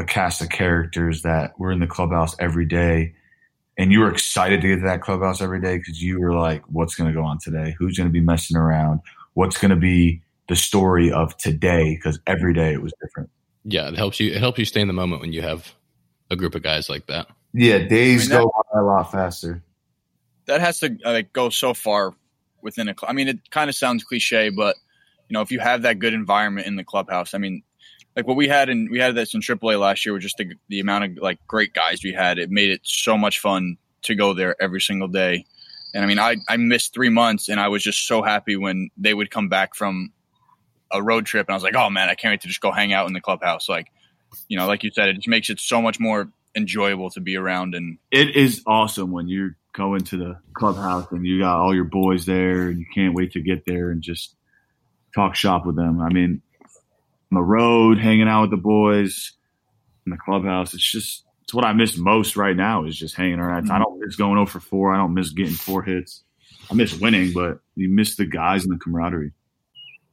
a 0.00 0.04
cast 0.04 0.40
of 0.40 0.48
characters 0.48 1.22
that 1.22 1.58
were 1.60 1.70
in 1.70 1.78
the 1.78 1.86
clubhouse 1.86 2.34
every 2.40 2.64
day 2.66 3.14
and 3.80 3.92
you 3.92 4.00
were 4.00 4.10
excited 4.10 4.60
to 4.60 4.68
get 4.68 4.76
to 4.76 4.82
that 4.82 5.00
clubhouse 5.00 5.40
every 5.40 5.58
day 5.58 5.78
because 5.78 6.02
you 6.02 6.20
were 6.20 6.34
like, 6.34 6.62
what's 6.66 6.94
going 6.94 7.08
to 7.10 7.18
go 7.18 7.24
on 7.24 7.38
today? 7.38 7.74
Who's 7.78 7.96
going 7.96 8.08
to 8.08 8.12
be 8.12 8.20
messing 8.20 8.58
around? 8.58 9.00
What's 9.40 9.56
going 9.56 9.70
to 9.70 9.76
be 9.76 10.20
the 10.50 10.54
story 10.54 11.10
of 11.10 11.34
today? 11.38 11.94
Because 11.94 12.20
every 12.26 12.52
day 12.52 12.74
it 12.74 12.82
was 12.82 12.92
different. 13.00 13.30
Yeah, 13.64 13.88
it 13.88 13.96
helps 13.96 14.20
you. 14.20 14.30
It 14.32 14.36
helps 14.36 14.58
you 14.58 14.66
stay 14.66 14.82
in 14.82 14.86
the 14.86 14.92
moment 14.92 15.22
when 15.22 15.32
you 15.32 15.40
have 15.40 15.74
a 16.30 16.36
group 16.36 16.54
of 16.54 16.62
guys 16.62 16.90
like 16.90 17.06
that. 17.06 17.26
Yeah, 17.54 17.78
days 17.78 18.30
I 18.30 18.34
mean, 18.34 18.44
go 18.44 18.52
by 18.70 18.80
a 18.80 18.82
lot 18.82 19.10
faster. 19.10 19.62
That 20.44 20.60
has 20.60 20.80
to 20.80 20.94
uh, 21.06 21.12
like 21.12 21.32
go 21.32 21.48
so 21.48 21.72
far 21.72 22.12
within 22.60 22.86
a. 22.90 22.94
Cl- 22.94 23.08
I 23.08 23.14
mean, 23.14 23.28
it 23.28 23.50
kind 23.50 23.70
of 23.70 23.74
sounds 23.74 24.04
cliche, 24.04 24.50
but 24.50 24.76
you 25.30 25.32
know, 25.32 25.40
if 25.40 25.50
you 25.50 25.58
have 25.58 25.82
that 25.82 26.00
good 26.00 26.12
environment 26.12 26.66
in 26.66 26.76
the 26.76 26.84
clubhouse, 26.84 27.32
I 27.32 27.38
mean, 27.38 27.62
like 28.14 28.26
what 28.26 28.36
we 28.36 28.46
had 28.46 28.68
in 28.68 28.90
we 28.90 28.98
had 28.98 29.14
this 29.14 29.32
in 29.32 29.40
AAA 29.40 29.80
last 29.80 30.04
year 30.04 30.12
with 30.12 30.20
just 30.20 30.36
the, 30.36 30.52
the 30.68 30.80
amount 30.80 31.04
of 31.04 31.10
like 31.16 31.38
great 31.46 31.72
guys 31.72 32.04
we 32.04 32.12
had. 32.12 32.38
It 32.38 32.50
made 32.50 32.68
it 32.68 32.82
so 32.84 33.16
much 33.16 33.38
fun 33.38 33.78
to 34.02 34.14
go 34.14 34.34
there 34.34 34.54
every 34.60 34.82
single 34.82 35.08
day. 35.08 35.46
And 35.94 36.04
I 36.04 36.06
mean, 36.06 36.18
I 36.18 36.36
I 36.48 36.56
missed 36.56 36.94
three 36.94 37.08
months, 37.08 37.48
and 37.48 37.58
I 37.58 37.68
was 37.68 37.82
just 37.82 38.06
so 38.06 38.22
happy 38.22 38.56
when 38.56 38.90
they 38.96 39.14
would 39.14 39.30
come 39.30 39.48
back 39.48 39.74
from 39.74 40.12
a 40.92 41.02
road 41.02 41.26
trip, 41.26 41.46
and 41.48 41.54
I 41.54 41.56
was 41.56 41.62
like, 41.62 41.76
oh 41.76 41.90
man, 41.90 42.08
I 42.08 42.14
can't 42.14 42.32
wait 42.32 42.40
to 42.42 42.48
just 42.48 42.60
go 42.60 42.72
hang 42.72 42.92
out 42.92 43.06
in 43.06 43.12
the 43.12 43.20
clubhouse. 43.20 43.68
Like, 43.68 43.88
you 44.48 44.56
know, 44.58 44.66
like 44.66 44.82
you 44.84 44.90
said, 44.92 45.08
it 45.08 45.14
just 45.14 45.28
makes 45.28 45.50
it 45.50 45.60
so 45.60 45.80
much 45.82 46.00
more 46.00 46.30
enjoyable 46.54 47.10
to 47.10 47.20
be 47.20 47.36
around. 47.36 47.74
And 47.74 47.98
It 48.10 48.36
is 48.36 48.62
awesome 48.66 49.10
when 49.12 49.28
you're 49.28 49.56
going 49.72 50.02
to 50.02 50.16
the 50.16 50.38
clubhouse 50.52 51.06
and 51.12 51.24
you 51.24 51.40
got 51.40 51.58
all 51.58 51.74
your 51.74 51.84
boys 51.84 52.26
there 52.26 52.68
and 52.68 52.78
you 52.78 52.86
can't 52.92 53.14
wait 53.14 53.32
to 53.32 53.40
get 53.40 53.64
there 53.66 53.90
and 53.90 54.02
just 54.02 54.34
talk 55.14 55.34
shop 55.34 55.64
with 55.66 55.76
them. 55.76 56.00
I 56.00 56.08
mean, 56.12 56.42
on 57.32 57.36
the 57.36 57.42
road, 57.42 57.98
hanging 57.98 58.28
out 58.28 58.42
with 58.42 58.50
the 58.50 58.56
boys 58.56 59.32
in 60.06 60.10
the 60.10 60.18
clubhouse, 60.18 60.74
it's 60.74 60.90
just 60.90 61.24
it's 61.42 61.54
what 61.54 61.64
I 61.64 61.72
miss 61.72 61.96
most 61.96 62.36
right 62.36 62.56
now 62.56 62.84
is 62.84 62.96
just 62.96 63.16
hanging 63.16 63.38
around. 63.38 63.70
I 63.70 63.74
mm-hmm. 63.74 63.82
don't 63.82 63.89
miss 64.00 64.16
going 64.16 64.38
over 64.38 64.50
for 64.50 64.60
four. 64.60 64.92
I 64.92 64.96
don't 64.96 65.14
miss 65.14 65.30
getting 65.30 65.54
four 65.54 65.82
hits. 65.82 66.22
I 66.70 66.74
miss 66.74 66.98
winning, 66.98 67.32
but 67.32 67.60
you 67.74 67.88
miss 67.88 68.16
the 68.16 68.26
guys 68.26 68.64
and 68.64 68.72
the 68.72 68.78
camaraderie. 68.78 69.32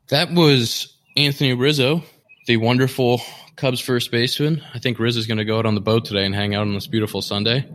That 0.10 0.32
was 0.32 0.97
Anthony 1.15 1.54
Rizzo, 1.54 2.04
the 2.47 2.58
wonderful 2.58 3.21
Cubs 3.56 3.80
first 3.80 4.12
baseman. 4.12 4.63
I 4.73 4.80
think 4.80 5.00
Rizzo's 5.00 5.28
going 5.28 5.38
to 5.39 5.45
go 5.45 5.60
out 5.60 5.65
on 5.65 5.76
the 5.76 5.82
boat 5.82 6.06
today 6.06 6.26
and 6.26 6.34
hang 6.34 6.56
out 6.56 6.62
on 6.62 6.73
this 6.73 6.88
beautiful 6.88 7.21
Sunday. 7.21 7.67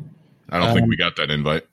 I 0.48 0.58
don't 0.58 0.68
Um, 0.68 0.74
think 0.74 0.88
we 0.88 0.96
got 0.96 1.16
that 1.16 1.30
invite. 1.30 1.64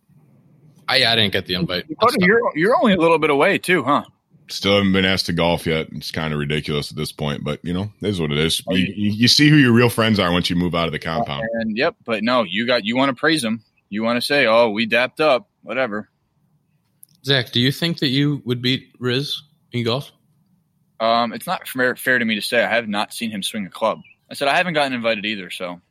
I, 0.88 1.06
I 1.06 1.16
didn't 1.16 1.34
get 1.34 1.46
the 1.46 1.54
invite. 1.54 1.86
You're 2.18 2.52
you're 2.56 2.76
only 2.76 2.94
a 2.94 2.98
little 2.98 3.20
bit 3.20 3.30
away 3.30 3.60
too, 3.60 3.84
huh? 3.84 4.04
Still 4.48 4.78
haven't 4.78 4.94
been 4.94 5.06
asked 5.06 5.28
to 5.28 5.34
golf 5.34 5.68
yet. 5.68 5.88
It's 5.92 6.10
kind 6.10 6.34
of 6.34 6.40
ridiculous 6.40 6.90
at 6.90 6.98
this 6.98 7.12
point, 7.12 7.44
but 7.44 7.64
you 7.64 7.72
know, 7.74 7.92
it 8.02 8.08
is 8.08 8.20
what 8.20 8.32
it 8.32 8.40
is. 8.40 8.64
You, 8.70 8.78
you, 8.78 9.12
you 9.12 9.28
see 9.28 9.48
who 9.50 9.58
your 9.58 9.72
real 9.72 9.90
friends 9.90 10.20
are 10.20 10.32
once 10.32 10.50
you 10.50 10.56
move 10.56 10.74
out 10.74 10.88
of 10.88 10.92
the 10.92 10.98
compound. 10.98 11.48
And 11.54 11.78
yep, 11.78 11.96
but 12.04 12.24
no, 12.24 12.42
you 12.42 12.66
got 12.66 12.84
you 12.84 12.98
want 12.98 13.10
to 13.10 13.16
praise 13.16 13.44
them. 13.44 13.64
You 13.90 14.04
want 14.04 14.18
to 14.18 14.22
say, 14.26 14.46
oh, 14.46 14.70
we 14.70 14.86
dapped 14.86 15.20
up, 15.20 15.50
whatever. 15.64 16.10
Zach, 17.26 17.52
do 17.52 17.60
you 17.60 17.72
think 17.72 18.00
that 18.00 18.08
you 18.10 18.42
would 18.46 18.62
beat 18.62 18.94
Riz 19.00 19.42
in 19.72 19.84
golf? 19.84 20.12
Um, 21.00 21.34
it's 21.34 21.48
not 21.48 21.68
fair, 21.68 21.96
fair 21.96 22.20
to 22.20 22.26
me 22.26 22.36
to 22.36 22.42
say 22.42 22.64
I 22.64 22.70
have 22.76 22.88
not 22.88 23.14
seen 23.14 23.32
him 23.32 23.42
swing 23.44 23.66
a 23.66 23.70
club. 23.70 24.00
I 24.30 24.34
said 24.36 24.48
I 24.48 24.56
haven't 24.58 24.74
gotten 24.74 24.94
invited 24.94 25.26
either. 25.26 25.50
So 25.50 25.82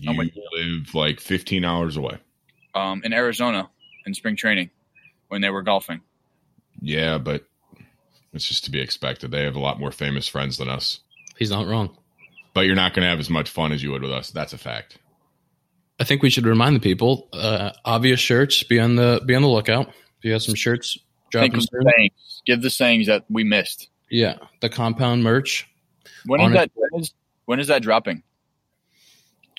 You 0.00 0.10
I'm 0.10 0.16
with 0.16 0.30
live 0.52 0.94
like 0.94 1.20
15 1.20 1.64
hours 1.64 1.96
away. 1.96 2.18
um, 2.74 3.02
in 3.04 3.12
Arizona 3.12 3.70
in 4.06 4.14
spring 4.14 4.36
training 4.36 4.70
when 5.28 5.40
they 5.40 5.50
were 5.50 5.62
golfing. 5.62 6.00
Yeah, 6.80 7.18
but 7.18 7.44
it's 8.32 8.46
just 8.46 8.64
to 8.64 8.70
be 8.70 8.80
expected. 8.80 9.30
They 9.30 9.44
have 9.44 9.56
a 9.56 9.60
lot 9.60 9.78
more 9.80 9.90
famous 9.92 10.28
friends 10.28 10.58
than 10.58 10.68
us. 10.68 11.00
He's 11.38 11.50
not 11.50 11.66
wrong. 11.66 11.96
But 12.54 12.62
you're 12.62 12.74
not 12.74 12.94
going 12.94 13.02
to 13.04 13.08
have 13.10 13.20
as 13.20 13.30
much 13.30 13.50
fun 13.50 13.72
as 13.72 13.82
you 13.82 13.92
would 13.92 14.02
with 14.02 14.12
us. 14.12 14.30
That's 14.30 14.52
a 14.52 14.58
fact. 14.58 14.98
I 15.98 16.04
think 16.04 16.22
we 16.22 16.30
should 16.30 16.46
remind 16.46 16.76
the 16.76 16.80
people. 16.80 17.28
Uh, 17.32 17.70
obvious 17.84 18.20
shirts. 18.20 18.62
Be 18.62 18.78
on 18.78 18.96
the 18.96 19.22
be 19.24 19.34
on 19.34 19.42
the 19.42 19.48
lookout. 19.48 19.88
If 19.88 20.24
you 20.24 20.32
have 20.32 20.42
some 20.42 20.54
shirts, 20.54 20.98
drop 21.30 21.50
them. 21.50 21.60
the 21.60 21.92
sayings. 21.96 22.42
Give 22.44 22.62
the 22.62 22.70
sayings 22.70 23.06
that 23.06 23.24
we 23.30 23.44
missed. 23.44 23.88
Yeah, 24.10 24.36
the 24.60 24.68
compound 24.68 25.24
merch. 25.24 25.68
When 26.26 26.40
is 26.40 26.52
that? 26.52 26.70
When 26.74 27.02
is, 27.02 27.14
when 27.46 27.60
is 27.60 27.68
that 27.68 27.82
dropping? 27.82 28.22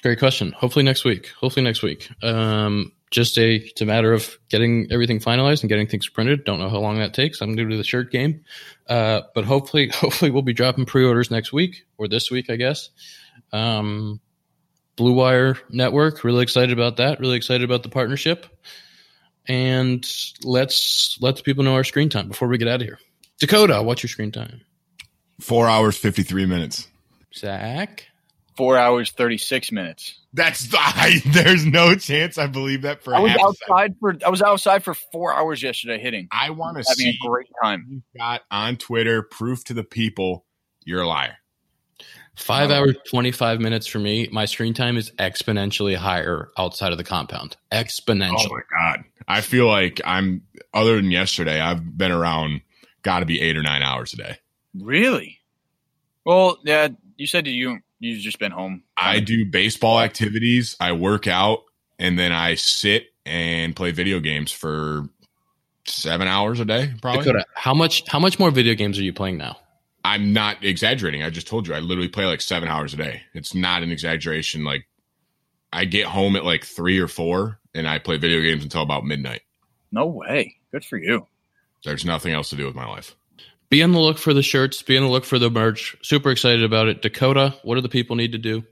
Great 0.04 0.20
question. 0.20 0.52
Hopefully 0.52 0.84
next 0.84 1.04
week. 1.04 1.32
Hopefully 1.40 1.64
next 1.64 1.82
week. 1.82 2.10
Um, 2.24 2.92
just 3.10 3.38
a 3.38 3.56
it's 3.56 3.82
a 3.82 3.86
matter 3.86 4.14
of 4.14 4.38
getting 4.50 4.88
everything 4.92 5.20
finalized 5.20 5.62
and 5.62 5.70
getting 5.70 5.88
things 5.88 6.08
printed. 6.08 6.44
Don't 6.44 6.60
know 6.60 6.70
how 6.70 6.80
long 6.80 7.00
that 7.00 7.14
takes. 7.14 7.42
I'm 7.42 7.54
new 7.54 7.68
to 7.68 7.78
the 7.78 7.84
shirt 7.84 8.12
game, 8.12 8.44
uh, 8.88 9.22
but 9.34 9.46
hopefully, 9.46 9.90
hopefully 9.94 10.30
we'll 10.30 10.44
be 10.44 10.54
dropping 10.54 10.86
pre-orders 10.86 11.32
next 11.32 11.52
week 11.52 11.86
or 11.98 12.08
this 12.08 12.30
week, 12.30 12.50
I 12.50 12.58
guess. 12.58 12.90
Um, 13.52 14.20
Blue 14.98 15.14
Wire 15.14 15.58
Network. 15.70 16.24
Really 16.24 16.44
excited 16.44 16.78
about 16.78 16.98
that. 16.98 17.20
Really 17.20 17.38
excited 17.38 17.64
about 17.64 17.84
the 17.84 17.90
partnership. 17.90 18.46
And 19.48 20.06
let's 20.44 21.18
let 21.22 21.38
the 21.38 21.44
people 21.44 21.64
know 21.64 21.76
our 21.76 21.86
screen 21.86 22.10
time 22.10 22.28
before 22.28 22.50
we 22.50 22.58
get 22.58 22.68
out 22.68 22.82
of 22.82 22.88
here. 22.88 23.00
Dakota, 23.40 23.82
what's 23.82 24.04
your 24.04 24.10
screen 24.10 24.32
time? 24.32 24.62
Four 25.40 25.68
hours, 25.68 25.98
53 25.98 26.46
minutes. 26.46 26.88
Zach. 27.34 28.08
Four 28.58 28.76
hours 28.76 29.12
thirty 29.12 29.38
six 29.38 29.72
minutes. 29.72 30.20
That's 30.34 30.70
the, 30.70 30.78
I, 30.82 31.22
there's 31.28 31.64
no 31.64 31.94
chance 31.94 32.40
I 32.40 32.48
believe 32.48 32.82
that 32.82 33.04
for 33.04 33.14
I 33.14 33.20
was 33.20 33.32
half 33.32 33.40
a 33.40 33.44
outside 33.44 33.96
for 34.00 34.16
I 34.26 34.30
was 34.30 34.42
outside 34.42 34.84
for 34.84 34.96
four 34.96 35.32
hours 35.32 35.62
yesterday 35.62 36.02
hitting, 36.02 36.28
I 36.32 36.50
want 36.50 36.76
to 36.76 36.84
having 36.90 37.14
see 37.14 37.20
a 37.24 37.28
great 37.28 37.46
time. 37.62 37.86
you 37.88 38.02
got 38.18 38.42
on 38.50 38.78
Twitter 38.78 39.22
proof 39.22 39.64
to 39.66 39.76
the 39.76 39.84
people 39.84 40.48
you're 40.84 41.02
a 41.04 41.08
liar. 41.08 41.38
Five 42.38 42.70
Oh. 42.72 42.76
hours, 42.76 42.96
25 43.10 43.60
minutes 43.60 43.88
for 43.88 44.00
me. 44.00 44.30
My 44.32 44.46
screen 44.46 44.74
time 44.74 44.96
is 44.96 45.12
exponentially 45.20 45.96
higher 45.96 46.50
outside 46.58 46.92
of 46.92 46.98
the 46.98 47.04
compound. 47.04 47.58
Exponentially. 47.72 48.48
Oh 48.50 48.56
my 48.56 48.62
god! 48.96 49.04
I 49.28 49.42
feel 49.42 49.68
like 49.68 50.00
I'm. 50.06 50.44
Other 50.74 50.96
than 50.98 51.12
yesterday, 51.12 51.60
I've 51.60 51.98
been 51.98 52.12
around. 52.12 52.62
Got 53.02 53.20
to 53.20 53.26
be 53.26 53.42
eight 53.42 53.58
or 53.58 53.64
nine 53.64 53.82
hours 53.82 54.14
a 54.14 54.18
day. 54.18 54.38
Really? 54.80 55.40
Well, 56.26 56.58
yeah. 56.64 56.90
You 57.16 57.26
said 57.26 57.48
you 57.48 57.80
you've 58.00 58.20
just 58.22 58.38
been 58.40 58.52
home. 58.52 58.84
I 58.96 59.20
do 59.20 59.46
baseball 59.46 60.00
activities. 60.00 60.76
I 60.80 60.92
work 60.92 61.26
out, 61.28 61.64
and 61.98 62.20
then 62.20 62.32
I 62.32 62.56
sit 62.56 63.08
and 63.26 63.76
play 63.76 63.92
video 63.92 64.20
games 64.20 64.52
for 64.52 65.10
seven 65.88 66.28
hours 66.28 66.60
a 66.60 66.66
day. 66.66 66.94
Probably. 67.02 67.24
Dakota, 67.24 67.46
how 67.56 67.74
much 67.74 68.04
how 68.08 68.20
much 68.20 68.38
more 68.40 68.52
video 68.52 68.76
games 68.76 69.00
are 69.00 69.04
you 69.04 69.14
playing 69.14 69.38
now? 69.38 69.58
I'm 70.08 70.32
not 70.32 70.64
exaggerating. 70.64 71.22
I 71.22 71.30
just 71.30 71.48
told 71.48 71.68
you 71.68 71.74
I 71.74 71.82
literally 71.82 72.08
play 72.08 72.26
like 72.26 72.40
seven 72.40 72.70
hours 72.70 72.94
a 72.94 72.98
day. 72.98 73.24
It's 73.34 73.54
not 73.54 73.84
an 73.84 73.92
exaggeration. 73.92 74.64
Like 74.64 74.88
I 75.74 75.84
get 75.84 76.06
home 76.06 76.38
at 76.38 76.46
like 76.46 76.64
three 76.64 76.98
or 76.98 77.10
four, 77.10 77.60
and 77.76 77.86
I 77.86 78.00
play 78.00 78.16
video 78.16 78.40
games 78.40 78.64
until 78.64 78.82
about 78.84 79.04
midnight. 79.04 79.42
No 79.92 80.06
way. 80.06 80.56
Good 80.72 80.86
for 80.86 80.98
you. 80.98 81.28
There's 81.84 82.06
nothing 82.06 82.34
else 82.34 82.50
to 82.52 82.56
do 82.56 82.66
with 82.66 82.74
my 82.74 82.88
life. 82.88 83.18
Be 83.70 83.84
on 83.84 83.92
the 83.92 84.00
look 84.00 84.18
for 84.18 84.34
the 84.34 84.42
shirts. 84.42 84.82
Be 84.82 84.96
on 84.96 85.04
the 85.04 85.10
look 85.10 85.26
for 85.26 85.40
the 85.40 85.50
merch. 85.50 85.98
Super 86.02 86.32
excited 86.32 86.64
about 86.64 86.88
it. 86.88 87.02
Dakota, 87.02 87.54
what 87.64 87.76
do 87.76 87.82
the 87.82 87.90
people 87.90 88.16
need 88.16 88.32
to 88.32 88.38
do? 88.38 88.64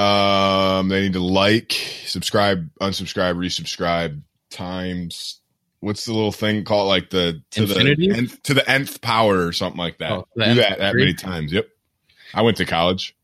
Um, 0.00 0.88
they 0.88 1.02
need 1.02 1.14
to 1.14 1.20
like, 1.20 1.72
subscribe, 2.06 2.70
unsubscribe, 2.80 3.34
resubscribe 3.34 4.22
times. 4.48 5.40
What's 5.82 6.04
the 6.04 6.12
little 6.12 6.30
thing 6.30 6.62
called? 6.62 6.86
Like 6.86 7.10
the 7.10 7.42
to 7.50 7.62
Infinity? 7.64 8.08
the 8.08 8.16
nth, 8.16 8.42
to 8.44 8.54
the 8.54 8.70
nth 8.70 9.00
power 9.00 9.44
or 9.44 9.52
something 9.52 9.78
like 9.78 9.98
that. 9.98 10.12
Oh, 10.12 10.28
Do 10.36 10.54
that 10.54 10.78
that 10.78 10.94
many 10.94 11.12
times. 11.12 11.52
Yep. 11.52 11.66
I 12.32 12.42
went 12.42 12.56
to 12.58 12.64
college. 12.64 13.16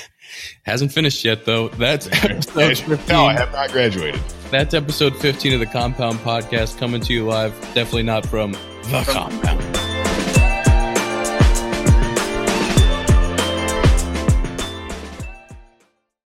Hasn't 0.64 0.92
finished 0.92 1.24
yet 1.24 1.44
though. 1.44 1.68
That's 1.68 2.08
episode 2.12 3.08
no, 3.08 3.26
I 3.26 3.34
have 3.34 3.52
not 3.52 3.70
graduated. 3.70 4.20
That's 4.50 4.74
episode 4.74 5.16
15 5.16 5.54
of 5.54 5.60
the 5.60 5.66
Compound 5.66 6.18
Podcast 6.18 6.78
coming 6.78 7.00
to 7.02 7.12
you 7.12 7.24
live. 7.26 7.52
Definitely 7.74 8.02
not 8.02 8.26
from 8.26 8.52
the 8.52 9.04
Compound. 9.08 9.69